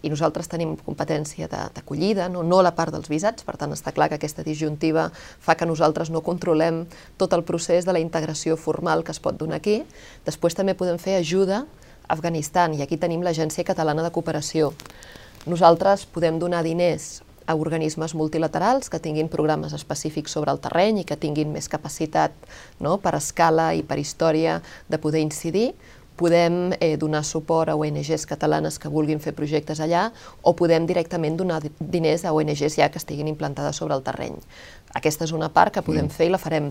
i 0.00 0.08
nosaltres 0.08 0.48
tenim 0.48 0.72
competència 0.80 1.50
d'acollida, 1.52 2.30
no, 2.32 2.40
no 2.40 2.62
la 2.64 2.72
part 2.78 2.94
dels 2.94 3.10
visats, 3.12 3.44
per 3.44 3.58
tant 3.60 3.76
està 3.76 3.92
clar 3.92 4.08
que 4.08 4.16
aquesta 4.16 4.46
disjuntiva 4.46 5.10
fa 5.12 5.58
que 5.60 5.68
nosaltres 5.68 6.08
no 6.08 6.24
controlem 6.24 6.86
tot 7.20 7.36
el 7.36 7.44
procés 7.44 7.84
de 7.84 7.92
la 7.92 8.00
integració 8.00 8.56
formal 8.56 9.04
que 9.04 9.12
es 9.12 9.20
pot 9.20 9.36
donar 9.36 9.60
aquí. 9.60 9.82
Després 10.24 10.56
també 10.56 10.72
podem 10.78 10.96
fer 11.02 11.18
ajuda 11.20 11.66
Afganistan, 12.12 12.76
i 12.76 12.84
aquí 12.84 12.98
tenim 13.00 13.24
l'Agència 13.24 13.64
Catalana 13.64 14.04
de 14.04 14.12
Cooperació. 14.12 14.72
Nosaltres 15.48 16.04
podem 16.06 16.38
donar 16.38 16.62
diners 16.62 17.22
a 17.46 17.56
organismes 17.58 18.14
multilaterals 18.14 18.90
que 18.92 19.00
tinguin 19.02 19.30
programes 19.32 19.72
específics 19.72 20.36
sobre 20.36 20.52
el 20.52 20.60
terreny 20.62 21.00
i 21.02 21.06
que 21.08 21.18
tinguin 21.18 21.50
més 21.50 21.68
capacitat 21.72 22.36
no, 22.80 22.98
per 23.02 23.16
escala 23.18 23.72
i 23.74 23.82
per 23.82 23.98
història 23.98 24.60
de 24.88 25.00
poder 25.02 25.24
incidir, 25.24 25.72
podem 26.16 26.74
eh, 26.78 26.96
donar 27.00 27.24
suport 27.24 27.72
a 27.72 27.76
ONGs 27.76 28.26
catalanes 28.28 28.78
que 28.78 28.90
vulguin 28.92 29.20
fer 29.20 29.32
projectes 29.34 29.80
allà 29.80 30.10
o 30.42 30.52
podem 30.54 30.86
directament 30.86 31.38
donar 31.40 31.62
diners 31.80 32.24
a 32.24 32.34
ONGs 32.36 32.76
ja 32.76 32.90
que 32.92 33.00
estiguin 33.00 33.30
implantades 33.32 33.80
sobre 33.80 33.96
el 33.96 34.04
terreny. 34.04 34.36
Aquesta 34.94 35.24
és 35.24 35.32
una 35.32 35.48
part 35.48 35.74
que 35.74 35.82
podem 35.82 36.06
mm. 36.06 36.14
fer 36.14 36.28
i 36.28 36.34
la 36.34 36.38
farem. 36.42 36.70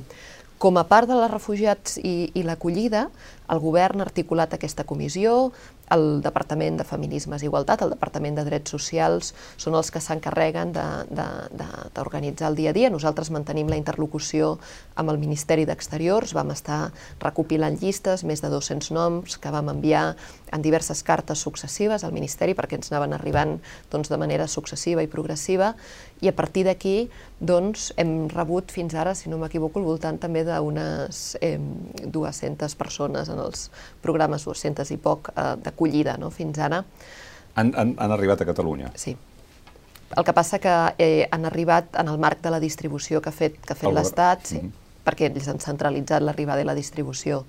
Com 0.62 0.78
a 0.78 0.86
part 0.86 1.10
de 1.10 1.18
les 1.18 1.32
refugiats 1.32 1.98
i, 1.98 2.30
i 2.38 2.44
l'acollida, 2.46 3.08
el 3.52 3.60
govern 3.60 4.00
ha 4.00 4.08
articulat 4.08 4.54
aquesta 4.56 4.86
comissió, 4.88 5.52
el 5.92 6.22
Departament 6.24 6.78
de 6.80 6.86
Feminismes 6.88 7.44
i 7.44 7.50
Igualtat, 7.50 7.82
el 7.84 7.92
Departament 7.92 8.38
de 8.38 8.46
Drets 8.48 8.72
Socials, 8.72 9.34
són 9.60 9.76
els 9.76 9.92
que 9.92 10.00
s'encarreguen 10.00 10.72
d'organitzar 10.72 12.48
el 12.52 12.56
dia 12.56 12.72
a 12.72 12.76
dia. 12.78 12.92
Nosaltres 12.94 13.32
mantenim 13.36 13.68
la 13.68 13.80
interlocució 13.80 14.54
amb 14.96 15.12
el 15.12 15.20
Ministeri 15.20 15.66
d'Exteriors, 15.68 16.32
vam 16.38 16.54
estar 16.56 16.94
recopilant 17.20 17.76
llistes, 17.82 18.24
més 18.24 18.40
de 18.44 18.50
200 18.54 18.94
noms 18.96 19.36
que 19.42 19.52
vam 19.52 19.74
enviar 19.74 20.16
en 20.52 20.64
diverses 20.64 21.04
cartes 21.04 21.44
successives 21.44 22.04
al 22.04 22.16
Ministeri 22.16 22.56
perquè 22.56 22.78
ens 22.80 22.92
anaven 22.92 23.16
arribant 23.16 23.58
doncs, 23.92 24.12
de 24.12 24.20
manera 24.20 24.48
successiva 24.52 25.04
i 25.04 25.12
progressiva 25.12 25.74
i 26.22 26.30
a 26.30 26.36
partir 26.36 26.66
d'aquí 26.68 27.10
doncs, 27.40 27.90
hem 27.98 28.30
rebut 28.30 28.72
fins 28.72 28.94
ara, 28.94 29.16
si 29.18 29.32
no 29.32 29.40
m'equivoco, 29.42 29.80
al 29.80 29.88
voltant 29.88 30.20
també 30.22 30.44
d'unes 30.46 31.22
eh, 31.42 31.58
200 32.06 32.76
persones 32.78 33.32
en 33.34 33.41
els 33.46 33.70
programes, 34.02 34.46
200 34.48 34.92
i 34.92 34.98
poc, 35.02 35.32
eh, 35.36 35.56
de 35.62 35.74
acollida 35.74 36.18
no? 36.18 36.32
fins 36.32 36.60
ara. 36.60 36.84
Han, 37.56 37.74
han, 37.76 37.96
han 38.00 38.16
arribat 38.16 38.42
a 38.42 38.48
Catalunya? 38.48 38.92
Sí. 38.96 39.16
El 40.12 40.28
que 40.28 40.34
passa 40.36 40.60
que 40.60 40.72
eh, 41.00 41.28
han 41.32 41.46
arribat 41.48 41.96
en 42.00 42.10
el 42.12 42.20
marc 42.20 42.42
de 42.44 42.52
la 42.52 42.60
distribució 42.60 43.22
que 43.22 43.32
ha 43.32 43.36
fet, 43.36 43.60
que 43.64 43.74
ha 43.74 43.80
fet 43.80 43.94
l'Estat, 43.94 44.46
sí, 44.46 44.58
mm 44.60 44.68
-hmm. 44.68 45.06
perquè 45.06 45.30
ells 45.32 45.48
han 45.48 45.60
centralitzat 45.60 46.22
l'arribada 46.22 46.62
i 46.62 46.66
la 46.66 46.76
distribució. 46.76 47.46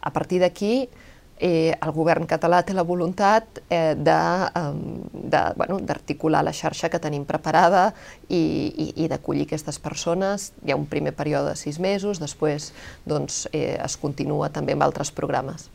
A 0.00 0.10
partir 0.10 0.40
d'aquí, 0.40 0.88
eh, 1.38 1.74
el 1.74 1.92
govern 1.92 2.26
català 2.30 2.62
té 2.66 2.74
la 2.74 2.82
voluntat 2.86 3.60
eh, 3.68 3.94
d'articular 3.96 5.52
bueno, 5.56 6.48
la 6.48 6.52
xarxa 6.52 6.88
que 6.88 6.98
tenim 7.02 7.24
preparada 7.28 7.94
i, 8.28 8.36
i, 8.38 8.92
i 9.04 9.08
d'acollir 9.08 9.46
aquestes 9.46 9.78
persones. 9.82 10.52
Hi 10.66 10.70
ha 10.72 10.76
un 10.78 10.86
primer 10.86 11.12
període 11.16 11.48
de 11.52 11.56
sis 11.56 11.78
mesos, 11.80 12.20
després 12.22 12.72
doncs, 13.06 13.48
eh, 13.52 13.78
es 13.78 13.96
continua 13.96 14.48
també 14.50 14.72
amb 14.76 14.82
altres 14.88 15.10
programes. 15.14 15.68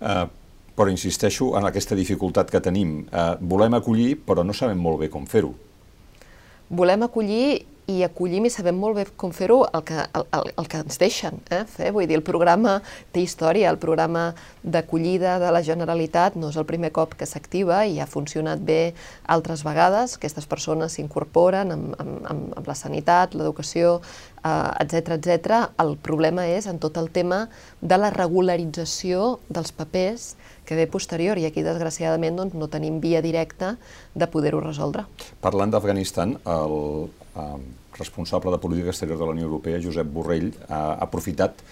Uh, 0.00 0.26
però 0.80 0.88
insisteixo 0.88 1.52
en 1.58 1.66
aquesta 1.68 1.96
dificultat 1.98 2.48
que 2.48 2.60
tenim. 2.64 3.02
Eh, 3.04 3.34
volem 3.40 3.74
acollir, 3.76 4.14
però 4.24 4.40
no 4.46 4.54
sabem 4.56 4.78
molt 4.80 5.02
bé 5.02 5.10
com 5.12 5.26
fer-ho. 5.28 5.52
Volem 6.70 7.02
acollir 7.04 7.66
i 7.90 8.04
acollim 8.06 8.46
i 8.46 8.52
sabem 8.52 8.78
molt 8.78 8.98
bé 8.98 9.04
com 9.20 9.32
fer-ho 9.34 9.60
el, 9.66 9.82
que, 9.86 9.98
el, 9.98 10.26
el, 10.54 10.68
que 10.70 10.80
ens 10.84 11.00
deixen 11.00 11.40
eh, 11.50 11.64
fer. 11.68 11.90
Vull 11.96 12.06
dir, 12.06 12.18
el 12.20 12.24
programa 12.26 12.78
té 13.14 13.24
història, 13.24 13.70
el 13.72 13.80
programa 13.82 14.30
d'acollida 14.62 15.38
de 15.42 15.50
la 15.54 15.62
Generalitat 15.66 16.36
no 16.38 16.52
és 16.52 16.58
el 16.60 16.68
primer 16.68 16.92
cop 16.96 17.16
que 17.18 17.28
s'activa 17.28 17.82
i 17.90 17.98
ha 18.00 18.08
funcionat 18.10 18.62
bé 18.62 18.94
altres 19.26 19.64
vegades. 19.66 20.16
Aquestes 20.20 20.46
persones 20.50 20.96
s'incorporen 20.96 21.74
amb, 21.74 21.94
amb, 21.98 22.18
amb, 22.30 22.52
amb 22.60 22.70
la 22.70 22.78
sanitat, 22.78 23.34
l'educació, 23.34 23.98
etc 24.40 25.16
etc. 25.18 25.58
El 25.82 25.96
problema 26.00 26.46
és 26.48 26.68
en 26.70 26.78
tot 26.80 26.96
el 27.00 27.10
tema 27.12 27.48
de 27.80 27.98
la 28.00 28.10
regularització 28.14 29.38
dels 29.48 29.72
papers 29.72 30.34
que 30.64 30.76
ve 30.78 30.86
posterior 30.86 31.38
i 31.38 31.48
aquí, 31.48 31.64
desgraciadament, 31.66 32.36
doncs, 32.38 32.54
no 32.54 32.70
tenim 32.70 33.00
via 33.02 33.20
directa 33.24 33.74
de 34.14 34.28
poder-ho 34.30 34.60
resoldre. 34.62 35.02
Parlant 35.42 35.72
d'Afganistan, 35.74 36.36
el 36.46 36.76
eh, 37.34 37.79
responsable 38.00 38.50
de 38.50 38.58
política 38.58 38.90
exterior 38.90 39.20
de 39.20 39.28
la 39.28 39.36
Unió 39.36 39.46
Europea, 39.46 39.80
Josep 39.82 40.10
Borrell, 40.10 40.50
ha 40.68 40.96
aprofitat 41.04 41.62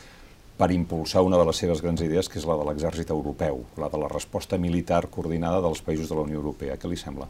per 0.59 0.71
impulsar 0.75 1.23
una 1.23 1.39
de 1.39 1.47
les 1.47 1.61
seves 1.63 1.81
grans 1.83 2.03
idees, 2.03 2.29
que 2.29 2.41
és 2.41 2.47
la 2.47 2.57
de 2.59 2.65
l'exèrcit 2.67 3.11
europeu, 3.15 3.63
la 3.79 3.89
de 3.91 4.01
la 4.03 4.09
resposta 4.11 4.59
militar 4.59 5.05
coordinada 5.07 5.63
dels 5.63 5.85
països 5.87 6.11
de 6.11 6.19
la 6.19 6.25
Unió 6.27 6.41
Europea. 6.43 6.77
Què 6.77 6.91
li 6.91 6.99
sembla? 6.99 7.29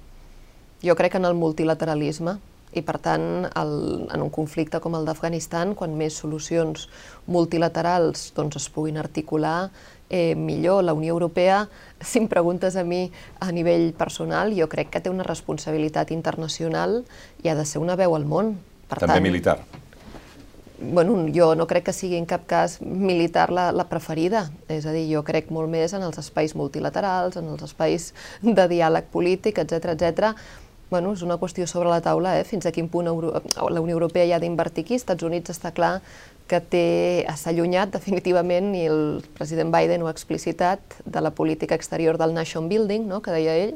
Jo 0.84 0.94
crec 0.96 1.18
en 1.18 1.28
el 1.28 1.36
multilateralisme 1.36 2.38
i, 2.72 2.80
per 2.84 2.96
tant, 3.04 3.46
el, 3.56 3.74
en 4.12 4.24
un 4.24 4.32
conflicte 4.32 4.80
com 4.80 4.96
el 4.96 5.04
d'Afganistan, 5.08 5.74
quan 5.76 5.96
més 5.98 6.16
solucions 6.22 6.88
multilaterals 7.28 8.30
doncs, 8.36 8.60
es 8.60 8.68
puguin 8.72 9.00
articular, 9.00 9.70
eh, 10.08 10.34
millor. 10.34 10.84
La 10.84 10.94
Unió 10.96 11.12
Europea, 11.12 11.68
si 12.00 12.22
em 12.22 12.28
preguntes 12.28 12.76
a 12.76 12.84
mi 12.84 13.10
a 13.40 13.52
nivell 13.52 13.92
personal, 13.92 14.54
jo 14.56 14.68
crec 14.68 14.92
que 14.94 15.04
té 15.04 15.12
una 15.12 15.26
responsabilitat 15.26 16.12
internacional 16.16 17.02
i 17.42 17.48
ha 17.48 17.56
de 17.58 17.66
ser 17.68 17.82
una 17.84 17.96
veu 17.96 18.16
al 18.16 18.24
món. 18.24 18.56
Per 18.88 18.98
També 18.98 19.18
tant, 19.18 19.24
militar 19.24 19.58
bueno, 20.80 21.26
jo 21.34 21.54
no 21.54 21.66
crec 21.66 21.88
que 21.88 21.92
sigui 21.92 22.16
en 22.16 22.26
cap 22.26 22.46
cas 22.46 22.78
militar 22.80 23.50
la, 23.50 23.70
la 23.74 23.88
preferida, 23.90 24.46
és 24.70 24.86
a 24.86 24.94
dir, 24.94 25.08
jo 25.10 25.24
crec 25.26 25.50
molt 25.54 25.70
més 25.70 25.92
en 25.94 26.04
els 26.06 26.18
espais 26.22 26.54
multilaterals, 26.54 27.36
en 27.40 27.50
els 27.50 27.64
espais 27.66 28.12
de 28.42 28.66
diàleg 28.70 29.10
polític, 29.12 29.58
etc 29.58 29.92
etc. 29.96 30.32
Bueno, 30.88 31.12
és 31.12 31.22
una 31.22 31.36
qüestió 31.36 31.66
sobre 31.68 31.90
la 31.90 32.00
taula, 32.00 32.38
eh? 32.38 32.46
fins 32.48 32.64
a 32.64 32.72
quin 32.72 32.88
punt 32.88 33.10
Euro 33.10 33.34
la 33.34 33.80
Unió 33.82 33.98
Europea 33.98 34.24
hi 34.24 34.32
ha 34.32 34.40
d'invertir 34.40 34.86
aquí. 34.86 34.96
Estats 34.96 35.26
Units 35.26 35.52
està 35.52 35.74
clar 35.74 35.98
que 36.48 36.62
s'ha 37.36 37.50
allunyat 37.50 37.90
definitivament 37.92 38.70
i 38.72 38.86
el 38.88 39.02
president 39.36 39.74
Biden 39.74 40.00
ho 40.00 40.08
ha 40.08 40.14
explicitat 40.14 40.80
de 41.04 41.20
la 41.20 41.34
política 41.34 41.76
exterior 41.76 42.16
del 42.16 42.32
nation 42.32 42.70
building, 42.70 43.04
no? 43.10 43.20
que 43.20 43.34
deia 43.34 43.58
ell, 43.66 43.74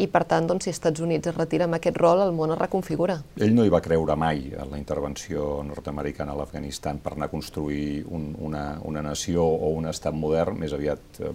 i 0.00 0.06
per 0.08 0.22
tant, 0.28 0.46
doncs, 0.48 0.64
si 0.64 0.70
els 0.72 0.78
Estats 0.78 1.02
Units 1.04 1.28
es 1.28 1.36
retira 1.36 1.66
amb 1.68 1.76
aquest 1.76 1.98
rol, 2.00 2.22
el 2.24 2.32
món 2.32 2.54
es 2.54 2.58
reconfigura. 2.58 3.18
Ell 3.36 3.52
no 3.54 3.66
hi 3.66 3.72
va 3.72 3.82
creure 3.84 4.16
mai 4.16 4.46
en 4.56 4.70
la 4.72 4.78
intervenció 4.80 5.60
nord-americana 5.66 6.32
a 6.32 6.38
l'Afganistan 6.38 7.02
per 7.04 7.12
anar 7.12 7.28
a 7.28 7.32
construir 7.32 8.02
un, 8.08 8.30
una, 8.40 8.64
una 8.88 9.02
nació 9.04 9.44
o 9.44 9.72
un 9.76 9.90
estat 9.90 10.16
modern, 10.16 10.56
més 10.58 10.72
aviat 10.72 11.20
eh, 11.20 11.32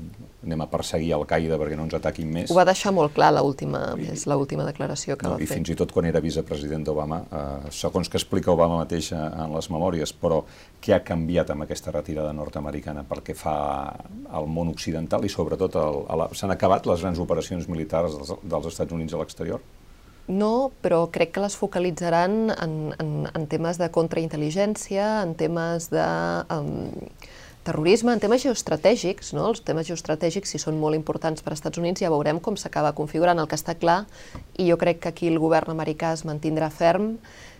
anem 0.47 0.65
a 0.65 0.69
perseguir 0.71 1.13
Al-Qaeda 1.17 1.59
perquè 1.61 1.77
no 1.77 1.85
ens 1.87 1.97
ataquin 1.99 2.31
més. 2.33 2.51
Ho 2.51 2.57
va 2.57 2.65
deixar 2.67 2.93
molt 2.95 3.13
clar 3.13 3.29
l'última 3.37 4.65
declaració 4.67 5.17
que 5.17 5.27
no, 5.27 5.35
va 5.35 5.41
i 5.41 5.45
fer. 5.45 5.53
I 5.53 5.59
fins 5.61 5.73
i 5.73 5.77
tot 5.77 5.93
quan 5.93 6.09
era 6.09 6.23
vicepresident 6.23 6.87
d'Obama, 6.87 7.21
eh, 7.27 7.71
segons 7.75 8.09
que 8.09 8.17
explica 8.19 8.55
Obama 8.55 8.81
mateix 8.81 9.11
en 9.13 9.53
les 9.53 9.69
memòries, 9.73 10.15
però 10.17 10.41
què 10.81 10.93
ha 10.95 11.03
canviat 11.05 11.49
amb 11.51 11.65
aquesta 11.65 11.91
retirada 11.91 12.33
nord-americana 12.35 13.03
pel 13.07 13.23
que 13.25 13.35
fa 13.35 13.55
al 14.39 14.47
món 14.47 14.69
occidental 14.71 15.25
i 15.25 15.31
sobretot 15.31 15.75
s'han 16.37 16.53
acabat 16.53 16.87
les 16.89 17.01
grans 17.01 17.19
operacions 17.23 17.67
militars 17.71 18.15
dels, 18.15 18.33
dels 18.43 18.69
Estats 18.71 18.95
Units 18.95 19.15
a 19.15 19.21
l'exterior? 19.21 19.63
No, 20.27 20.71
però 20.83 21.05
crec 21.07 21.31
que 21.35 21.41
les 21.43 21.55
focalitzaran 21.55 22.51
en, 22.51 22.71
en, 22.99 23.11
en 23.31 23.43
temes 23.47 23.77
de 23.79 23.87
contraintel·ligència, 23.95 25.05
en 25.23 25.31
temes 25.39 25.87
de 25.93 26.07
um, 26.51 26.89
terrorisme, 27.67 28.11
en 28.11 28.19
temes 28.23 28.43
geoestratègics. 28.43 29.31
No? 29.37 29.47
Els 29.51 29.63
temes 29.67 29.87
geoestratègics, 29.87 30.51
si 30.51 30.59
són 30.59 30.79
molt 30.81 30.99
importants 30.99 31.43
per 31.43 31.53
als 31.53 31.61
Estats 31.61 31.79
Units, 31.79 32.03
ja 32.03 32.11
veurem 32.11 32.41
com 32.43 32.59
s'acaba 32.59 32.91
configurant. 32.97 33.39
El 33.39 33.47
que 33.47 33.59
està 33.59 33.77
clar, 33.79 34.01
i 34.59 34.67
jo 34.67 34.79
crec 34.79 35.03
que 35.03 35.13
aquí 35.13 35.31
el 35.31 35.39
govern 35.39 35.71
americà 35.71 36.11
es 36.15 36.25
mantindrà 36.27 36.67
ferm, 36.75 37.15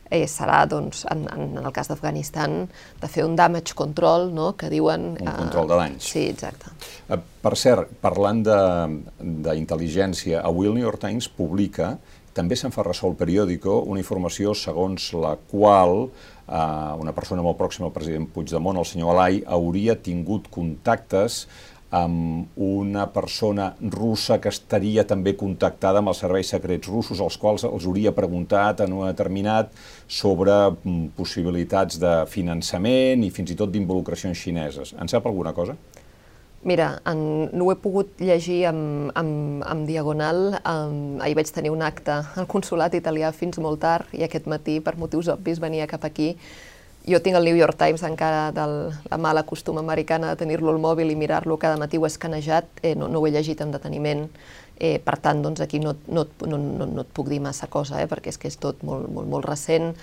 eh, 0.10 0.28
serà, 0.30 0.66
doncs, 0.70 1.06
en, 1.12 1.26
en 1.34 1.58
el 1.64 1.72
cas 1.76 1.88
d'Afganistan, 1.92 2.68
de 3.02 3.08
fer 3.12 3.26
un 3.28 3.36
damage 3.40 3.76
control, 3.78 4.32
no?, 4.34 4.54
que 4.60 4.70
diuen... 4.74 5.16
Un 5.18 5.28
eh, 5.28 5.38
control 5.40 5.68
de 5.72 5.80
danys. 5.84 6.12
Sí, 6.14 6.28
exacte. 6.32 6.72
Eh, 7.10 7.20
per 7.44 7.56
cert, 7.60 7.92
parlant 8.04 8.44
d'intel·ligència, 8.46 10.42
avui 10.46 10.68
el 10.70 10.76
New 10.78 10.86
York 10.86 11.02
Times 11.04 11.28
publica, 11.30 11.96
també 12.38 12.54
se'n 12.58 12.74
fa 12.74 12.84
ressò 12.86 13.10
el 13.10 13.18
periòdico, 13.18 13.80
una 13.90 14.02
informació 14.04 14.54
segons 14.58 15.10
la 15.18 15.34
qual 15.50 16.06
eh, 16.06 16.94
una 17.02 17.14
persona 17.18 17.46
molt 17.46 17.58
pròxima 17.60 17.90
al 17.90 17.96
president 17.96 18.28
Puigdemont, 18.34 18.78
el 18.78 18.86
senyor 18.86 19.16
Alai, 19.16 19.42
hauria 19.58 19.98
tingut 19.98 20.52
contactes 20.54 21.48
amb 21.90 22.58
una 22.60 23.06
persona 23.16 23.70
russa 23.80 24.40
que 24.44 24.52
estaria 24.52 25.06
també 25.08 25.36
contactada 25.40 26.02
amb 26.02 26.12
els 26.12 26.20
serveis 26.24 26.50
secrets 26.52 26.88
russos, 26.92 27.22
als 27.24 27.38
quals 27.40 27.64
els 27.68 27.88
hauria 27.88 28.12
preguntat 28.16 28.84
en 28.84 28.96
un 28.98 29.06
determinat 29.08 29.72
sobre 30.08 30.56
mm, 30.72 31.14
possibilitats 31.16 32.00
de 32.02 32.18
finançament 32.28 33.24
i 33.24 33.32
fins 33.32 33.54
i 33.54 33.60
tot 33.60 33.72
d'involucracions 33.72 34.38
xineses. 34.38 34.94
En 35.00 35.08
sap 35.08 35.30
alguna 35.30 35.56
cosa? 35.56 35.78
Mira, 36.68 36.98
en, 37.06 37.20
no 37.54 37.68
ho 37.68 37.72
he 37.72 37.78
pogut 37.80 38.20
llegir 38.20 38.64
amb, 38.68 39.12
amb, 39.16 39.62
amb 39.64 39.88
diagonal. 39.88 40.58
Um, 40.68 41.20
ahir 41.24 41.38
vaig 41.38 41.52
tenir 41.54 41.72
un 41.72 41.86
acte 41.86 42.18
al 42.36 42.48
consulat 42.50 42.98
italià 42.98 43.30
fins 43.32 43.62
molt 43.64 43.80
tard 43.86 44.12
i 44.18 44.26
aquest 44.26 44.50
matí, 44.52 44.82
per 44.84 44.98
motius 45.00 45.30
obvis, 45.32 45.62
venia 45.64 45.88
cap 45.88 46.04
aquí 46.04 46.34
jo 47.08 47.22
tinc 47.24 47.38
el 47.40 47.46
New 47.48 47.56
York 47.56 47.78
Times 47.80 48.04
encara 48.04 48.52
de 48.52 48.66
la 49.10 49.18
mala 49.18 49.44
costum 49.48 49.78
americana 49.80 50.34
de 50.34 50.40
tenir-lo 50.44 50.74
al 50.74 50.80
mòbil 50.84 51.12
i 51.12 51.16
mirar-lo 51.16 51.58
cada 51.58 51.80
matí, 51.80 51.98
ho 51.98 52.06
he 52.06 52.12
escanejat, 52.12 52.68
eh, 52.84 52.96
no, 52.96 53.08
no 53.08 53.22
ho 53.22 53.28
he 53.28 53.32
llegit 53.32 53.64
amb 53.64 53.72
deteniment, 53.72 54.28
eh, 54.76 55.00
per 55.00 55.16
tant, 55.24 55.42
doncs 55.42 55.64
aquí 55.64 55.80
no, 55.80 55.96
no, 56.08 56.28
no, 56.46 56.58
no, 56.60 56.86
no 56.86 57.06
et 57.06 57.14
puc 57.16 57.32
dir 57.32 57.40
massa 57.40 57.72
cosa, 57.72 58.02
eh, 58.02 58.10
perquè 58.12 58.34
és 58.34 58.38
que 58.38 58.52
és 58.52 58.60
tot 58.60 58.84
molt, 58.84 59.08
molt, 59.08 59.30
molt 59.32 59.48
recent. 59.48 59.94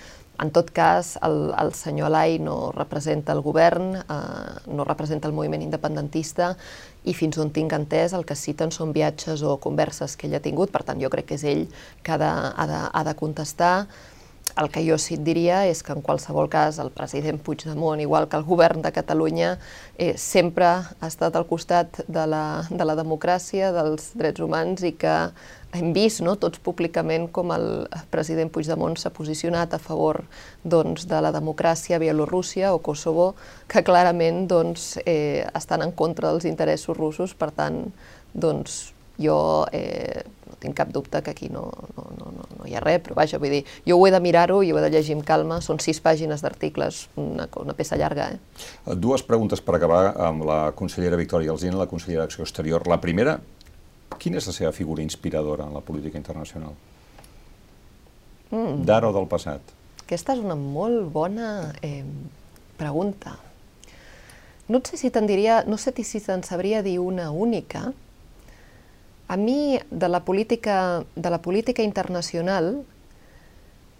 En 0.41 0.49
tot 0.51 0.67
cas, 0.75 1.13
el, 1.23 1.53
el 1.55 1.71
senyor 1.77 2.09
Alai 2.09 2.39
no 2.43 2.73
representa 2.75 3.31
el 3.37 3.43
govern, 3.45 3.93
eh, 4.01 4.65
no 4.67 4.83
representa 4.83 5.29
el 5.29 5.37
moviment 5.37 5.63
independentista 5.63 6.55
i 7.05 7.13
fins 7.13 7.37
on 7.37 7.53
tinc 7.53 7.77
entès 7.77 8.17
el 8.17 8.25
que 8.25 8.35
citen 8.35 8.73
són 8.73 8.91
viatges 8.97 9.45
o 9.45 9.59
converses 9.61 10.17
que 10.17 10.25
ell 10.27 10.35
ha 10.35 10.43
tingut, 10.43 10.73
per 10.73 10.81
tant 10.83 10.99
jo 10.99 11.13
crec 11.13 11.29
que 11.29 11.37
és 11.37 11.45
ell 11.45 11.63
que 12.01 12.17
ha 12.17 12.19
de, 12.19 12.33
ha 12.33 12.67
de, 12.67 12.81
ha 12.91 13.05
de 13.05 13.15
contestar 13.15 13.75
el 14.55 14.69
que 14.71 14.83
jo 14.87 14.95
sí 15.01 15.17
et 15.17 15.23
diria 15.25 15.65
és 15.67 15.81
que 15.83 15.91
en 15.91 16.03
qualsevol 16.05 16.47
cas 16.51 16.79
el 16.79 16.91
president 16.95 17.41
Puigdemont, 17.43 17.99
igual 17.99 18.29
que 18.31 18.37
el 18.39 18.45
govern 18.47 18.81
de 18.81 18.91
Catalunya, 18.95 19.57
eh, 19.97 20.15
sempre 20.17 20.65
ha 20.65 21.09
estat 21.09 21.35
al 21.35 21.47
costat 21.49 22.01
de 22.07 22.23
la, 22.27 22.63
de 22.69 22.87
la 22.87 22.95
democràcia, 22.95 23.73
dels 23.75 24.13
drets 24.15 24.39
humans 24.39 24.85
i 24.87 24.93
que 24.95 25.15
hem 25.75 25.91
vist 25.91 26.23
no, 26.23 26.37
tots 26.39 26.61
públicament 26.63 27.27
com 27.35 27.51
el 27.51 27.67
president 28.13 28.51
Puigdemont 28.53 28.95
s'ha 28.95 29.11
posicionat 29.11 29.75
a 29.75 29.81
favor 29.81 30.23
doncs, 30.63 31.03
de 31.11 31.19
la 31.19 31.33
democràcia 31.35 31.99
a 31.99 32.03
Bielorússia 32.03 32.71
o 32.73 32.79
Kosovo, 32.79 33.33
que 33.67 33.83
clarament 33.83 34.45
doncs, 34.47 34.95
eh, 35.03 35.43
estan 35.53 35.83
en 35.83 35.91
contra 35.91 36.31
dels 36.31 36.47
interessos 36.47 36.95
russos, 36.95 37.35
per 37.35 37.51
tant, 37.51 37.89
doncs, 38.31 38.94
jo 39.21 39.37
eh, 39.73 40.23
no 40.49 40.57
tinc 40.61 40.75
cap 40.77 40.91
dubte 40.93 41.21
que 41.23 41.31
aquí 41.31 41.49
no, 41.49 41.65
no, 41.95 42.05
no, 42.19 42.31
no, 42.35 42.67
hi 42.67 42.75
ha 42.75 42.83
res, 42.83 43.01
però 43.05 43.17
vaja, 43.17 43.39
vull 43.41 43.53
dir, 43.53 43.63
jo 43.87 43.97
ho 43.97 44.07
he 44.07 44.11
de 44.13 44.21
mirar-ho 44.23 44.61
i 44.63 44.71
ho 44.73 44.79
he 44.79 44.83
de 44.83 44.91
llegir 44.93 45.15
amb 45.17 45.25
calma, 45.27 45.61
són 45.63 45.79
sis 45.83 46.01
pàgines 46.03 46.43
d'articles, 46.43 47.05
una, 47.21 47.47
una 47.61 47.75
peça 47.77 47.99
llarga. 47.99 48.31
Eh? 48.35 48.95
Dues 48.99 49.25
preguntes 49.27 49.63
per 49.63 49.77
acabar 49.77 50.03
amb 50.27 50.45
la 50.47 50.59
consellera 50.77 51.19
Victòria 51.19 51.53
Alzina, 51.53 51.79
la 51.79 51.89
consellera 51.91 52.25
d'Acció 52.25 52.45
Exterior. 52.45 52.87
La 52.91 52.99
primera, 53.03 53.39
quina 54.19 54.41
és 54.41 54.49
la 54.49 54.55
seva 54.55 54.73
figura 54.75 55.03
inspiradora 55.03 55.67
en 55.67 55.73
la 55.75 55.83
política 55.85 56.19
internacional? 56.21 56.75
Mm. 58.51 58.83
D'ara 58.85 59.09
o 59.09 59.15
del 59.15 59.27
passat? 59.31 59.73
Aquesta 60.05 60.35
és 60.35 60.43
una 60.43 60.55
molt 60.59 61.09
bona 61.13 61.73
eh, 61.81 62.03
pregunta. 62.77 63.39
No 64.69 64.81
sé 64.85 64.97
si 64.97 65.11
te'n 65.13 65.27
diria, 65.29 65.63
no 65.69 65.77
sé 65.81 65.93
si 66.05 66.19
te'n 66.21 66.43
sabria 66.45 66.81
dir 66.85 66.97
una 67.01 67.31
única, 67.31 67.91
a 69.27 69.37
mi, 69.37 69.79
de 69.89 70.09
la 70.09 70.23
política, 70.25 71.03
de 71.15 71.29
la 71.29 71.41
política 71.41 71.83
internacional, 71.83 72.83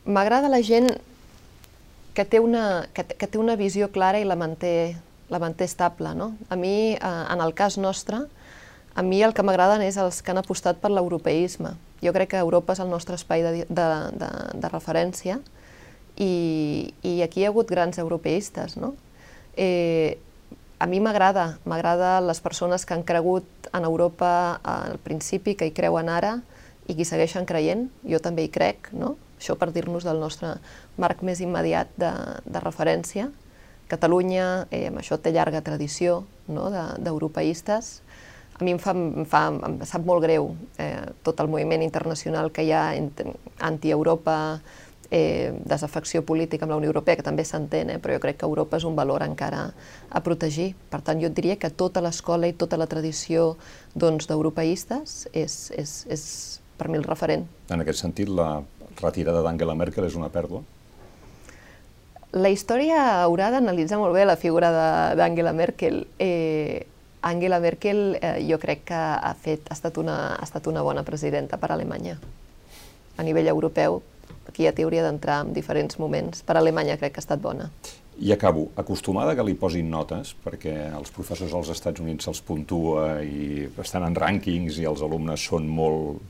m'agrada 0.05 0.49
la 0.49 0.61
gent 0.61 0.91
que 2.13 2.26
té, 2.26 2.39
una, 2.39 2.88
que, 2.93 3.03
que 3.03 3.28
té 3.28 3.41
una 3.41 3.57
visió 3.57 3.89
clara 3.91 4.21
i 4.21 4.26
la 4.26 4.38
manté, 4.39 4.95
la 5.30 5.39
manté 5.41 5.65
estable. 5.65 6.13
No? 6.15 6.36
A 6.49 6.55
mi, 6.55 6.93
eh, 6.93 6.99
en 7.01 7.41
el 7.41 7.53
cas 7.53 7.78
nostre, 7.78 8.21
a 8.95 9.03
mi 9.03 9.21
el 9.23 9.34
que 9.36 9.43
m'agraden 9.43 9.84
és 9.84 9.97
els 9.99 10.21
que 10.23 10.32
han 10.32 10.39
apostat 10.39 10.80
per 10.80 10.93
l'europeisme. 10.93 11.73
Jo 12.03 12.13
crec 12.15 12.32
que 12.32 12.39
Europa 12.39 12.76
és 12.78 12.84
el 12.84 12.91
nostre 12.91 13.17
espai 13.19 13.43
de, 13.43 13.65
de, 13.67 13.88
de, 14.15 14.30
de 14.61 14.69
referència 14.71 15.39
i, 16.15 16.93
i 17.03 17.19
aquí 17.26 17.41
hi 17.41 17.47
ha 17.47 17.51
hagut 17.51 17.67
grans 17.67 17.99
europeistes. 17.99 18.78
No? 18.80 18.93
Eh, 19.57 20.15
a 20.80 20.86
mi 20.88 20.99
m'agrada, 20.99 21.57
m'agrada 21.65 22.19
les 22.21 22.41
persones 22.43 22.86
que 22.86 22.93
han 22.93 23.03
cregut 23.03 23.45
en 23.73 23.86
Europa 23.88 24.59
al 24.63 24.97
principi, 24.99 25.55
que 25.55 25.69
hi 25.69 25.76
creuen 25.76 26.09
ara 26.09 26.39
i 26.88 26.95
que 26.95 27.01
hi 27.03 27.07
segueixen 27.07 27.47
creient, 27.47 27.88
jo 28.03 28.19
també 28.19 28.45
hi 28.45 28.51
crec, 28.51 28.91
no? 28.93 29.15
Això 29.39 29.55
per 29.59 29.71
dir-nos 29.76 30.05
del 30.07 30.19
nostre 30.19 30.55
marc 30.97 31.23
més 31.23 31.41
immediat 31.43 31.91
de, 31.99 32.11
de 32.45 32.61
referència. 32.63 33.30
Catalunya, 33.91 34.65
eh, 34.71 34.88
amb 34.89 35.01
això 35.01 35.19
té 35.21 35.34
llarga 35.36 35.61
tradició 35.61 36.23
no? 36.47 36.69
d'europeistes. 36.71 37.99
De, 37.99 38.36
a 38.55 38.63
mi 38.63 38.71
em, 38.71 38.80
fa, 38.80 38.93
em, 38.95 39.26
fa, 39.28 39.47
em 39.51 39.80
sap 39.84 40.05
molt 40.07 40.23
greu 40.23 40.53
eh, 40.80 41.03
tot 41.28 41.41
el 41.43 41.51
moviment 41.51 41.84
internacional 41.84 42.53
que 42.55 42.63
hi 42.63 42.71
ha 42.71 42.86
anti-Europa, 43.67 44.38
eh, 45.11 45.53
desafecció 45.65 46.23
política 46.25 46.65
amb 46.65 46.73
la 46.73 46.77
Unió 46.77 46.89
Europea, 46.89 47.15
que 47.15 47.25
també 47.25 47.45
s'entén, 47.45 47.89
eh, 47.89 47.99
però 47.99 48.15
jo 48.15 48.23
crec 48.23 48.39
que 48.41 48.49
Europa 48.49 48.77
és 48.77 48.85
un 48.87 48.95
valor 48.95 49.23
encara 49.23 49.71
a 50.09 50.21
protegir. 50.21 50.73
Per 50.89 51.01
tant, 51.01 51.21
jo 51.21 51.27
et 51.27 51.35
diria 51.35 51.57
que 51.57 51.69
tota 51.69 52.01
l'escola 52.01 52.47
i 52.47 52.53
tota 52.53 52.77
la 52.77 52.87
tradició 52.87 53.55
doncs, 53.93 54.27
d'europeistes 54.27 55.27
és, 55.33 55.59
és, 55.75 55.97
és 56.09 56.23
per 56.77 56.89
mi 56.89 56.97
el 56.97 57.07
referent. 57.07 57.45
En 57.69 57.81
aquest 57.81 58.01
sentit, 58.03 58.29
la 58.29 58.63
retirada 59.01 59.43
d'Angela 59.43 59.75
Merkel 59.75 60.07
és 60.07 60.15
una 60.15 60.31
pèrdua? 60.31 60.63
La 62.35 62.51
història 62.51 63.23
haurà 63.23 63.47
d'analitzar 63.53 63.97
molt 64.01 64.11
bé 64.15 64.25
la 64.25 64.35
figura 64.35 64.71
d'Angela 65.15 65.53
Merkel. 65.55 66.03
Eh, 66.19 66.83
Angela 67.25 67.61
Merkel 67.63 68.17
eh, 68.19 68.41
jo 68.49 68.59
crec 68.59 68.83
que 68.89 68.97
ha, 68.97 69.31
fet, 69.39 69.69
ha, 69.69 69.77
estat 69.77 69.97
una, 69.97 70.35
ha 70.35 70.43
estat 70.43 70.67
una 70.67 70.83
bona 70.83 71.05
presidenta 71.07 71.57
per 71.57 71.71
a 71.71 71.77
Alemanya. 71.77 72.17
A 73.15 73.23
nivell 73.23 73.47
europeu, 73.47 74.01
aquí 74.47 74.65
ja 74.65 74.73
t'hauria 74.75 75.03
d'entrar 75.05 75.41
en 75.45 75.53
diferents 75.53 75.99
moments. 75.99 76.43
Per 76.45 76.57
Alemanya 76.57 76.97
crec 77.01 77.15
que 77.15 77.21
ha 77.21 77.25
estat 77.25 77.41
bona. 77.41 77.69
I 78.15 78.31
acabo. 78.31 78.69
Acostumada 78.79 79.35
que 79.35 79.43
li 79.43 79.57
posin 79.59 79.89
notes, 79.91 80.35
perquè 80.45 80.75
els 80.95 81.11
professors 81.11 81.53
als 81.53 81.73
Estats 81.73 81.99
Units 81.99 82.27
se'ls 82.27 82.39
puntua 82.47 83.19
i 83.23 83.65
estan 83.83 84.05
en 84.07 84.15
rànquings 84.15 84.79
i 84.79 84.87
els 84.87 85.03
alumnes 85.03 85.43
són 85.49 85.67
molt 85.67 86.21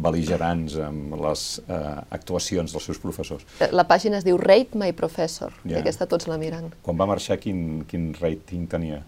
beligerants 0.00 0.76
amb 0.84 1.16
les 1.18 1.44
eh, 1.64 1.78
actuacions 2.14 2.72
dels 2.72 2.84
seus 2.90 3.00
professors. 3.02 3.46
La 3.72 3.86
pàgina 3.88 4.20
es 4.20 4.26
diu 4.26 4.38
Rate 4.38 4.78
My 4.78 4.92
Professor, 4.96 5.54
yeah. 5.64 5.78
i 5.78 5.80
aquesta 5.80 6.06
tots 6.10 6.28
la 6.30 6.38
miren. 6.40 6.70
Quan 6.84 7.00
va 7.00 7.08
marxar, 7.10 7.40
quin, 7.42 7.82
quin 7.90 8.12
rating 8.20 8.68
tenia? 8.70 9.00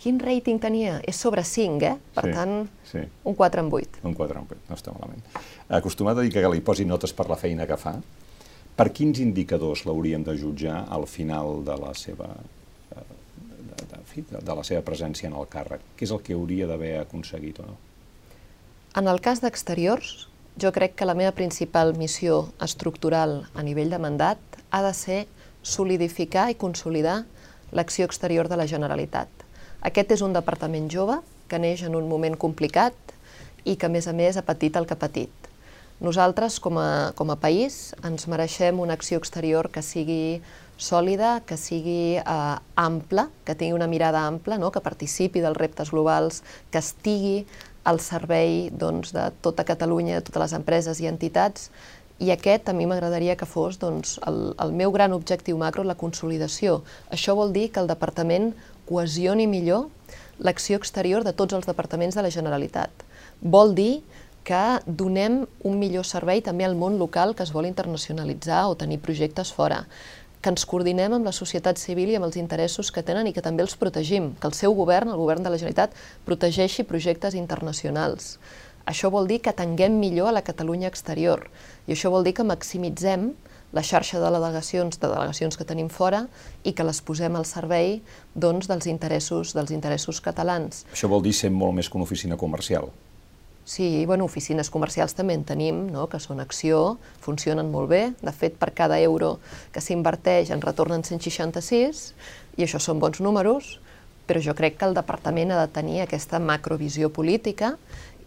Quin 0.00 0.18
rating 0.20 0.60
tenia? 0.62 0.98
És 1.08 1.18
sobre 1.20 1.42
5, 1.44 1.86
eh? 1.86 1.96
Per 2.14 2.24
sí, 2.26 2.34
tant, 2.36 2.54
sí. 2.90 3.02
un 3.24 3.34
4 3.34 3.64
en 3.64 3.72
8. 3.72 4.02
Un 4.04 4.14
4 4.14 4.38
en 4.38 4.50
8, 4.50 4.60
no 4.68 4.76
està 4.76 4.92
malament. 4.94 5.24
Acostumat 5.80 6.18
a 6.18 6.24
dir 6.26 6.34
que 6.34 6.44
li 6.52 6.62
posi 6.64 6.84
notes 6.84 7.14
per 7.16 7.28
la 7.30 7.38
feina 7.40 7.66
que 7.66 7.78
fa, 7.80 7.96
per 8.76 8.90
quins 8.92 9.22
indicadors 9.24 9.86
l'hauríem 9.88 10.24
de 10.26 10.36
jutjar 10.36 10.84
al 10.92 11.06
final 11.08 11.62
de 11.64 11.76
la 11.80 11.94
seva 11.96 12.28
eh, 12.28 13.04
de, 13.48 13.86
de, 13.88 14.00
de, 14.16 14.40
de 14.44 14.56
la 14.60 14.64
seva 14.68 14.84
presència 14.84 15.30
en 15.30 15.36
el 15.40 15.48
càrrec? 15.48 15.84
Què 15.96 16.04
és 16.04 16.12
el 16.12 16.20
que 16.22 16.36
hauria 16.36 16.68
d'haver 16.68 16.98
aconseguit 17.00 17.62
o 17.64 17.70
no? 17.70 17.76
En 18.96 19.08
el 19.08 19.20
cas 19.24 19.40
d'exteriors, 19.44 20.28
jo 20.60 20.72
crec 20.72 20.94
que 20.96 21.08
la 21.08 21.16
meva 21.16 21.32
principal 21.36 21.94
missió 21.96 22.46
estructural 22.64 23.42
a 23.52 23.64
nivell 23.64 23.90
de 23.92 24.00
mandat 24.00 24.60
ha 24.70 24.82
de 24.84 24.92
ser 24.96 25.18
solidificar 25.60 26.50
i 26.52 26.56
consolidar 26.60 27.24
l'acció 27.76 28.06
exterior 28.08 28.48
de 28.48 28.56
la 28.56 28.68
Generalitat. 28.70 29.28
Aquest 29.86 30.16
és 30.16 30.22
un 30.26 30.34
departament 30.34 30.88
jove 30.90 31.20
que 31.46 31.60
neix 31.62 31.84
en 31.86 31.94
un 31.94 32.08
moment 32.10 32.34
complicat 32.34 32.94
i 33.64 33.76
que, 33.76 33.86
a 33.86 33.92
més 33.92 34.08
a 34.10 34.14
més, 34.16 34.36
ha 34.36 34.46
patit 34.46 34.74
el 34.78 34.86
que 34.86 34.96
ha 34.96 34.98
patit. 34.98 35.46
Nosaltres, 36.02 36.58
com 36.60 36.76
a, 36.76 37.12
com 37.16 37.30
a 37.32 37.38
país, 37.40 37.94
ens 38.04 38.26
mereixem 38.28 38.82
una 38.82 38.96
acció 38.98 39.20
exterior 39.22 39.70
que 39.72 39.80
sigui 39.86 40.42
sòlida, 40.76 41.38
que 41.48 41.56
sigui 41.56 42.18
eh, 42.18 42.56
ampla, 42.76 43.28
que 43.46 43.54
tingui 43.54 43.78
una 43.78 43.88
mirada 43.88 44.26
ampla, 44.26 44.58
no? 44.60 44.72
que 44.74 44.82
participi 44.84 45.40
dels 45.40 45.56
reptes 45.56 45.94
globals, 45.94 46.42
que 46.70 46.82
estigui 46.82 47.46
al 47.86 48.02
servei 48.02 48.66
doncs, 48.74 49.14
de 49.14 49.30
tota 49.40 49.64
Catalunya, 49.64 50.18
de 50.18 50.26
totes 50.26 50.42
les 50.48 50.56
empreses 50.58 51.00
i 51.00 51.08
entitats, 51.08 51.70
i 52.18 52.32
aquest 52.32 52.68
a 52.68 52.74
mi 52.76 52.86
m'agradaria 52.88 53.36
que 53.36 53.48
fos 53.48 53.78
doncs, 53.78 54.16
el, 54.26 54.54
el 54.60 54.72
meu 54.76 54.92
gran 54.92 55.14
objectiu 55.16 55.56
macro, 55.60 55.84
la 55.84 55.96
consolidació. 55.96 56.80
Això 57.12 57.36
vol 57.38 57.52
dir 57.56 57.70
que 57.70 57.80
el 57.80 57.88
departament 57.88 58.54
cohesioni 58.88 59.46
millor 59.50 59.88
l'acció 60.38 60.78
exterior 60.80 61.24
de 61.24 61.32
tots 61.32 61.56
els 61.56 61.66
departaments 61.66 62.16
de 62.16 62.24
la 62.24 62.32
Generalitat. 62.32 62.90
Vol 63.40 63.74
dir 63.74 64.02
que 64.46 64.78
donem 64.86 65.42
un 65.66 65.80
millor 65.80 66.06
servei 66.06 66.42
també 66.44 66.64
al 66.64 66.76
món 66.78 67.00
local 67.00 67.34
que 67.34 67.42
es 67.42 67.52
vol 67.52 67.66
internacionalitzar 67.66 68.68
o 68.70 68.78
tenir 68.78 69.02
projectes 69.02 69.50
fora 69.52 69.84
que 70.46 70.52
ens 70.52 70.62
coordinem 70.68 71.10
amb 71.16 71.26
la 71.26 71.32
societat 71.34 71.80
civil 71.80 72.12
i 72.12 72.16
amb 72.18 72.28
els 72.28 72.36
interessos 72.38 72.92
que 72.94 73.02
tenen 73.02 73.26
i 73.26 73.32
que 73.34 73.42
també 73.42 73.64
els 73.64 73.74
protegim, 73.80 74.28
que 74.38 74.46
el 74.46 74.54
seu 74.54 74.76
govern, 74.78 75.10
el 75.10 75.18
govern 75.18 75.42
de 75.42 75.50
la 75.50 75.58
Generalitat, 75.58 75.96
protegeixi 76.28 76.84
projectes 76.86 77.34
internacionals. 77.34 78.36
Això 78.86 79.10
vol 79.10 79.26
dir 79.26 79.40
que 79.42 79.50
atenguem 79.50 79.96
millor 79.98 80.30
a 80.30 80.36
la 80.36 80.44
Catalunya 80.46 80.86
exterior 80.92 81.48
i 81.88 81.96
això 81.96 82.12
vol 82.14 82.22
dir 82.22 82.36
que 82.38 82.46
maximitzem 82.46 83.32
la 83.76 83.84
xarxa 83.84 84.20
de 84.22 84.30
delegacions, 84.32 84.96
de 84.96 85.08
delegacions 85.08 85.58
que 85.60 85.66
tenim 85.68 85.90
fora 85.92 86.24
i 86.64 86.72
que 86.72 86.86
les 86.86 87.02
posem 87.04 87.36
al 87.36 87.44
servei 87.48 88.00
doncs, 88.34 88.70
dels, 88.70 88.88
interessos, 88.88 89.52
dels 89.56 89.74
interessos 89.76 90.22
catalans. 90.24 90.86
Això 90.96 91.10
vol 91.12 91.24
dir 91.26 91.34
ser 91.36 91.52
molt 91.52 91.76
més 91.76 91.90
que 91.90 92.00
una 92.00 92.08
oficina 92.08 92.40
comercial. 92.40 92.88
Sí, 93.66 94.06
bueno, 94.06 94.28
oficines 94.30 94.70
comercials 94.70 95.16
també 95.18 95.34
en 95.34 95.42
tenim, 95.44 95.88
no? 95.90 96.04
que 96.06 96.20
són 96.22 96.38
acció, 96.38 97.00
funcionen 97.20 97.66
molt 97.72 97.90
bé. 97.90 98.02
De 98.22 98.30
fet, 98.30 98.54
per 98.54 98.70
cada 98.78 99.00
euro 99.02 99.40
que 99.74 99.82
s'inverteix 99.82 100.52
en 100.54 100.62
retornen 100.62 101.02
166, 101.02 102.04
i 102.56 102.64
això 102.64 102.78
són 102.78 103.02
bons 103.02 103.18
números, 103.20 103.80
però 104.26 104.38
jo 104.42 104.54
crec 104.54 104.78
que 104.78 104.86
el 104.86 104.94
departament 104.94 105.50
ha 105.50 105.58
de 105.64 105.72
tenir 105.74 105.98
aquesta 106.04 106.38
macrovisió 106.38 107.10
política 107.10 107.74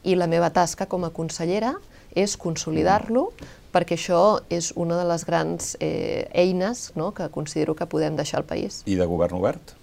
i 0.03 0.19
la 0.19 0.27
meva 0.27 0.51
tasca 0.51 0.87
com 0.91 1.07
a 1.07 1.13
consellera 1.15 1.73
és 2.19 2.35
consolidar-lo 2.39 3.29
perquè 3.73 3.97
això 3.97 4.39
és 4.49 4.71
una 4.75 4.97
de 4.99 5.05
les 5.09 5.25
grans 5.27 5.75
eh, 5.79 6.29
eines 6.33 6.89
no? 6.95 7.11
que 7.13 7.29
considero 7.29 7.75
que 7.75 7.89
podem 7.89 8.15
deixar 8.17 8.41
al 8.41 8.47
país. 8.49 8.81
I 8.85 8.97
de 8.99 9.05
govern 9.09 9.37
obert? 9.39 9.75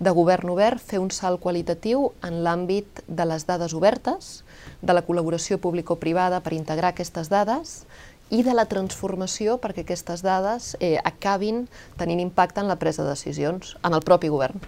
De 0.00 0.12
govern 0.16 0.48
obert, 0.48 0.80
fer 0.80 1.00
un 1.00 1.10
salt 1.12 1.42
qualitatiu 1.42 2.10
en 2.24 2.40
l'àmbit 2.44 3.02
de 3.06 3.26
les 3.28 3.44
dades 3.44 3.74
obertes, 3.76 4.30
de 4.80 4.96
la 4.96 5.04
col·laboració 5.04 5.58
público-privada 5.60 6.40
per 6.40 6.54
integrar 6.56 6.94
aquestes 6.94 7.28
dades 7.28 7.82
i 8.30 8.40
de 8.46 8.54
la 8.54 8.64
transformació 8.70 9.58
perquè 9.60 9.84
aquestes 9.84 10.22
dades 10.24 10.74
eh, 10.80 10.96
acabin 11.04 11.66
tenint 12.00 12.22
impacte 12.22 12.62
en 12.62 12.70
la 12.70 12.78
presa 12.80 13.04
de 13.04 13.12
decisions 13.12 13.76
en 13.84 13.96
el 13.96 14.06
propi 14.06 14.32
govern. 14.32 14.62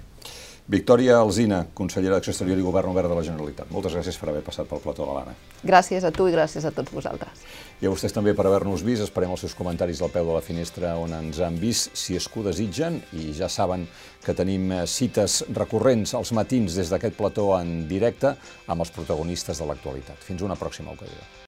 Victòria 0.70 1.16
Alzina, 1.18 1.64
consellera 1.74 2.14
d'Acció 2.14 2.30
Exterior 2.30 2.60
i 2.60 2.62
Govern 2.62 2.92
Obert 2.92 3.10
de 3.10 3.16
la 3.18 3.24
Generalitat. 3.26 3.72
Moltes 3.74 3.96
gràcies 3.96 4.14
per 4.18 4.28
haver 4.30 4.44
passat 4.46 4.68
pel 4.70 4.78
plató 4.84 5.08
de 5.08 5.16
l'Anna. 5.16 5.34
Gràcies 5.66 6.06
a 6.06 6.12
tu 6.14 6.28
i 6.30 6.34
gràcies 6.36 6.62
a 6.62 6.70
tots 6.70 6.94
vosaltres. 6.94 7.42
I 7.82 7.88
a 7.88 7.90
vostès 7.90 8.14
també 8.14 8.30
per 8.38 8.46
haver-nos 8.46 8.84
vist. 8.86 9.02
Esperem 9.02 9.34
els 9.34 9.42
seus 9.42 9.56
comentaris 9.58 10.04
al 10.06 10.14
peu 10.14 10.30
de 10.30 10.38
la 10.38 10.44
finestra 10.46 10.94
on 11.02 11.16
ens 11.18 11.42
han 11.42 11.58
vist, 11.58 11.90
si 11.98 12.14
és 12.14 12.30
que 12.30 12.38
ho 12.38 12.46
desitgen. 12.46 13.02
I 13.18 13.34
ja 13.34 13.50
saben 13.50 13.88
que 14.22 14.38
tenim 14.38 14.70
eh, 14.70 14.80
cites 14.86 15.42
recurrents 15.50 16.14
als 16.14 16.30
matins 16.30 16.78
des 16.78 16.94
d'aquest 16.94 17.18
plató 17.18 17.50
en 17.58 17.88
directe 17.90 18.36
amb 18.68 18.86
els 18.86 18.94
protagonistes 18.94 19.58
de 19.58 19.66
l'actualitat. 19.66 20.22
Fins 20.22 20.46
una 20.46 20.54
pròxima 20.54 20.94
ocasió. 20.94 21.32